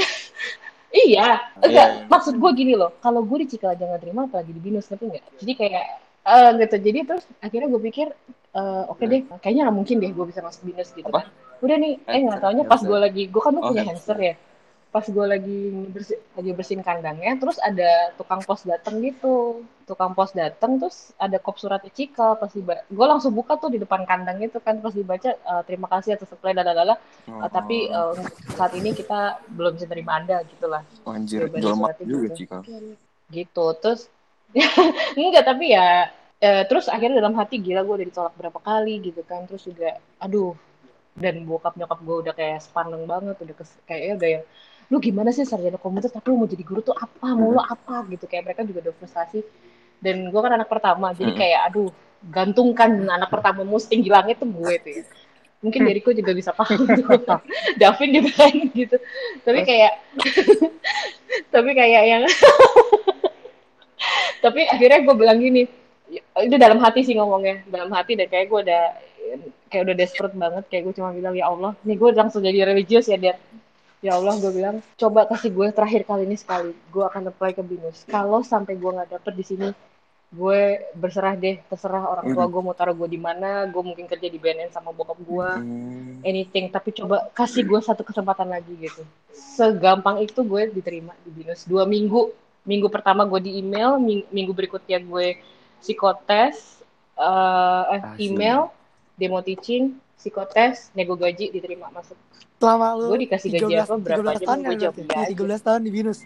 Iya, 0.97 1.29
enggak. 1.61 1.89
Iya. 1.93 2.09
Maksud 2.09 2.35
gue 2.41 2.51
gini 2.57 2.73
loh, 2.73 2.91
kalau 2.99 3.21
gue 3.23 3.45
di 3.45 3.53
Cikal 3.53 3.77
aja 3.77 3.85
nggak 3.85 4.01
terima, 4.01 4.25
apalagi 4.25 4.49
di 4.51 4.61
Binus, 4.61 4.89
ngerti 4.89 5.05
nggak? 5.07 5.25
Jadi 5.45 5.53
kayak, 5.53 5.85
eh 6.25 6.51
gitu. 6.57 6.77
Jadi 6.81 6.99
terus 7.05 7.25
akhirnya 7.39 7.69
gue 7.69 7.81
pikir, 7.85 8.07
eh, 8.57 8.83
oke 8.89 9.05
deh, 9.05 9.21
kayaknya 9.45 9.69
nggak 9.69 9.77
mungkin 9.77 9.97
deh 10.01 10.11
gue 10.11 10.25
bisa 10.25 10.41
masuk 10.41 10.63
Binus 10.65 10.89
gitu 10.97 11.05
Apa? 11.07 11.21
kan. 11.21 11.27
Udah 11.61 11.77
nih, 11.77 11.93
eh 12.01 12.21
nggak 12.25 12.41
taunya 12.41 12.65
pas 12.65 12.81
gue 12.81 12.99
lagi, 12.99 13.23
gue 13.29 13.43
kan 13.45 13.53
tuh 13.53 13.61
Oh, 13.61 13.69
punya 13.71 13.85
hamster 13.85 14.17
ya. 14.17 14.35
Pas 14.95 15.05
gue 15.05 15.27
lagi 15.29 15.61
bersi- 15.93 16.23
lagi 16.33 16.51
bersihin 16.57 16.81
kandangnya, 16.81 17.37
terus 17.37 17.61
ada 17.61 18.17
tukang 18.17 18.41
pos 18.41 18.65
dateng 18.65 19.03
gitu. 19.05 19.61
Tukang 19.85 20.17
pos 20.17 20.33
dateng, 20.33 20.81
terus 20.81 21.13
ada 21.21 21.37
kop 21.39 21.61
surat 21.61 21.85
Cikal. 21.85 22.41
Pas 22.41 22.49
diba- 22.49 22.83
gue 22.89 23.07
langsung 23.07 23.31
buka 23.37 23.61
tuh 23.61 23.69
di 23.69 23.79
depan 23.79 24.03
kandang 24.09 24.41
itu 24.41 24.57
kan, 24.59 24.81
pas 24.81 24.95
dibaca, 24.97 25.31
eh, 25.37 25.63
terima 25.69 25.87
kasih 25.87 26.17
atas 26.17 26.33
supply, 26.33 26.57
lalala. 26.57 26.97
Oh, 27.29 27.45
Eh, 27.45 27.51
tapi 27.53 27.93
untuk 27.93 28.33
saat 28.57 28.73
ini 28.73 28.97
kita 28.97 29.45
belum 29.53 29.77
bisa 29.77 29.85
terima 29.85 30.17
anda 30.17 30.41
gitulah 30.49 30.81
oh, 31.05 31.13
anjir, 31.13 31.45
jual 31.53 31.61
juga 31.61 31.93
gitu. 32.01 32.33
Gitu 33.29 33.67
terus 33.85 34.09
enggak 35.21 35.45
tapi 35.45 35.77
ya 35.77 36.09
terus 36.71 36.89
akhirnya 36.89 37.21
dalam 37.21 37.37
hati 37.37 37.61
gila 37.61 37.85
gue 37.85 37.95
udah 38.01 38.09
ditolak 38.09 38.35
berapa 38.41 38.57
kali 38.63 39.05
gitu 39.05 39.21
kan 39.27 39.45
terus 39.45 39.69
juga 39.69 40.01
aduh 40.17 40.57
dan 41.17 41.45
bokap 41.45 41.77
nyokap 41.77 42.01
gue 42.01 42.17
udah 42.25 42.35
kayak 42.37 42.61
sepandeng 42.65 43.05
banget 43.09 43.37
udah 43.41 43.55
kes, 43.57 43.73
kayaknya 43.89 44.13
udah 44.17 44.29
yang 44.37 44.45
lu 44.87 45.03
gimana 45.03 45.35
sih 45.35 45.43
sarjana 45.43 45.83
komputer 45.83 46.15
tapi 46.15 46.31
lu 46.31 46.39
mau 46.39 46.49
jadi 46.49 46.63
guru 46.63 46.81
tuh 46.83 46.95
apa? 46.95 47.35
Mau 47.35 47.51
lu 47.51 47.63
apa? 47.63 48.07
Gitu. 48.07 48.25
Kayak 48.31 48.53
mereka 48.53 48.63
juga 48.63 48.87
udah 48.87 48.95
frustasi 48.97 49.43
dan 50.01 50.29
gue 50.29 50.41
kan 50.41 50.53
anak 50.53 50.69
pertama 50.69 51.13
jadi 51.17 51.33
Mm-mm. 51.33 51.41
kayak 51.41 51.61
aduh 51.73 51.91
gantungkan 52.29 53.07
anak 53.07 53.31
pertama 53.33 53.65
setinggi 53.79 54.11
langit 54.11 54.41
tuh 54.41 54.51
gue 54.51 54.75
tuh 54.83 54.93
ya. 54.93 55.05
mungkin 55.65 55.89
Jericho 55.89 56.13
juga 56.13 56.33
bisa 56.37 56.53
paham 56.53 56.85
tuh. 56.85 57.41
Davin 57.81 58.11
juga 58.13 58.31
kan 58.37 58.55
gitu. 58.71 58.97
Tapi 59.43 59.61
kayak 59.65 59.93
tapi 61.55 61.71
kayak 61.73 62.03
yang 62.07 62.23
tapi 64.45 64.69
akhirnya 64.69 65.01
gue 65.03 65.15
bilang 65.17 65.41
gini 65.41 65.65
itu 66.39 66.57
dalam 66.61 66.79
hati 66.79 67.03
sih 67.03 67.17
ngomongnya 67.17 67.65
dalam 67.67 67.91
hati. 67.91 68.15
Dan 68.15 68.29
kayak 68.29 68.47
gue 68.53 68.61
udah 68.69 68.85
kayak 69.73 69.83
udah 69.91 69.97
desperate 69.97 70.37
banget 70.37 70.65
kayak 70.71 70.83
gue 70.87 70.95
cuma 71.01 71.11
bilang 71.17 71.35
ya 71.35 71.51
Allah. 71.51 71.73
Nih 71.83 71.97
gue 71.97 72.11
langsung 72.15 72.45
jadi 72.45 72.69
religius 72.69 73.09
ya 73.09 73.17
dia 73.17 73.35
ya 73.99 74.15
Allah 74.15 74.37
gue 74.37 74.53
bilang 74.53 74.77
coba 74.95 75.25
kasih 75.25 75.51
gue 75.51 75.67
terakhir 75.71 76.03
kali 76.05 76.25
ini 76.25 76.37
sekali. 76.37 76.73
Gue 76.89 77.03
akan 77.03 77.31
apply 77.31 77.53
ke 77.53 77.63
binus. 77.63 78.05
Kalau 78.05 78.41
sampai 78.41 78.77
gue 78.77 78.91
nggak 78.91 79.11
dapet 79.13 79.33
di 79.35 79.45
sini 79.45 79.69
gue 80.27 80.61
berserah 80.93 81.39
deh 81.39 81.63
terserah 81.71 82.03
orang 82.03 82.35
tua 82.35 82.51
gue 82.51 82.59
mau 82.61 82.75
taruh 82.75 82.93
gue 82.93 83.09
di 83.09 83.17
mana 83.17 83.63
gue 83.65 83.79
mungkin 83.79 84.05
kerja 84.05 84.27
di 84.27 84.37
BNN 84.37 84.69
sama 84.69 84.91
bokap 84.91 85.17
gue 85.19 85.49
Hmm. 85.57 86.21
anything. 86.23 86.69
Tapi 86.69 86.91
coba 86.93 87.31
kasih 87.31 87.63
gue 87.63 87.81
satu 87.81 88.03
kesempatan 88.03 88.51
lagi 88.51 88.75
gitu. 88.77 89.07
Segampang 89.33 90.21
itu 90.21 90.43
gue 90.43 90.69
diterima 90.69 91.15
di 91.23 91.31
binus 91.33 91.65
dua 91.65 91.87
minggu. 91.87 92.35
Minggu 92.67 92.91
pertama 92.91 93.23
gue 93.23 93.39
di 93.41 93.59
email 93.59 93.97
ming- 93.97 94.27
minggu 94.29 94.51
berikutnya 94.51 94.99
gue 94.99 95.39
psikotes 95.81 96.83
eh 97.17 97.85
eh, 97.95 98.01
Asik. 98.03 98.19
email 98.21 98.69
demo 99.15 99.41
teaching 99.41 99.97
psikotes 100.17 100.91
nego 100.93 101.15
gaji 101.15 101.49
diterima 101.51 101.89
masuk 101.91 102.17
Selama 102.57 102.97
lu 102.97 103.13
gue 103.13 103.29
dikasih 103.29 103.49
gaji 103.53 103.73
13 103.77 103.85
apa 103.85 103.95
berapa 104.01 104.21
13 104.23 104.33
aja 104.33 104.41
tahun 104.41 104.49
mau 104.49 104.49
kan 104.49 104.59
gue 104.65 104.77
jawab 104.81 104.95
iya 104.97 105.05
Iya, 105.07 105.21
aja 105.21 105.35
13 105.61 105.67
tahun 105.67 105.81
di 105.83 105.91
Binus. 105.93 106.19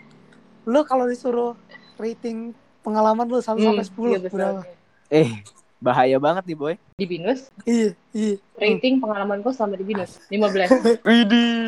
Lu 0.62 0.80
kalau 0.84 1.04
disuruh 1.04 1.52
rating 1.96 2.38
pengalaman 2.80 3.26
lu 3.26 3.38
1 3.38 3.50
sampai 3.58 3.82
10 3.82 3.90
iya, 4.06 4.18
betul. 4.18 4.38
berapa? 4.38 4.62
Eh, 5.10 5.30
bahaya 5.76 6.16
banget 6.16 6.44
nih 6.46 6.54
boy. 6.54 6.74
di 6.94 7.06
binus 7.08 7.48
Iya, 7.64 7.96
iya. 8.12 8.36
rating 8.54 9.00
pengalamanku 9.00 9.50
selama 9.50 9.74
di 9.74 9.84
binus 9.84 10.20
15 10.28 10.70
Widih. 11.08 11.66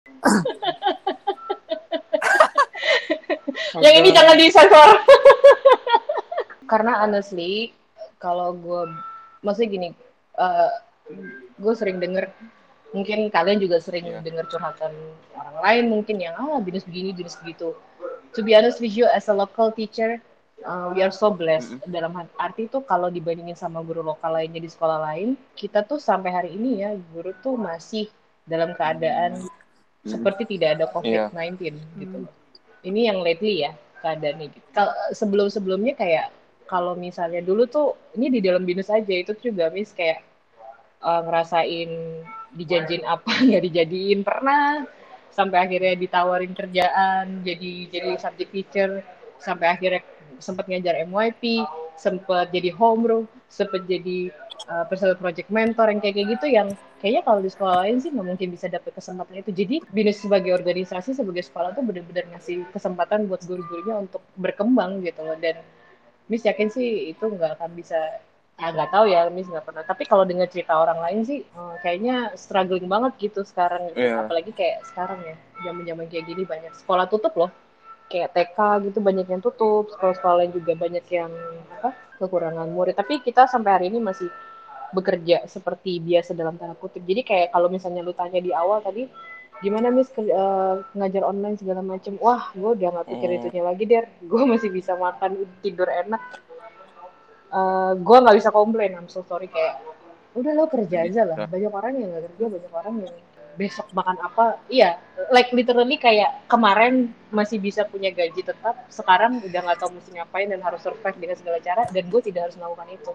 yang 3.80 3.94
ini 3.98 4.12
jangan 4.12 4.36
disensor 4.36 4.90
karena 6.70 7.02
honestly 7.02 7.72
kalau 8.20 8.52
gue 8.52 8.82
maksudnya 9.40 9.68
gini 9.70 9.88
gue 11.62 11.74
sering 11.78 12.02
denger 12.02 12.26
mungkin 12.92 13.30
kalian 13.32 13.62
juga 13.62 13.80
sering 13.80 14.04
Iya. 14.04 14.20
denger 14.20 14.50
curhatan 14.52 14.92
orang 15.32 15.56
lain 15.64 15.84
mungkin 15.88 16.16
yang 16.20 16.34
ah 16.36 16.60
binus 16.60 16.84
begini 16.84 17.14
binus 17.14 17.38
begitu 17.40 17.72
to 18.34 18.42
be 18.44 18.52
honest 18.52 18.82
with 18.82 18.92
you 18.92 19.06
as 19.08 19.30
a 19.30 19.34
local 19.34 19.72
teacher 19.72 20.20
uh, 20.66 20.92
we 20.92 21.00
are 21.00 21.14
so 21.14 21.32
blessed 21.32 21.80
dalam 21.88 22.12
arti 22.36 22.68
itu 22.68 22.84
kalau 22.84 23.08
dibandingin 23.08 23.56
sama 23.56 23.80
guru 23.80 24.04
lokal 24.04 24.36
lainnya 24.36 24.60
di 24.60 24.68
sekolah 24.68 25.00
lain 25.08 25.40
kita 25.56 25.86
tuh 25.86 25.96
sampai 25.96 26.30
hari 26.34 26.50
ini 26.52 26.84
ya 26.84 26.92
guru 27.14 27.32
tuh 27.40 27.56
masih 27.56 28.10
dalam 28.44 28.74
keadaan 28.74 29.38
seperti 30.02 30.58
tidak 30.58 30.82
ada 30.82 30.84
COVID-19 30.90 31.78
gitu. 32.02 32.26
Ini 32.82 33.14
yang 33.14 33.22
lately 33.22 33.62
ya 33.62 33.70
keadaannya 34.02 34.50
gitu. 34.50 34.66
Kalau 34.74 34.90
sebelum-sebelumnya 35.14 35.94
kayak 35.94 36.34
kalau 36.66 36.98
misalnya 36.98 37.38
dulu 37.38 37.70
tuh 37.70 37.94
ini 38.18 38.26
di 38.34 38.40
dalam 38.42 38.66
binus 38.66 38.90
aja 38.90 39.14
itu 39.14 39.30
juga 39.38 39.70
mis 39.70 39.94
kayak 39.94 40.26
uh, 41.02 41.20
ngerasain 41.26 41.90
dijanjin 42.54 43.02
apa 43.04 43.32
nggak 43.46 43.62
dijadiin. 43.68 44.22
Pernah 44.22 44.86
sampai 45.32 45.58
akhirnya 45.64 45.94
ditawarin 45.96 46.52
kerjaan 46.56 47.44
jadi 47.44 47.72
jadi 47.90 48.10
subject 48.18 48.50
teacher. 48.54 48.90
Sampai 49.42 49.74
akhirnya 49.74 50.06
sempat 50.38 50.66
ngajar 50.70 51.06
MYP 51.06 51.62
sempat 51.94 52.50
jadi 52.50 52.74
homeroom 52.74 53.30
sempat 53.46 53.86
jadi 53.86 54.32
uh, 54.66 54.84
personal 54.90 55.14
project 55.14 55.48
mentor 55.52 55.86
yang 55.92 56.00
kayak 56.02 56.14
kayak 56.18 56.28
gitu 56.38 56.46
yang 56.50 56.68
kayaknya 56.98 57.22
kalau 57.26 57.40
di 57.42 57.50
sekolah 57.50 57.76
lain 57.86 57.98
sih 58.02 58.10
nggak 58.10 58.26
mungkin 58.26 58.48
bisa 58.50 58.66
dapet 58.70 58.92
kesempatan 58.94 59.42
itu. 59.42 59.50
Jadi 59.54 59.76
binus 59.90 60.22
sebagai 60.22 60.54
organisasi 60.54 61.14
sebagai 61.18 61.42
sekolah 61.46 61.74
tuh 61.74 61.82
benar-benar 61.86 62.26
ngasih 62.34 62.66
kesempatan 62.70 63.26
buat 63.26 63.42
guru-gurunya 63.46 63.98
untuk 63.98 64.22
berkembang 64.38 65.02
gitu 65.02 65.22
loh. 65.22 65.38
Dan 65.38 65.62
Miss 66.30 66.46
yakin 66.46 66.70
sih 66.70 67.12
itu 67.12 67.24
nggak 67.26 67.58
akan 67.58 67.70
bisa 67.74 67.98
nggak 68.70 68.90
tahu 68.92 69.04
ya 69.10 69.26
Miss 69.26 69.50
nggak 69.50 69.66
pernah. 69.66 69.82
Tapi 69.82 70.02
kalau 70.06 70.22
dengar 70.22 70.46
cerita 70.46 70.78
orang 70.78 71.02
lain 71.02 71.26
sih 71.26 71.40
eh, 71.42 71.74
kayaknya 71.80 72.30
struggling 72.36 72.86
banget 72.86 73.12
gitu 73.18 73.42
sekarang. 73.42 73.90
Iya. 73.96 74.22
apalagi 74.22 74.54
kayak 74.54 74.86
sekarang 74.86 75.18
ya 75.24 75.34
zaman-zaman 75.64 76.06
kayak 76.06 76.24
gini 76.28 76.42
banyak 76.46 76.70
sekolah 76.78 77.10
tutup 77.10 77.34
loh. 77.34 77.50
Kayak 78.06 78.30
TK 78.30 78.58
gitu 78.86 78.98
banyak 79.00 79.26
yang 79.26 79.40
tutup. 79.40 79.90
Sekolah-sekolah 79.90 80.34
lain 80.44 80.52
juga 80.52 80.76
banyak 80.76 81.02
yang 81.10 81.32
apa 81.74 81.90
kekurangan 82.20 82.68
murid. 82.70 82.94
Tapi 82.94 83.18
kita 83.18 83.48
sampai 83.48 83.70
hari 83.72 83.86
ini 83.90 83.98
masih 83.98 84.30
bekerja 84.92 85.48
seperti 85.48 85.96
biasa 85.98 86.36
dalam 86.36 86.54
tanda 86.54 86.76
kutip. 86.76 87.00
Jadi 87.02 87.24
kayak 87.24 87.48
kalau 87.50 87.66
misalnya 87.66 88.04
lu 88.04 88.12
tanya 88.12 88.38
di 88.38 88.52
awal 88.52 88.84
tadi 88.84 89.08
gimana 89.64 89.88
Miss 89.88 90.10
ke- 90.10 90.26
eh, 90.26 90.74
ngajar 90.92 91.22
online 91.24 91.56
segala 91.56 91.80
macem 91.80 92.18
wah 92.18 92.50
gue 92.52 92.76
udah 92.76 92.88
nggak 92.92 93.08
pikir 93.08 93.28
Oh. 93.30 93.36
itunya 93.40 93.62
lagi 93.64 93.84
der. 93.88 94.04
Gue 94.20 94.44
masih 94.44 94.68
bisa 94.68 94.92
makan 94.92 95.48
tidur 95.64 95.88
enak 95.88 96.20
Eh 97.52 97.92
gue 98.00 98.16
nggak 98.16 98.36
bisa 98.40 98.48
komplain 98.48 98.96
I'm 98.96 99.06
so 99.06 99.20
sorry 99.22 99.46
kayak 99.46 99.76
udah 100.32 100.52
lo 100.56 100.64
kerja 100.64 101.04
aja 101.04 101.28
lah 101.28 101.44
banyak 101.44 101.68
orang 101.68 101.92
yang 101.94 102.08
nggak 102.08 102.24
kerja 102.32 102.44
banyak 102.48 102.72
orang 102.72 102.94
yang 103.04 103.14
besok 103.52 103.84
makan 103.92 104.16
apa 104.16 104.56
iya 104.66 104.96
like 105.28 105.52
literally 105.52 106.00
kayak 106.00 106.48
kemarin 106.48 107.12
masih 107.28 107.60
bisa 107.60 107.84
punya 107.84 108.08
gaji 108.08 108.40
tetap 108.40 108.88
sekarang 108.88 109.44
udah 109.44 109.60
nggak 109.60 109.76
tahu 109.76 109.92
mesti 109.92 110.16
ngapain 110.16 110.48
dan 110.48 110.64
harus 110.64 110.80
survive 110.80 111.20
dengan 111.20 111.36
segala 111.36 111.60
cara 111.60 111.84
dan 111.84 112.08
gue 112.08 112.20
tidak 112.24 112.48
harus 112.48 112.56
melakukan 112.56 112.88
itu 112.88 113.12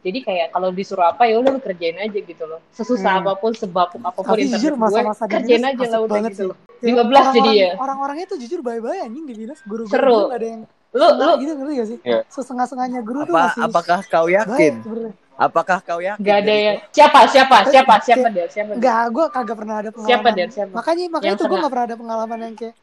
jadi 0.00 0.18
kayak 0.20 0.46
kalau 0.52 0.68
disuruh 0.68 1.04
apa 1.04 1.28
ya 1.28 1.36
udah 1.36 1.52
lu 1.52 1.60
kerjain 1.60 2.00
aja 2.00 2.16
gitu 2.16 2.44
loh 2.48 2.64
sesusah 2.72 3.20
Hmm. 3.20 3.28
apa 3.28 3.32
pun 3.36 3.52
sebabuk 3.52 4.00
apa 4.00 4.16
pun 4.16 4.24
Tapi 4.24 4.48
internet 4.48 4.56
jujur 4.56 4.72
gue 4.72 4.80
masa-masa 4.80 5.22
di 5.24 5.32
kerjain 5.36 5.64
aja 5.68 5.84
lah 5.92 6.00
udah 6.00 6.18
gitu 6.24 6.32
sih. 6.32 6.48
loh 6.48 6.56
15 6.80 7.36
jadi 7.36 7.50
ya. 7.52 7.70
Orang-orangnya 7.76 8.26
tuh 8.28 8.36
jujur 8.36 8.60
baik-baik 8.60 9.04
anjing 9.04 9.24
di 9.24 9.32
Binus. 9.34 9.60
Guru-guru 9.64 10.28
ada 10.28 10.44
yang 10.44 10.62
lu 10.94 11.02
setengah 11.02 11.26
lu 11.26 11.34
gitu 11.36 11.52
ngerti 11.52 11.72
gak 11.74 11.88
sih? 11.88 11.98
Iya. 12.00 12.20
Sesengah-sengahnya 12.28 13.00
guru 13.02 13.20
tuh 13.20 13.34
Apa 13.34 13.42
masih 13.44 13.60
apakah 13.62 13.98
kau 14.04 14.24
baik 14.24 14.36
yakin? 14.38 14.72
sebenarnya. 14.78 15.12
Apakah 15.34 15.78
kau 15.80 15.98
yakin? 15.98 16.22
nggak 16.22 16.36
ada 16.38 16.54
ya 16.54 16.72
siapa 16.88 17.18
siapa 17.26 17.56
siapa 17.66 17.94
siapa 17.98 18.26
dia 18.30 18.46
siapa 18.46 18.70
dia 18.70 18.78
Enggak, 18.78 19.02
gue 19.10 19.24
kagak 19.28 19.56
pernah 19.58 19.76
ada 19.76 19.90
pengalaman. 19.90 20.08
siapa 20.08 20.28
dia 20.30 20.46
siapa 20.46 20.70
Makanya 20.72 21.02
makanya 21.10 21.26
Yang 21.26 21.36
tuh 21.36 21.44
gue 21.44 21.58
gak 21.58 21.68
pernah 21.68 21.84
ada 21.84 21.96
pengalaman 21.98 22.38
yang 22.40 22.54
kayak 22.54 22.74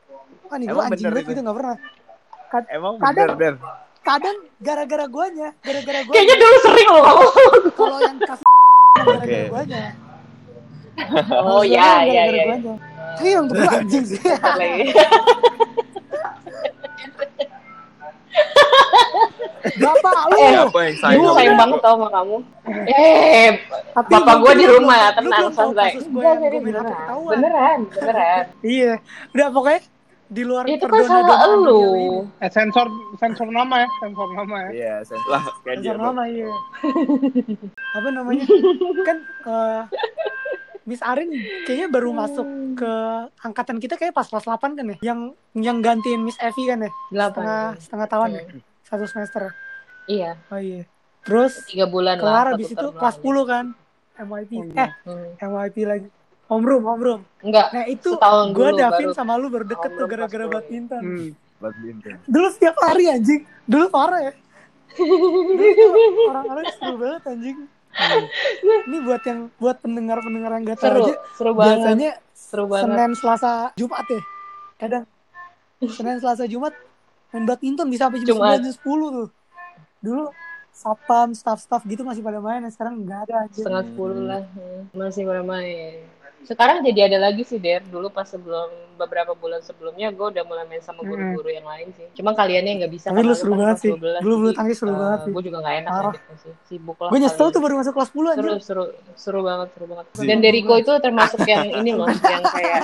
wah 0.43 0.57
nih 0.57 0.67
gue 0.67 0.81
anjing 0.81 1.07
banget 1.07 1.23
itu? 1.23 1.29
gitu 1.31 1.39
gak 1.41 1.55
pernah. 1.55 1.75
Kad- 2.45 2.67
Emang 2.69 2.93
Kadang- 2.99 3.31
bener. 3.33 3.55
Kadang 4.01 4.33
gara-gara 4.59 5.05
guanya, 5.07 5.49
gara-gara 5.61 5.99
gue 6.01 6.11
kayaknya 6.11 6.35
dulu 6.35 6.57
sering 6.59 6.89
loh 6.89 7.03
kalau 7.71 7.97
yang 8.01 8.17
kasih 8.27 8.47
gara-gara 8.97 9.45
guanya. 9.47 9.83
oh 11.39 11.63
iya 11.63 11.89
iya 12.03 12.21
gara-gara 12.25 12.35
iya 12.35 12.43
guanya. 12.51 12.73
Tapi 13.15 13.29
yang 13.29 13.45
gue 13.47 13.63
anjing 13.63 14.03
sih. 14.03 14.19
Bapak 19.61 20.19
lu. 20.27 20.35
Eh, 20.35 20.51
Siapa 20.51 20.79
yang 20.81 20.97
sayang? 20.97 21.21
sama 21.21 21.31
sayang 21.33 21.55
banget 21.55 21.79
tau 21.79 21.93
sama 21.93 22.07
kamu. 22.09 22.35
Eh, 22.87 23.49
Tapi 23.91 24.09
bapak 24.09 24.33
lu- 24.33 24.41
gue 24.41 24.53
di 24.53 24.65
lu 24.65 24.73
rumah 24.75 24.95
ya, 24.95 25.09
lu 25.11 25.29
tenang, 25.29 25.47
santai. 25.51 25.89
Enggak, 25.93 26.33
minta 26.37 26.59
beneran. 26.59 26.93
Beneran, 27.23 27.79
beneran. 27.89 28.43
Iya. 28.71 28.93
Udah 29.31 29.47
pokoknya 29.49 29.81
di 30.27 30.43
luar 30.43 30.63
Itu 30.63 30.85
kan 30.85 31.01
salah 31.03 31.39
lu. 31.55 31.81
Eh, 32.37 32.47
sensor 32.47 32.87
sensor 33.15 33.47
nama 33.47 33.75
ya, 33.77 33.89
sensor 33.99 34.29
nama 34.31 34.55
ya. 34.63 34.69
Iya, 34.71 34.93
sen- 35.03 35.27
Lah. 35.27 35.43
Sensor 35.61 35.95
nama 35.95 36.23
iya. 36.23 36.47
Apa 37.97 38.07
namanya? 38.09 38.45
kan 39.01 39.17
eh, 39.45 39.81
Miss 40.81 41.03
Arin 41.03 41.29
kayaknya 41.63 41.87
baru 41.87 42.09
masuk 42.09 42.47
ke 42.73 42.93
angkatan 43.39 43.77
kita 43.77 43.95
kayak 43.95 44.11
pas 44.11 44.25
kelas 44.25 44.43
8 44.43 44.73
kan 44.73 44.85
ya. 44.87 44.97
Yang 45.03 45.19
yang 45.53 45.77
gantiin 45.79 46.21
Miss 46.21 46.39
Evi 46.39 46.63
kan 46.65 46.79
ya. 46.79 46.89
Setengah 46.89 47.29
Delapan. 47.29 47.71
setengah 47.77 48.07
tahun 48.07 48.29
ya. 48.31 48.43
Hmm. 48.91 48.99
Satu 48.99 49.05
semester. 49.07 49.55
Iya, 50.05 50.35
Oh 50.51 50.59
iya. 50.59 50.83
Terus 51.23 51.63
tiga 51.63 51.87
bulan 51.87 52.17
lah. 52.17 52.21
kelar 52.21 52.45
habis 52.51 52.67
itu 52.67 52.87
kelas 52.91 53.15
lah. 53.15 53.23
10 53.23 53.47
kan. 53.47 53.65
MYP. 54.19 54.51
Oh, 54.53 54.65
Eh, 54.75 54.89
Hmm. 55.07 55.29
MYP 55.39 55.77
lagi. 55.85 56.07
Homeroom, 56.45 56.83
homeroom. 56.83 57.21
Enggak, 57.39 57.71
Nah 57.71 57.87
itu 57.87 58.11
gue 58.11 58.69
Davin 58.75 59.07
baru 59.07 59.15
sama 59.15 59.39
lu 59.39 59.47
baru 59.47 59.63
deket 59.65 59.87
tuh 59.89 60.03
gara-gara 60.03 60.27
kelas 60.43 60.51
10. 60.51 60.51
badminton. 60.51 61.01
Hmm. 61.01 61.29
badminton. 61.57 62.13
Dulu 62.27 62.47
setiap 62.51 62.75
hari 62.77 63.07
anjing. 63.07 63.41
Dulu 63.63 63.85
parah 63.87 64.19
ya. 64.21 64.33
Orang-orang 66.27 66.65
seru 66.73 66.95
banget 66.97 67.21
anjing. 67.25 67.57
Ini 68.83 68.97
buat 69.01 69.21
yang 69.21 69.39
buat 69.55 69.77
pendengar-pendengar 69.79 70.51
yang 70.53 70.63
gak 70.65 70.79
tahu 70.79 70.87
seru, 70.89 71.01
aja. 71.01 71.15
seru 71.33 71.51
banget. 71.53 71.71
Biasanya 71.71 72.11
Seru 72.33 72.63
banget. 72.65 72.83
Senin, 72.89 73.11
Selasa, 73.15 73.51
Jumat 73.73 74.05
ya. 74.05 74.21
Kadang 74.75 75.03
Senin, 75.81 76.17
Selasa, 76.17 76.43
Jumat 76.45 76.73
main 77.31 77.43
badminton 77.47 77.87
bisa 77.87 78.07
sampai 78.07 78.23
jam. 78.23 78.37
9, 78.37 78.59
jam 78.63 78.73
10 78.75 79.07
tuh. 79.11 79.27
Dulu 80.03 80.23
satpam, 80.71 81.29
staff-staff 81.35 81.83
gitu 81.85 82.01
masih 82.03 82.23
pada 82.23 82.39
main. 82.39 82.63
Sekarang 82.71 83.03
nggak 83.03 83.19
ada 83.29 83.35
aja. 83.47 83.53
setengah 83.55 83.83
sepuluh 83.87 84.17
lah 84.23 84.43
Hmm, 84.55 84.81
masih 84.95 85.23
pada 85.27 85.43
main 85.43 86.03
sekarang 86.45 86.81
jadi 86.81 87.07
ada 87.07 87.17
lagi 87.21 87.43
sih 87.43 87.57
Der. 87.57 87.81
Dulu 87.83 88.09
pas 88.09 88.25
sebelum 88.25 88.69
beberapa 88.95 89.33
bulan 89.33 89.65
sebelumnya 89.65 90.13
gue 90.13 90.27
udah 90.29 90.43
mulai 90.45 90.65
main 90.69 90.77
sama 90.79 91.01
guru-guru 91.01 91.49
yang 91.49 91.65
lain 91.65 91.89
sih. 91.97 92.05
Cuma 92.13 92.37
kaliannya 92.37 92.85
nggak 92.85 92.91
bisa 92.93 93.09
Tapi 93.09 93.25
lu 93.25 93.33
seru 93.33 93.53
kan 93.53 93.59
banget 93.65 93.77
sih. 93.81 93.91
12, 93.93 94.21
Dulu 94.21 94.33
bulu 94.37 94.49
jadi, 94.49 94.57
tangkis 94.61 94.77
seru 94.77 94.91
eh, 94.91 94.97
banget 94.97 95.19
sih. 95.19 95.31
gue 95.33 95.43
juga 95.43 95.57
gak 95.61 95.75
enak 95.81 95.91
Parah. 95.91 96.13
gitu 96.13 96.33
sih. 96.37 96.53
Sibuk 96.69 96.97
lah 97.01 97.09
Gue 97.09 97.19
nyesel 97.19 97.47
tuh 97.49 97.61
baru 97.61 97.73
masuk 97.81 97.93
kelas 97.97 98.09
10 98.09 98.13
seru 98.13 98.27
anjir. 98.29 98.51
seru 98.61 98.83
seru 99.17 99.39
banget 99.41 99.67
seru 99.73 99.85
banget. 99.89 100.05
Dan 100.21 100.37
Deriko 100.39 100.73
itu 100.77 100.91
termasuk 101.01 101.39
yang 101.45 101.65
ini 101.65 101.91
loh 101.97 102.07
yang 102.33 102.43
kayak 102.45 102.81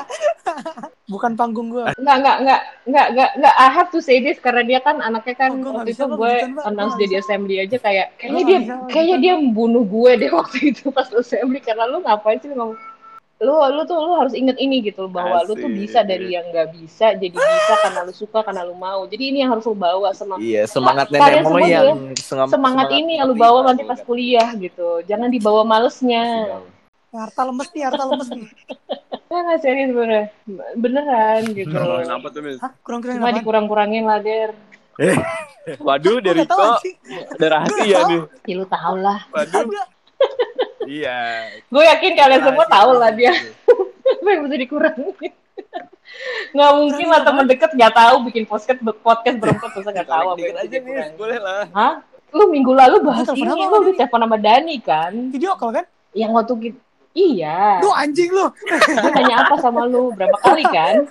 Bukan 1.07 1.39
panggung 1.39 1.71
gue. 1.71 1.87
Enggak, 1.95 2.15
enggak, 2.19 2.37
enggak, 2.43 2.61
enggak, 2.83 3.07
enggak, 3.13 3.29
enggak, 3.39 3.53
I 3.55 3.67
have 3.71 3.89
to 3.95 3.99
say 4.03 4.19
this 4.19 4.41
karena 4.43 4.65
dia 4.67 4.79
kan 4.83 4.99
anaknya 4.99 5.35
kan 5.39 5.51
Oh, 5.55 5.59
nggak 5.61 5.73
waktu 5.87 5.91
itu 5.95 6.03
gue 6.03 6.33
announce 6.67 6.95
Gua 6.95 6.99
dia 6.99 7.07
nggak 7.07 7.07
di 7.07 7.17
assembly 7.21 7.55
aja 7.63 7.77
kayak 7.79 8.07
kayaknya 8.19 8.43
dia 8.43 8.57
nggak 8.59 8.79
kayaknya 8.91 9.17
dia 9.23 9.33
membunuh 9.39 9.83
gue 9.87 10.11
deh 10.19 10.31
waktu 10.39 10.57
itu 10.75 10.91
pas 10.91 11.07
assembly. 11.07 11.63
Karena 11.63 11.87
lu 11.87 12.03
ngapain 12.03 12.41
sih 12.43 12.51
ngomong 12.51 12.75
lu 13.37 13.53
lu 13.53 13.81
tuh 13.83 13.97
lu 13.97 14.17
harus 14.17 14.33
inget 14.33 14.57
ini 14.57 14.81
gitu 14.81 15.05
bahwa 15.05 15.45
lu 15.45 15.53
tuh 15.53 15.63
Asik. 15.63 15.77
bisa 15.77 15.99
dari 16.01 16.33
yang 16.33 16.45
nggak 16.47 16.73
bisa 16.73 17.13
jadi 17.13 17.29
bisa 17.31 17.73
karena 17.79 18.01
lu 18.01 18.09
suka 18.11 18.41
karena 18.41 18.61
lu 18.61 18.73
mau 18.73 19.05
jadi 19.05 19.23
ini 19.23 19.37
yang 19.39 19.53
harus 19.53 19.61
lu 19.63 19.73
bawa 19.73 20.09
sama 20.11 20.41
Iya, 20.41 20.65
semangat 20.65 21.07
nenek 21.07 21.45
moyang. 21.45 21.85
juga 22.09 22.17
Sengam- 22.17 22.49
semangat 22.49 22.89
ini 22.91 23.15
yang 23.15 23.29
lu 23.29 23.35
bawa 23.35 23.61
nanti 23.63 23.83
pas 23.83 24.01
kuliah 24.01 24.49
gitu 24.53 25.03
jangan 25.03 25.29
dibawa 25.29 25.61
malesnya 25.61 26.49
Harta 27.07 27.41
lemes 27.43 27.71
nih, 27.71 27.81
harta 27.81 28.03
lemes 28.03 28.29
nih. 28.29 28.45
Nggak 29.31 29.59
serius 29.59 29.91
bener 29.91 30.23
beneran 30.75 31.41
gitu 31.49 31.71
Kurangin 31.71 32.11
apa 32.11 32.27
tuh, 32.29 32.41
Mis? 32.41 32.59
Hah? 32.59 32.71
Kurang-kurang 32.79 33.15
cuma 33.17 33.31
dikurang-kurangin 33.31 34.03
lah 34.03 34.19
der 34.19 34.51
Waduh, 35.79 36.17
Gue 36.17 36.25
dari 36.25 36.41
kok 36.43 36.81
ada 37.31 37.45
rahasia 37.47 37.97
nih. 38.07 38.21
ya 38.43 38.53
lu 38.55 38.65
tau 38.65 38.95
lah 38.97 39.19
Waduh. 39.29 39.65
iya. 40.87 41.51
gue 41.67 41.83
yakin 41.83 42.11
kalian 42.15 42.41
semua 42.41 42.65
tahu 42.65 42.91
lah 42.95 43.11
dia 43.11 43.35
apa 44.17 44.27
yang 44.31 44.41
bisa 44.47 44.55
dikurangin 44.55 45.13
nggak 46.55 46.71
mungkin 46.79 47.05
lah 47.11 47.21
teman 47.21 47.45
deket 47.45 47.71
nggak 47.75 47.93
tahu 47.93 48.15
bikin 48.31 48.43
podcast 48.47 48.79
podcast 49.03 49.37
berempat 49.37 49.69
terus 49.75 49.85
nggak 49.85 50.07
tahu 50.07 50.27
apa 50.33 50.39
yang 50.39 50.55
bisa 50.55 50.63
aja, 50.63 50.75
dikurangin 50.79 51.13
Boleh 51.19 51.39
lah. 51.43 51.63
hah 51.75 51.93
lu 52.31 52.43
minggu 52.51 52.71
lalu 52.75 52.95
bahas 53.03 53.27
ini 53.31 53.43
lu 53.43 53.55
sama 53.55 53.75
udah 53.79 53.83
Dani? 53.87 53.97
telepon 53.99 54.19
sama 54.23 54.37
Dani 54.39 54.75
kan 54.81 55.13
Video 55.31 55.51
call 55.59 55.71
kan? 55.75 55.85
yang 56.15 56.31
waktu 56.33 56.53
kita 56.59 56.79
iya 57.13 57.79
Lu 57.83 57.91
anjing 57.91 58.29
lu. 58.31 58.45
gue 58.47 59.11
nanya 59.15 59.35
apa 59.47 59.55
sama 59.59 59.83
lu 59.85 60.15
berapa 60.15 60.37
kali 60.39 60.63
kan 60.71 60.95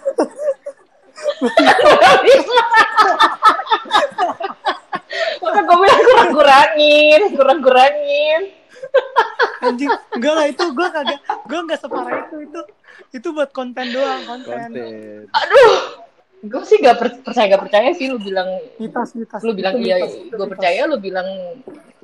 Maka 5.37 5.61
gue 5.62 5.77
bilang 5.79 6.03
kurang-kurangin, 6.03 7.20
kurang-kurangin. 7.39 8.41
Anjing. 9.59 9.91
Enggak 10.12 10.35
lah 10.35 10.47
itu 10.47 10.64
gue 10.68 10.89
kagak. 10.89 11.18
Gue 11.45 11.59
enggak 11.59 11.81
separah 11.81 12.14
itu. 12.22 12.37
Itu 12.45 12.61
itu 13.12 13.29
buat 13.31 13.51
konten 13.51 13.87
doang, 13.91 14.22
konten. 14.24 14.70
Konten. 14.70 14.91
Gue 16.43 16.62
sih 16.62 16.79
gak 16.79 16.97
per- 16.97 17.18
percaya 17.20 17.47
gak 17.49 17.62
percaya 17.64 17.89
sih 17.91 18.07
lu 18.07 18.16
bilang 18.16 18.47
Mitos, 18.77 19.12
mitos. 19.14 19.41
lu 19.41 19.51
bilang 19.53 19.74
iya 19.77 19.99
gue 20.05 20.47
percaya 20.47 20.85
lu 20.85 20.97
bilang 20.97 21.27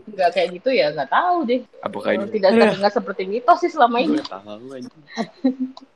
nggak 0.03 0.31
kayak 0.31 0.49
gitu 0.53 0.69
ya 0.69 0.91
nggak 0.91 1.07
tahu 1.07 1.47
deh 1.47 1.63
Apakah 1.79 2.11
ini? 2.13 2.27
tidak 2.33 2.51
Iya. 2.51 2.75
nggak 2.75 2.91
seperti 2.93 3.23
mitos 3.23 3.59
sih 3.61 3.71
selama 3.71 3.97
ini 3.97 4.19
Gue 4.19 4.27
tahu. 4.27 4.67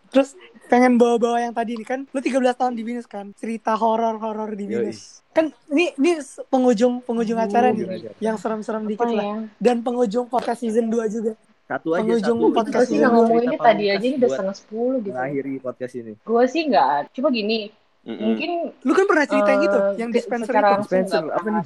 Terus 0.07 0.39
pengen 0.67 0.93
bawa-bawa 0.97 1.39
yang 1.41 1.55
tadi 1.55 1.75
nih 1.75 1.87
kan? 1.87 2.01
Lu 2.11 2.19
13 2.19 2.43
tahun 2.53 2.75
di 2.75 2.83
BINUS 2.83 3.07
kan? 3.07 3.31
Cerita 3.35 3.75
horor-horor 3.75 4.53
di 4.53 4.67
Yoi. 4.67 4.91
BINUS 4.91 5.23
kan 5.31 5.53
ini 5.69 5.93
ini 5.95 6.17
penghujung 6.49 7.05
penghujung 7.05 7.37
acara 7.37 7.69
nih 7.69 8.09
yang 8.19 8.41
serem-serem 8.41 8.89
dikit 8.89 9.05
lah. 9.05 9.21
ya? 9.21 9.37
Dan 9.61 9.85
penghujung 9.85 10.27
podcast 10.27 10.65
season 10.65 10.89
2 10.89 11.13
juga. 11.13 11.33
Satu 11.67 11.93
aja 11.93 12.01
Penghujung 12.01 12.39
satu. 12.41 12.55
podcast 12.55 12.87
sih 12.87 12.97
ini 12.97 13.05
ngomonginnya 13.05 13.59
tadi 13.59 13.85
aja 13.91 14.05
ini 14.07 14.17
udah 14.17 14.31
setengah 14.31 14.57
sepuluh 14.57 14.99
gitu. 15.03 15.13
Mengakhiri 15.13 15.55
podcast 15.61 15.93
ini. 15.95 16.13
gue 16.17 16.43
sih 16.47 16.63
nggak 16.65 16.89
cuma 17.13 17.29
gini 17.29 17.59
Mm-mm. 18.07 18.23
mungkin 18.23 18.51
lu 18.81 18.93
kan 18.95 19.05
pernah 19.11 19.27
cerita 19.27 19.49
yang 19.51 19.59
eh, 19.59 19.67
gitu 19.67 19.79
yang 19.99 20.11
dispenser 20.15 20.53
itu. 20.55 20.75
Dispenser, 20.79 21.23
apa 21.27 21.49
nih? 21.51 21.65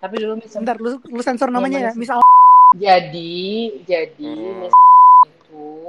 tapi 0.00 0.14
dulu 0.16 0.32
misal 0.38 0.58
Bentar, 0.62 0.76
lu, 0.78 0.90
lu 1.02 1.20
sensor 1.20 1.50
namanya 1.50 1.78
Yang 1.82 1.84
ya 1.84 1.92
misal 1.98 2.18
jadi 2.72 3.34
jadi 3.82 4.30
Hmm. 4.30 4.70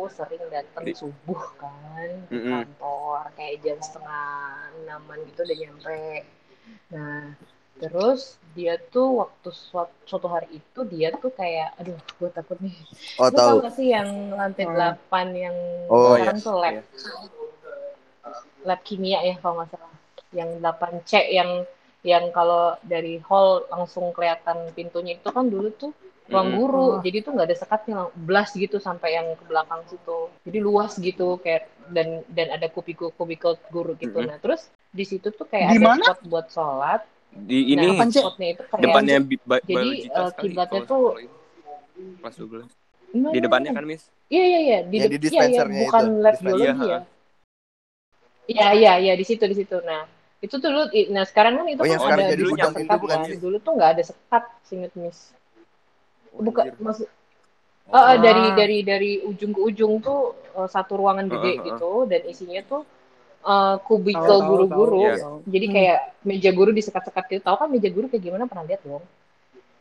Sering 0.10 0.44
datang 0.50 0.84
Di- 0.88 0.98
subuh 0.98 1.42
kan 1.62 2.10
di 2.30 2.38
Mm-mm. 2.38 2.52
kantor 2.54 3.22
kayak 3.38 3.56
jam 3.64 3.78
setengah 3.80 4.26
enaman 4.84 5.18
gitu 5.30 5.40
udah 5.48 5.58
nyampe 5.62 6.00
nah 6.94 7.24
terus 7.82 8.38
dia 8.54 8.78
tuh 8.78 9.26
waktu 9.26 9.50
suatu, 9.50 9.96
suatu 10.06 10.28
hari 10.30 10.62
itu 10.62 10.80
dia 10.86 11.10
tuh 11.18 11.32
kayak 11.34 11.74
aduh 11.82 11.98
gue 11.98 12.30
takut 12.30 12.58
nih 12.62 12.78
Oh 13.18 13.30
Lu 13.32 13.38
tahu. 13.38 13.58
gak 13.66 13.74
sih 13.74 13.88
yang 13.90 14.10
lantai 14.38 14.66
Hmm. 14.70 14.76
delapan 14.76 15.28
yang 15.34 15.58
Oh, 15.90 16.14
sekarang 16.16 16.38
iya. 16.38 16.46
tuh 16.46 16.56
lab 16.62 16.76
Iya. 16.76 16.84
lab 18.68 18.80
kimia 18.86 19.20
ya 19.26 19.36
kalau 19.42 19.54
nggak 19.58 19.70
salah 19.74 19.94
yang 20.32 20.50
8 20.62 20.94
C 21.10 21.12
yang 21.34 21.52
yang 22.06 22.30
kalau 22.34 22.78
dari 22.86 23.18
hall 23.28 23.66
langsung 23.70 24.10
kelihatan 24.16 24.58
pintunya 24.78 25.18
itu 25.18 25.30
kan 25.34 25.46
dulu 25.50 25.70
tuh 25.74 25.92
ruang 26.30 26.50
Mm-mm. 26.54 26.60
guru 26.62 26.88
Oh. 26.96 27.02
jadi 27.02 27.18
tuh 27.26 27.32
nggak 27.34 27.48
ada 27.50 27.58
sekatnya 27.58 27.98
blast 28.14 28.54
gitu 28.54 28.78
sampai 28.78 29.18
yang 29.18 29.28
ke 29.34 29.44
belakang 29.50 29.82
situ 29.90 30.30
jadi 30.46 30.60
luas 30.62 30.94
gitu 31.02 31.42
kayak 31.42 31.66
dan 31.90 32.22
dan 32.30 32.48
ada 32.56 32.68
kubikel 32.70 33.10
kubikel 33.16 33.58
guru 33.74 33.98
gitu 33.98 34.22
Mm-mm. 34.22 34.30
nah 34.30 34.38
terus 34.38 34.70
di 34.94 35.04
situ 35.08 35.34
tuh 35.34 35.48
kayak 35.50 35.76
Di 35.76 35.80
ada 35.82 35.88
mana? 35.88 36.06
spot 36.06 36.20
buat 36.30 36.48
sholat 36.52 37.02
Di 37.32 37.58
ini 37.74 37.88
nah 37.88 37.96
Apaan, 37.96 38.10
Cek? 38.12 38.24
spotnya 38.28 38.48
itu 38.54 38.64
kayak 38.68 38.84
depannya 38.84 39.18
bi- 39.24 39.40
Jadi, 39.40 39.90
kiblatnya 40.36 40.82
kalau 40.84 40.92
tuh- 40.92 41.16
ini. 41.16 41.32
Kelas 42.22 42.36
12. 42.38 42.72
Nah, 43.12 43.32
Di 43.32 43.40
depannya 43.44 43.72
kan, 43.76 43.84
Mis? 43.88 44.04
Iya 44.32 44.44
iya 44.48 44.60
iya 44.64 44.78
di, 44.88 44.98
Yang 45.00 45.04
dep- 45.04 45.12
di 45.12 45.16
iya, 45.16 45.20
iya, 45.20 45.24
dispensernya 45.28 45.80
bukan 45.84 46.04
itu, 46.08 46.24
lab 46.24 46.36
biologi 46.40 46.64
Iya, 46.64 46.72
ya. 46.92 47.00
Iya 48.52 48.68
iya 48.76 48.94
iya 49.00 49.14
di 49.16 49.26
situ 49.28 49.44
di 49.48 49.56
situ. 49.56 49.78
Nah 49.84 50.02
itu 50.42 50.56
tuh 50.58 50.70
dulu, 50.74 50.84
nah 51.14 51.24
sekarang 51.28 51.54
kan 51.62 51.66
itu 51.72 51.80
Oh, 51.80 51.86
kan 51.86 51.92
yang 51.92 52.04
ada 52.04 52.24
jadi 52.34 52.42
bisa 52.44 52.52
gudang 52.52 52.72
sekat 52.74 52.84
itu 52.84 52.98
bukan 53.04 53.18
kan. 53.22 53.28
Dulu 53.44 53.58
tuh 53.64 53.72
nggak 53.78 53.90
ada 53.96 54.04
sekat, 54.04 54.44
singet 54.68 54.92
miss. 55.00 55.20
Oh, 56.36 56.42
Bukan 56.48 56.66
anjir. 56.66 56.86
maksud 56.88 57.08
Oh, 57.92 57.98
eh, 57.98 58.06
eh, 58.16 58.18
dari 58.24 58.46
dari 58.56 58.78
dari 58.92 59.12
ujung 59.30 59.52
ke 59.56 59.62
ujung 59.70 59.94
tuh 60.00 60.20
eh, 60.60 60.70
satu 60.76 60.94
ruangan 61.02 61.28
gede 61.28 61.52
Heeh, 61.52 61.56
heeh. 61.60 61.68
gitu 61.76 61.92
dan 62.12 62.22
isinya 62.34 62.62
tuh 62.72 62.82
eh, 63.54 63.76
kubikel 63.88 64.38
guru-guru. 64.50 65.04
tahu, 65.12 65.18
Iya. 65.18 65.28
Jadi 65.54 65.66
Hmm. 65.68 65.76
kayak 65.76 66.00
meja 66.30 66.50
guru 66.58 66.72
disekat-sekat 66.72 67.24
gitu. 67.32 67.42
Tahu 67.48 67.58
kan 67.62 67.68
meja 67.74 67.90
guru 67.96 68.06
kayak 68.12 68.24
gimana 68.28 68.46
pernah 68.48 68.66
lihat 68.70 68.82
dong? 68.88 69.04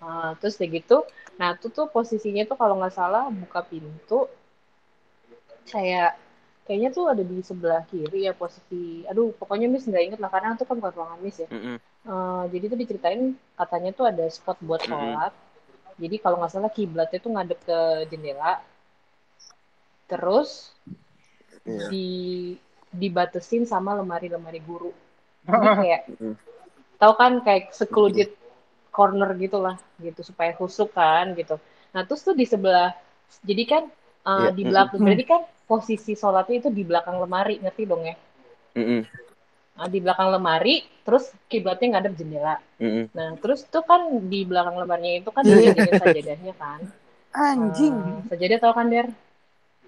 Nah, 0.02 0.30
terus 0.40 0.54
kayak 0.58 0.72
gitu. 0.82 0.98
Nah, 1.38 1.48
itu 1.56 1.66
tuh 1.76 1.86
posisinya 1.94 2.42
tuh 2.50 2.56
kalau 2.60 2.74
nggak 2.80 2.94
salah 2.98 3.24
buka 3.30 3.60
pintu 3.70 4.26
kayak 5.70 6.10
kayaknya 6.66 6.88
tuh 6.96 7.04
ada 7.12 7.22
di 7.30 7.36
sebelah 7.42 7.82
kiri 7.90 8.26
ya 8.28 8.32
posisi. 8.34 9.06
Aduh, 9.10 9.28
pokoknya 9.40 9.66
Miss 9.72 9.86
nggak 9.90 10.04
inget 10.06 10.20
lah 10.22 10.30
karena 10.34 10.54
itu 10.56 10.64
kan 10.68 10.76
bukan 10.80 10.92
ruangan 10.98 11.20
Miss 11.24 11.38
ya. 11.42 11.48
Mm-mm. 11.50 11.78
Eh, 12.10 12.42
jadi 12.52 12.64
tuh 12.72 12.78
diceritain 12.82 13.22
katanya 13.60 13.90
tuh 13.98 14.04
ada 14.10 14.24
spot 14.36 14.58
buat 14.64 14.82
sholat. 14.88 15.32
Jadi 16.00 16.16
kalau 16.16 16.40
nggak 16.40 16.52
salah 16.52 16.72
kiblatnya 16.72 17.20
tuh 17.20 17.32
ngadep 17.36 17.60
ke 17.68 17.78
jendela. 18.08 18.64
Terus 20.08 20.72
Iya. 21.68 21.86
di 21.92 22.08
dibatesin 22.90 23.68
sama 23.68 23.94
lemari-lemari 24.00 24.60
guru. 24.64 24.90
Jadi 25.44 25.68
kayak 25.78 26.02
Mm. 26.20 26.34
tahu 27.00 27.12
kan 27.16 27.32
kayak 27.44 27.72
secluded 27.76 28.32
corner 28.90 29.30
gitulah 29.38 29.76
gitu 30.02 30.20
supaya 30.26 30.56
khusuk 30.56 30.90
kan 30.96 31.36
gitu. 31.38 31.56
Nah 31.94 32.02
terus 32.08 32.24
tuh 32.26 32.34
di 32.34 32.44
sebelah 32.48 32.92
jadi 33.46 33.64
kan 33.68 33.82
uh, 34.26 34.50
Iya. 34.50 34.56
di 34.56 34.62
belakang 34.66 35.00
berarti 35.00 35.24
kan 35.24 35.42
posisi 35.70 36.12
sholatnya 36.18 36.66
itu 36.66 36.68
di 36.74 36.82
belakang 36.82 37.16
lemari 37.22 37.62
ngerti 37.62 37.82
dong 37.86 38.02
ya? 38.04 38.16
Mm-mm. 38.74 39.00
Nah, 39.06 39.29
di 39.88 39.98
belakang 40.02 40.28
lemari 40.28 40.84
terus 41.02 41.32
kiblatnya 41.48 41.96
ngadep 41.96 42.14
jendela. 42.20 42.56
Mm-mm. 42.76 43.08
Nah 43.16 43.32
terus 43.40 43.64
tuh 43.64 43.80
kan 43.80 44.02
di 44.28 44.44
belakang 44.44 44.76
lemarinya 44.76 45.24
itu 45.24 45.30
kan 45.32 45.42
Iya. 45.46 45.72
dijadiin 45.72 45.96
sajadahnya 45.96 46.54
kan. 46.60 46.80
Anjing. 47.30 47.94
Eh, 47.96 48.18
sajadah 48.28 48.58
tau 48.60 48.72
kan 48.76 48.86
Der? 48.90 49.06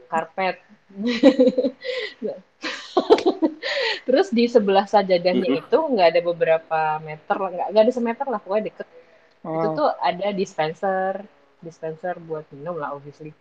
Karpet. 0.09 0.57
Terus 4.03 4.29
di 4.35 4.45
sebelah 4.51 4.85
sajadahnya 4.85 5.49
itu 5.49 5.79
nggak 5.79 6.09
ada 6.13 6.21
beberapa 6.21 6.81
meter 7.01 7.37
lah, 7.39 7.51
nggak 7.51 7.67
nggak 7.73 7.85
ada 7.87 7.93
semeter 7.95 8.27
lah, 8.29 8.41
pokoknya 8.43 8.65
deket. 8.73 8.89
Itu 9.43 9.69
Oh. 9.69 9.75
tuh 9.75 9.89
ada 9.99 10.29
dispenser, 10.31 11.27
dispenser 11.59 12.15
buat 12.19 12.47
minum 12.55 12.79
lah 12.79 12.95
obviously. 12.95 13.35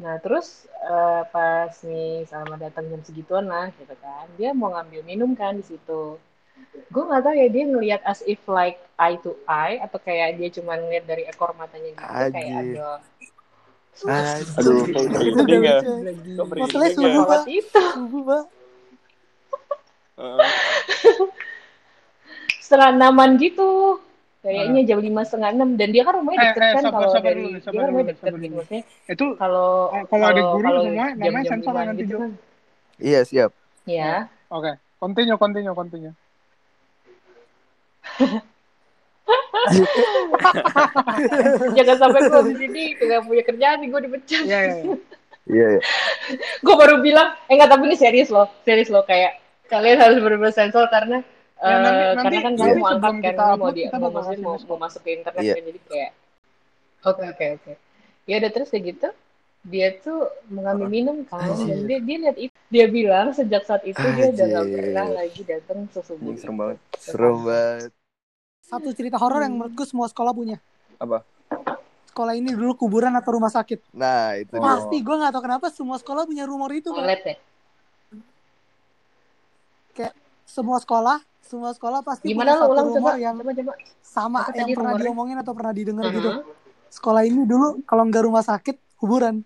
Nah 0.00 0.16
terus 0.22 0.64
eh, 0.84 1.22
pas 1.28 1.72
nih 1.84 2.24
sama 2.30 2.56
datang 2.56 2.88
jam 2.88 3.00
segituan 3.04 3.50
lah 3.50 3.68
gitu 3.76 3.94
kan, 4.00 4.26
dia 4.38 4.54
mau 4.56 4.72
ngambil 4.72 5.02
minum 5.04 5.30
kan 5.36 5.58
di 5.58 5.64
situ. 5.64 6.16
Gue 6.92 7.02
nggak 7.04 7.22
tahu 7.24 7.34
ya 7.36 7.48
dia 7.48 7.64
ngelihat 7.68 8.00
as 8.04 8.20
if 8.24 8.40
like 8.48 8.78
eye 8.96 9.18
to 9.20 9.36
eye 9.48 9.80
atau 9.80 9.98
kayak 10.00 10.36
dia 10.40 10.48
cuma 10.52 10.76
ngeliat 10.78 11.04
dari 11.04 11.24
ekor 11.28 11.52
matanya 11.58 11.92
gitu 11.92 12.12
kayak 12.32 12.32
Anjir. 12.32 12.80
ada 12.80 12.90
Aduh, 14.56 14.88
Masalahnya 16.56 16.96
subuh, 16.96 17.12
sholat 17.12 17.44
Pak. 17.44 17.52
itu. 17.52 17.82
Subuh, 17.92 18.22
Pak. 18.24 18.44
Heeh. 20.16 20.48
setengah 22.64 22.88
enaman 22.96 23.36
gitu 23.36 24.00
kayaknya 24.42 24.80
jam 24.84 24.98
lima 24.98 25.22
setengah 25.22 25.50
enam 25.54 25.68
dan 25.78 25.88
dia 25.94 26.02
kan 26.02 26.14
rumahnya 26.18 26.38
Eh, 26.38 26.44
deket 26.50 26.62
eh, 26.62 26.72
kan 26.74 26.82
sabar, 26.82 26.98
kalau 26.98 27.08
sabar 27.14 27.30
dari 27.30 27.38
dulu, 27.38 27.48
dia 27.48 27.60
sabar 27.62 27.72
kan 27.72 27.78
dulu, 27.78 27.88
rumahnya 27.88 28.06
deket 28.10 28.22
sabar 28.22 28.38
dulu. 28.38 28.54
maksudnya 28.58 28.82
Itu 29.06 29.26
kalau 29.38 29.68
Oh, 29.88 30.04
kalau 30.10 30.24
adik 30.26 30.44
guru 30.44 30.62
kalau 30.62 30.80
semua 30.82 30.92
namanya 30.92 31.08
jam-jam 31.22 31.52
sensor 31.54 31.72
limaan 31.72 31.86
nanti, 31.88 32.02
gitu 32.02 32.14
kan 32.18 32.30
Iya 32.98 33.20
siap. 33.22 33.50
ya 33.84 34.12
oke. 34.48 34.72
Continue, 34.98 35.34
continue, 35.34 35.74
continue. 35.74 36.14
jangan 41.76 41.96
sampai 41.98 42.20
gue 42.22 42.40
di 42.50 42.54
sini 42.58 42.82
gak 42.98 43.22
punya 43.24 43.42
kerjaan 43.46 43.76
nih 43.82 43.88
gue 43.88 44.00
dipecat 44.06 44.42
Iya, 44.44 44.58
iya, 44.60 44.74
iya. 44.74 44.94
Iya 45.42 45.66
iya. 45.74 45.80
gue 46.62 46.74
baru 46.78 47.02
bilang 47.02 47.34
eh 47.50 47.58
nggak 47.58 47.66
tapi 47.66 47.90
ini 47.90 47.96
serius 47.98 48.30
loh 48.30 48.46
serius 48.62 48.86
loh 48.90 49.02
kayak 49.02 49.42
kalian 49.66 49.98
harus 49.98 50.22
benar-benar 50.22 50.54
sensor 50.54 50.86
karena 50.86 51.26
Ya, 51.62 51.78
nanti- 51.78 51.94
eh, 51.94 52.12
nanti- 52.12 52.16
karena 52.18 52.40
kan 52.42 52.52
gue 52.52 52.72
mau 52.74 52.88
angkat 52.90 53.06
kan 53.06 53.16
kita 53.22 53.42
gue 53.44 53.54
mau 53.54 53.70
dia 53.70 53.88
mau 53.92 54.10
kasih 54.10 54.36
mau, 54.36 54.54
mau 54.58 54.78
masuk 54.82 55.00
ke 55.00 55.10
internet 55.14 55.42
Iya. 55.42 55.54
kan 55.54 55.62
jadi 55.62 55.80
kayak 55.86 56.10
oke 57.02 57.22
oke 57.24 57.44
oke 57.54 57.72
ya 58.22 58.34
udah 58.36 58.50
terus 58.50 58.68
kayak 58.68 58.84
gitu 58.88 59.08
dia 59.62 59.88
tuh 59.96 60.20
mengambil 60.48 60.86
minum 60.90 61.16
kan 61.22 61.46
dan 61.54 61.86
dia 61.86 61.98
dia 62.02 62.16
lihat 62.18 62.36
itu 62.36 62.56
dia 62.66 62.86
bilang 62.88 63.30
sejak 63.30 63.62
saat 63.62 63.82
itu 63.84 63.94
dia 63.94 64.26
udah 64.28 64.46
gak 64.48 64.66
pernah 64.68 65.06
lagi 65.14 65.40
datang 65.44 65.78
Anjing, 65.86 66.34
serem 66.36 66.56
banget. 66.56 66.78
Seru 66.98 67.32
banget. 67.40 67.90
Satu 68.60 68.90
cerita 68.90 69.16
horor 69.16 69.38
yang 69.40 69.54
menurutku 69.54 69.84
semua 69.84 70.10
sekolah 70.10 70.32
punya. 70.32 70.58
Apa? 70.96 71.22
Sekolah 72.04 72.34
ini 72.34 72.50
dulu 72.50 72.74
kuburan 72.76 73.14
atau 73.14 73.32
rumah 73.32 73.48
sakit. 73.48 73.78
Nah 73.92 74.34
itu. 74.34 74.50
Pasti 74.52 74.98
gue 74.98 75.14
nggak 75.14 75.30
tahu 75.30 75.42
kenapa 75.42 75.66
semua 75.68 75.94
sekolah 75.96 76.26
punya 76.26 76.42
rumor 76.42 76.74
itu. 76.74 76.90
Toilet 76.90 77.22
ya 77.22 77.36
Semua 80.42 80.76
sekolah, 80.76 81.16
semua 81.42 81.70
sekolah 81.70 82.00
pasti 82.00 82.26
gimana 82.26 82.50
punya 82.50 82.60
satu 82.60 82.72
ulang 82.72 82.86
coba 82.86 82.96
rumor 82.96 83.14
yang 83.18 83.34
coba 83.36 83.52
coba 83.52 83.72
sama 84.00 84.38
Apa 84.40 84.50
yang 84.50 84.56
tadi 84.56 84.72
pernah 84.72 84.88
rumornya? 84.88 85.04
diomongin 85.04 85.36
atau 85.38 85.52
pernah 85.52 85.72
didengar 85.72 86.04
Uh-huh. 86.04 86.16
gitu. 86.16 86.30
Sekolah 86.88 87.22
ini 87.22 87.42
dulu 87.42 87.68
kalau 87.82 88.02
nggak 88.04 88.22
rumah 88.22 88.42
sakit, 88.42 88.76
kuburan. 88.96 89.36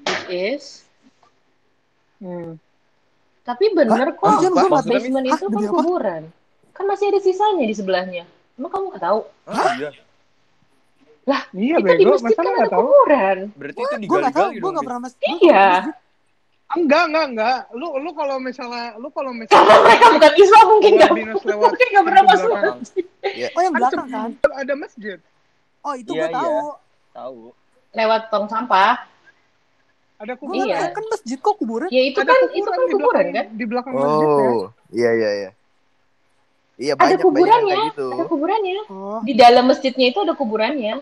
which 0.00 0.24
is 0.28 0.64
Hmm. 2.18 2.58
tapi 3.42 3.70
bener 3.70 4.10
kok 4.10 4.26
gua 4.42 4.42
nggak 4.42 4.74
tahu. 4.74 4.90
basement 4.90 5.24
Hah, 5.24 5.32
itu 5.32 5.44
kan 5.44 5.52
demi 5.54 5.64
apa? 5.64 5.74
kuburan 5.78 6.22
kan 6.74 6.84
masih 6.84 7.04
ada 7.06 7.20
sisanya 7.20 7.62
di 7.62 7.72
sebelahnya 7.72 8.24
emang 8.54 8.68
kamu 8.68 8.84
nggak 8.90 9.04
tahu 9.04 9.20
Ah, 9.46 9.70
iya. 9.76 9.90
Iya, 11.54 11.76
itu 11.76 11.86
di 11.86 12.04
bego. 12.04 12.10
masjid 12.10 12.32
Masa 12.32 12.42
kan 12.42 12.54
ada 12.56 12.66
tahu? 12.66 12.80
kuburan 12.82 13.36
Berarti 13.54 13.76
itu 13.76 13.86
nggak 13.86 13.94
tahu, 13.94 14.02
digali-gali 14.02 14.50
gue 14.50 14.58
dong. 14.58 14.72
nggak 14.74 14.84
pernah 14.84 15.00
masjid. 15.00 15.26
Gua 15.28 15.38
iya 15.38 15.68
Enggak, 16.68 17.08
enggak, 17.08 17.26
enggak. 17.28 17.58
Lu 17.72 17.96
lu 17.96 18.10
kalau 18.12 18.36
misalnya 18.36 18.92
lu 18.96 19.08
kalau 19.08 19.32
misalnya 19.38 19.76
mereka 19.80 20.06
bukan 20.12 20.32
Islam 20.36 20.64
mungkin 20.66 20.92
bawa 20.92 20.98
nggak 20.98 21.10
dinas 21.16 21.42
lewat 21.42 21.64
mungkin 21.64 21.86
nggak 21.88 22.04
pernah 22.04 22.22
masuk 22.22 22.48
belakang, 22.50 22.78
Oh 23.48 23.60
yang 23.60 23.72
Kan 23.72 23.80
belakang 23.80 24.08
kan? 24.10 24.30
ada 24.54 24.74
masjid. 24.74 25.18
Oh 25.80 25.94
itu 25.94 26.10
Iya, 26.10 26.20
gue 26.20 26.34
tahu. 26.34 26.52
iya. 26.52 26.74
Tahu. 27.10 27.38
lewat 27.90 28.22
tong 28.28 28.46
sampah 28.46 28.94
Ada 30.18 30.34
kuburan. 30.34 30.60
Iya. 30.60 30.76
tahu 30.76 30.90
kan 30.92 31.04
masjid 31.08 31.38
kok 31.38 31.54
kuburan. 31.56 31.88
ya 31.88 32.02
itu 32.04 32.18
Ada 32.18 32.26
kan 32.26 32.36
kuburan 32.36 32.52
itu 32.52 32.68
kan 32.68 32.78
di 32.78 32.92
kuburan 32.92 32.98
belakang, 32.98 33.32
kan 33.32 33.46
di 33.48 33.64
belakang 33.64 33.92
masjidnya. 33.94 34.48
Oh 34.50 34.64
iya 34.90 35.10
iya 35.14 35.30
iya. 35.32 35.50
Iya 36.76 36.92
ada 36.92 37.00
banyak 37.00 37.16
banyak 37.16 37.24
kuburannya 37.24 37.74
kayak 37.74 37.88
gitu. 37.90 38.06
ada 38.08 38.24
kuburannya 38.26 38.72
Oh, 38.86 39.18
di 39.20 39.32
dalam 39.34 39.64
masjidnya 39.66 40.06
itu 40.06 40.18
ada 40.20 40.34
kuburannya 40.34 40.94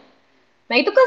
nah 0.66 0.74
itu 0.74 0.90
kan 0.90 1.06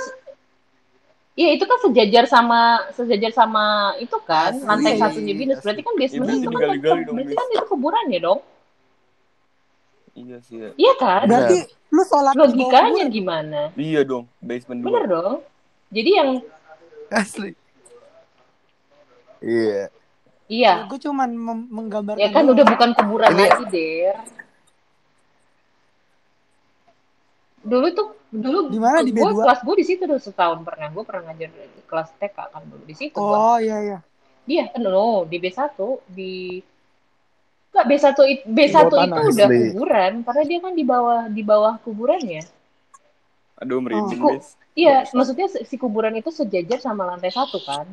Iya 1.39 1.55
itu 1.55 1.63
kan 1.63 1.79
sejajar 1.79 2.27
sama 2.27 2.59
sejajar 2.91 3.31
sama 3.31 3.63
itu 3.95 4.17
kan 4.21 4.51
Asli. 4.51 4.67
lantai 4.67 4.93
satunya 4.93 5.31
binus 5.33 5.55
Asli. 5.55 5.63
berarti 5.63 5.81
kan 5.81 5.93
Iya, 5.93 6.01
basement 6.01 6.27
itu 6.35 6.47
kan 6.49 6.59
berarti 6.59 7.33
kan 7.33 7.47
itu 7.49 7.63
kuburannya 7.65 8.19
dong 8.19 8.39
Iya 10.11 10.37
sih. 10.43 10.59
Ya. 10.59 10.69
iya 10.75 10.93
kan 10.95 11.23
berarti 11.23 11.57
lu 11.89 12.03
sholat 12.03 12.35
logikanya 12.35 13.07
kuburan. 13.07 13.07
gimana 13.09 13.61
Iya 13.73 14.01
dong, 14.03 14.27
basement 14.39 14.83
bener 14.83 15.03
dua. 15.03 15.11
dong 15.15 15.35
jadi 15.89 16.09
yang 16.13 16.29
Asli. 17.09 17.51
Iya. 19.39 19.87
iya 20.45 20.73
Gue 20.85 20.99
cuman 20.99 21.29
menggambarkan. 21.71 22.19
ya 22.19 22.29
kan 22.29 22.43
doang. 22.43 22.53
udah 22.53 22.65
bukan 22.67 22.89
kuburan 22.93 23.29
Ini- 23.31 23.39
lagi 23.47 23.65
der 23.71 24.17
dulu 27.61 27.87
tuh 27.91 28.07
dulu 28.31 28.59
Di 28.67 28.77
mana? 28.77 29.01
Di 29.01 29.11
gua- 29.11 29.31
B2? 29.31 29.41
kelas 29.41 29.59
gue 29.61 29.75
di 29.75 29.85
situ 29.85 30.03
dulu 30.03 30.17
setahun 30.17 30.61
pernah 30.61 30.87
gue 30.87 31.03
pernah 31.03 31.23
ngajar 31.27 31.49
di 31.49 31.81
kelas 31.83 32.09
TK 32.15 32.37
kan 32.47 32.61
dulu 32.63 32.83
di 32.83 32.95
situ 32.95 33.15
gua. 33.15 33.37
Oh 33.53 33.57
iya 33.57 33.77
iya. 33.79 33.99
Iya, 34.45 34.65
no, 34.79 35.23
di 35.23 35.37
B1 35.37 35.77
di 36.07 36.33
Enggak 37.69 37.85
B1 37.85 38.05
it- 38.25 38.45
B1 38.47 38.65
Di 38.65 38.73
bawah 38.73 38.89
itu 38.89 38.97
tanah. 38.97 39.29
udah 39.29 39.45
Asli. 39.45 39.59
kuburan 39.67 40.11
karena 40.23 40.43
dia 40.43 40.59
kan 40.59 40.73
di 40.73 40.83
bawah 40.83 41.21
di 41.27 41.43
bawah 41.43 41.73
kuburannya. 41.79 42.41
Aduh 43.55 43.77
merinding, 43.77 44.19
Oh. 44.19 44.39
Iya, 44.73 45.05
maksudnya 45.11 45.45
si 45.51 45.75
kuburan 45.75 46.15
itu 46.15 46.29
sejajar 46.29 46.79
sama 46.79 47.05
lantai 47.05 47.29
satu 47.29 47.59
kan. 47.59 47.85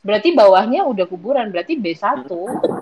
Berarti 0.00 0.30
bawahnya 0.30 0.84
udah 0.84 1.02
kuburan, 1.04 1.48
berarti 1.48 1.74
B1 1.74 2.28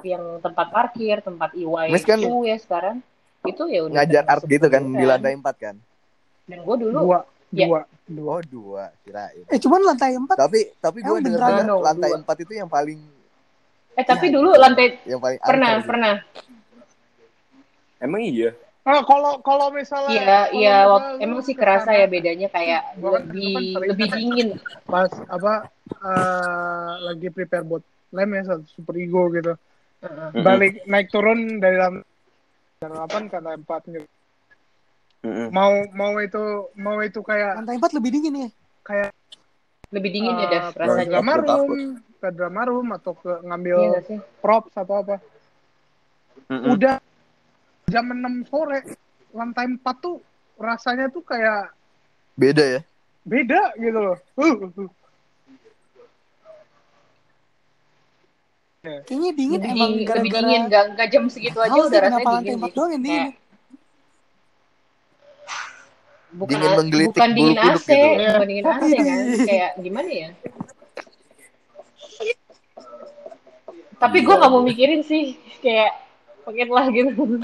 yang 0.02 0.42
tempat 0.42 0.66
parkir, 0.68 1.22
tempat 1.22 1.54
IY 1.54 1.88
Mas 1.88 2.02
kan 2.02 2.18
itu 2.18 2.34
ya 2.42 2.56
sekarang 2.58 2.98
itu 3.42 3.62
ya 3.64 3.80
udah 3.86 3.94
Ngajar 3.96 4.24
art 4.26 4.42
gitu 4.44 4.66
kan 4.66 4.82
di 4.82 4.90
kuburan. 4.92 5.08
lantai 5.08 5.32
4 5.34 5.56
kan. 5.56 5.76
Dan 6.52 6.60
gue 6.60 6.76
dulu 6.78 6.98
Dua, 7.02 7.20
Ya. 7.50 7.66
dua. 7.66 7.80
Oh 8.28 8.40
dua 8.44 8.84
kirain. 9.02 9.40
Eh 9.46 9.56
cuman 9.56 9.80
lantai 9.86 10.12
4 10.12 10.36
Tapi 10.36 10.60
tapi 10.76 11.00
gue 11.00 11.16
dengar 11.18 11.40
beneran? 11.40 11.48
dengar 11.54 11.66
No, 11.66 11.76
lantai 11.80 12.10
dua. 12.10 12.20
4 12.28 12.36
itu 12.38 12.52
yang 12.54 12.68
paling 12.68 13.00
eh 13.92 14.04
tapi 14.04 14.26
Ya, 14.26 14.32
dulu 14.32 14.50
lantai 14.54 14.86
yang 15.02 15.16
paling 15.18 15.36
pernah 15.38 15.70
gitu. 15.74 15.86
pernah 15.86 16.14
Emang 17.98 18.20
iya. 18.20 18.50
Ah, 18.82 18.98
kalau 19.00 19.38
kalau 19.40 19.70
misalnya 19.70 20.10
Iya, 20.12 20.40
iya, 20.50 20.76
emang 21.20 21.38
sih 21.40 21.54
ke 21.54 21.62
kerasa 21.62 21.94
ya 21.94 22.04
bedanya 22.04 22.50
kayak 22.50 22.82
kan- 22.92 23.22
lebih 23.22 23.54
kan 23.70 23.82
lebih 23.86 24.06
kan. 24.08 24.16
dingin. 24.18 24.48
pas 24.84 25.06
apa 25.30 25.52
eh, 25.86 26.92
lagi 27.02 27.28
prepare 27.28 27.62
buat 27.62 27.84
lem 28.10 28.30
ya 28.32 28.42
satu 28.44 28.66
super 28.66 28.92
ego 28.94 29.30
gitu. 29.30 29.54
Balik 30.36 30.82
naik 30.84 31.08
turun 31.08 31.56
dari 31.56 31.78
lantai 31.78 32.02
8 32.82 32.90
ke 33.24 33.36
lantai 33.36 33.56
4 33.56 33.94
gitu. 33.94 34.08
Mm-mm. 35.22 35.48
Mau 35.54 35.72
mau 35.94 36.12
itu 36.18 36.42
mau 36.74 36.98
itu 36.98 37.22
kayak 37.22 37.62
lantai 37.62 37.78
4 37.78 37.94
lebih 37.94 38.10
dingin 38.10 38.34
ya. 38.34 38.50
kayak 38.82 39.10
Lebih 39.92 40.10
dingin 40.10 40.34
ya, 40.40 40.46
Dev, 40.48 40.64
ke 40.72 40.80
rasanya. 40.82 41.20
drama 41.20 41.34
room, 41.36 41.70
ke 42.16 42.28
drama 42.32 42.62
room 42.64 42.86
atau 42.96 43.12
ke 43.12 43.32
ngambil 43.44 43.76
Iya 43.78 44.00
props 44.40 44.72
atau 44.72 45.04
apa. 45.04 45.16
Mm-mm. 46.48 46.74
Udah 46.74 46.96
jam 47.86 48.08
6 48.08 48.48
sore 48.48 48.80
lantai 49.30 49.68
4 49.68 49.78
tuh 50.00 50.16
rasanya 50.56 51.12
tuh 51.12 51.20
kayak 51.22 51.70
Beda 52.32 52.64
ya. 52.64 52.80
beda 53.22 53.76
gitu 53.78 53.98
loh. 54.00 54.18
Uh, 54.34 54.48
uh, 54.66 54.70
uh. 54.80 54.90
Kayaknya 58.82 59.30
dingin 59.38 59.58
Lebih, 59.62 59.70
emang 59.70 59.90
dingin, 59.94 59.94
lebih 59.94 60.08
gara-gara 60.10 60.40
dingin, 60.42 60.62
nggak 60.66 60.84
nggak 60.98 61.08
jam 61.12 61.24
segitu 61.30 61.58
aja 61.62 61.78
udah 61.78 62.00
rasanya 62.02 62.24
lantai 62.26 62.42
dingin. 62.42 62.58
4 62.58 62.64
sih. 62.66 62.72
doang 62.74 62.90
yang 62.90 63.02
dingin. 63.04 63.22
Kayak, 63.22 63.41
bukan 66.32 66.56
dingin 66.56 66.72
menggelitik 66.80 67.16
bukan 67.20 67.30
dingin 67.36 67.56
AC, 67.60 67.88
gitu. 67.88 68.08
bukan 68.32 68.48
dingin 68.48 68.64
AC 68.64 68.90
kan. 68.96 69.24
Kayak 69.44 69.70
gimana 69.80 70.10
ya? 70.10 70.28
Tapi 74.02 74.18
gue 74.26 74.34
gak 74.34 74.50
mau 74.50 74.62
mikirin 74.66 75.02
sih, 75.06 75.38
kayak 75.62 75.94
pengen 76.42 76.68
lah 76.74 76.86
gitu. 76.90 77.38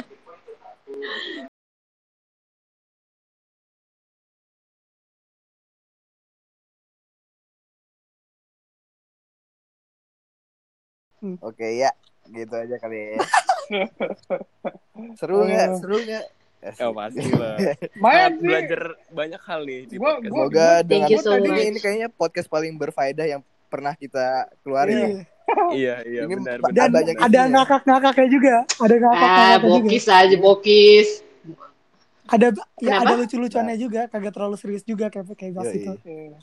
Hmm. 11.18 11.34
Oke 11.42 11.58
okay, 11.66 11.82
ya, 11.82 11.90
gitu 12.30 12.54
aja 12.54 12.76
kali 12.78 13.18
ya. 13.18 13.18
seru 15.18 15.42
nggak? 15.42 15.68
Seru 15.82 15.98
nggak? 15.98 16.37
Ya 16.58 16.90
pasti 16.90 17.22
lah. 17.30 17.56
Sih. 18.34 18.42
belajar 18.42 18.82
banyak 19.08 19.40
hal 19.40 19.60
nih 19.62 19.80
di 19.86 19.94
Gua- 19.96 20.18
podcast. 20.18 20.26
gua- 20.28 20.42
Semoga 20.42 20.68
dengan 20.82 21.08
you 21.08 21.18
so 21.18 21.30
ini, 21.32 21.48
much. 21.48 21.64
ini 21.64 21.78
kayaknya 21.78 22.08
podcast 22.10 22.48
paling 22.48 22.74
berfaedah 22.74 23.26
yang 23.28 23.40
pernah 23.68 23.94
kita 23.94 24.26
keluarin. 24.60 24.96
ya. 24.96 25.08
Iya, 25.48 26.04
iya 26.04 26.22
Ini 26.28 26.34
benar 26.36 26.60
benar. 26.60 26.76
Dan 26.76 26.88
banyak 26.92 27.16
ada 27.16 27.40
ngakak-ngakaknya 27.48 28.28
juga. 28.28 28.54
Ada 28.76 28.92
Ah, 28.92 28.98
ngakak-ngakaknya 29.00 29.56
juga. 29.56 29.68
bokis 29.80 30.04
aja 30.06 30.36
bokis. 30.36 31.08
Ada 32.28 32.46
ya 32.52 32.64
Kenapa? 32.76 33.00
ada 33.00 33.12
lucu-lucuannya 33.16 33.76
juga, 33.80 34.00
kagak 34.06 34.32
terlalu 34.36 34.56
serius 34.60 34.84
juga 34.84 35.08
kayak 35.08 35.24
kayak 35.32 35.52
Yoi. 35.56 35.72
itu. 35.72 35.92
Iya. 36.04 36.36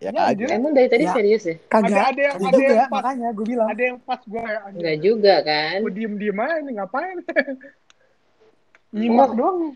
Ya 0.00 0.08
Ya, 0.08 0.10
kagak. 0.32 0.48
Emang 0.48 0.72
dari 0.72 0.88
tadi 0.88 1.04
Ya. 1.04 1.12
serius 1.12 1.42
ya? 1.44 1.56
Kagak. 1.68 1.92
Ada- 1.92 2.08
ada 2.08 2.20
yang- 2.24 2.32
kagak 2.32 2.48
ada 2.48 2.56
juga, 2.56 2.72
yang 2.72 2.80
pas. 2.80 2.96
makanya 2.96 3.28
gue 3.30 3.44
bilang. 3.44 3.68
Ada 3.68 3.82
yang 3.84 3.98
pas 4.00 4.20
gue 4.24 4.40
ya. 4.40 4.58
Enggak 4.72 4.96
juga 5.04 5.34
kan? 5.44 5.76
Gue 5.84 5.92
diem-diem 5.92 6.38
aja 6.40 6.56
nih 6.58 6.72
ngapain? 6.72 7.16
Nyimak 8.90 9.30
doang. 9.32 9.74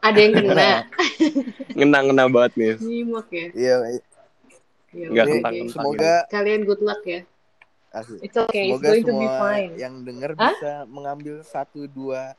Ada 0.00 0.18
yang 0.18 0.32
kena. 0.34 0.70
Ngena-ngena 1.76 2.24
banget 2.26 2.52
nih. 2.54 2.74
Nyimak 2.78 3.28
ya. 3.28 3.46
Iya, 3.52 3.76
Ya, 4.92 5.08
Nggak 5.08 5.24
oke. 5.24 5.32
kentang-kentang. 5.34 5.72
semoga 5.72 6.14
Kalian 6.28 6.60
good 6.62 6.82
luck 6.82 7.00
ya. 7.02 7.20
asik. 7.92 8.18
It's 8.20 8.36
okay, 8.38 8.64
it's 8.66 8.76
Semoga 8.76 8.88
going 8.90 9.00
to 9.00 9.12
be 9.14 9.24
semua 9.24 9.36
fine. 9.38 9.72
yang 9.74 9.94
denger 10.02 10.30
Hah? 10.34 10.48
bisa 10.50 10.72
mengambil 10.86 11.34
satu 11.42 11.84
dua 11.86 12.36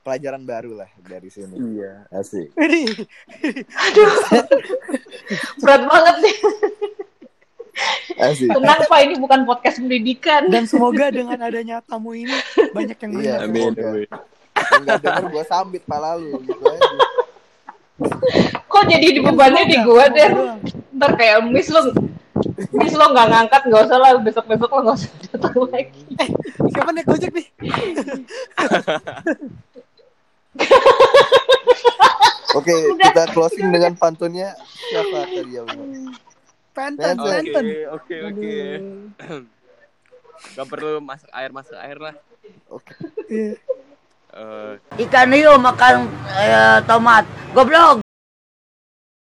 pelajaran 0.00 0.40
baru 0.42 0.76
lah 0.76 0.88
dari 0.98 1.28
sini. 1.28 1.56
Iya. 1.56 2.08
Asik. 2.10 2.52
Ini 2.54 2.82
Berat 5.60 5.82
banget 5.84 6.16
nih. 6.20 6.36
Asik. 8.18 8.48
Tenang 8.48 8.80
Pak, 8.82 9.00
ini 9.02 9.14
bukan 9.16 9.40
podcast 9.44 9.76
pendidikan. 9.78 10.48
dan 10.48 10.64
semoga 10.64 11.08
dengan 11.08 11.36
adanya 11.38 11.80
tamu 11.80 12.12
ini 12.12 12.32
banyak 12.70 12.96
yang 12.98 13.12
Iya, 13.14 13.20
dengar. 13.20 13.40
Amin, 13.44 13.72
semoga. 14.56 14.70
amin. 14.70 14.70
Yang 14.70 14.82
nggak 14.84 15.00
denger 15.02 15.24
gue 15.30 15.44
sambit 15.46 15.82
pala 15.84 16.16
lu 16.16 16.38
gitu 16.42 16.62
aja. 16.64 16.90
Kok 18.64 18.84
jadi 18.88 19.06
dibebannya 19.12 19.64
di 19.68 19.76
gua 19.84 20.08
deh? 20.08 20.30
Ntar 20.96 21.12
kayak 21.20 21.44
miss 21.52 21.68
lo. 21.68 21.92
Miss 22.72 22.96
lo 22.96 23.12
nggak 23.12 23.28
ngangkat, 23.28 23.62
nggak 23.68 23.82
usah 23.88 23.98
lah. 24.00 24.10
Besok-besok 24.24 24.70
lo 24.72 24.80
nggak 24.88 24.96
usah 24.96 25.12
datang 25.28 25.54
lagi. 25.68 26.02
Siapa 26.72 26.90
naik 26.96 27.06
gojek 27.08 27.30
nih? 27.36 27.46
Oke, 32.56 32.74
kita 32.98 33.22
closing 33.30 33.68
dengan 33.70 33.94
pantunnya 33.94 34.56
siapa 34.90 35.28
tadi 35.28 35.52
ya? 35.54 35.62
Penten. 36.72 37.14
Oke, 37.20 37.84
oke, 37.92 38.16
oke. 38.32 38.54
Gak 40.56 40.66
perlu 40.72 41.04
masak 41.04 41.28
air, 41.36 41.52
masak 41.52 41.78
air 41.84 41.98
lah. 42.00 42.16
Oke. 42.72 42.96
Iya. 43.28 43.60
Eh, 44.30 45.02
Ikan 45.02 45.34
hiu 45.34 45.58
makan 45.58 46.06
eh, 46.38 46.78
tomat. 46.86 47.26
Goblok. 47.50 48.09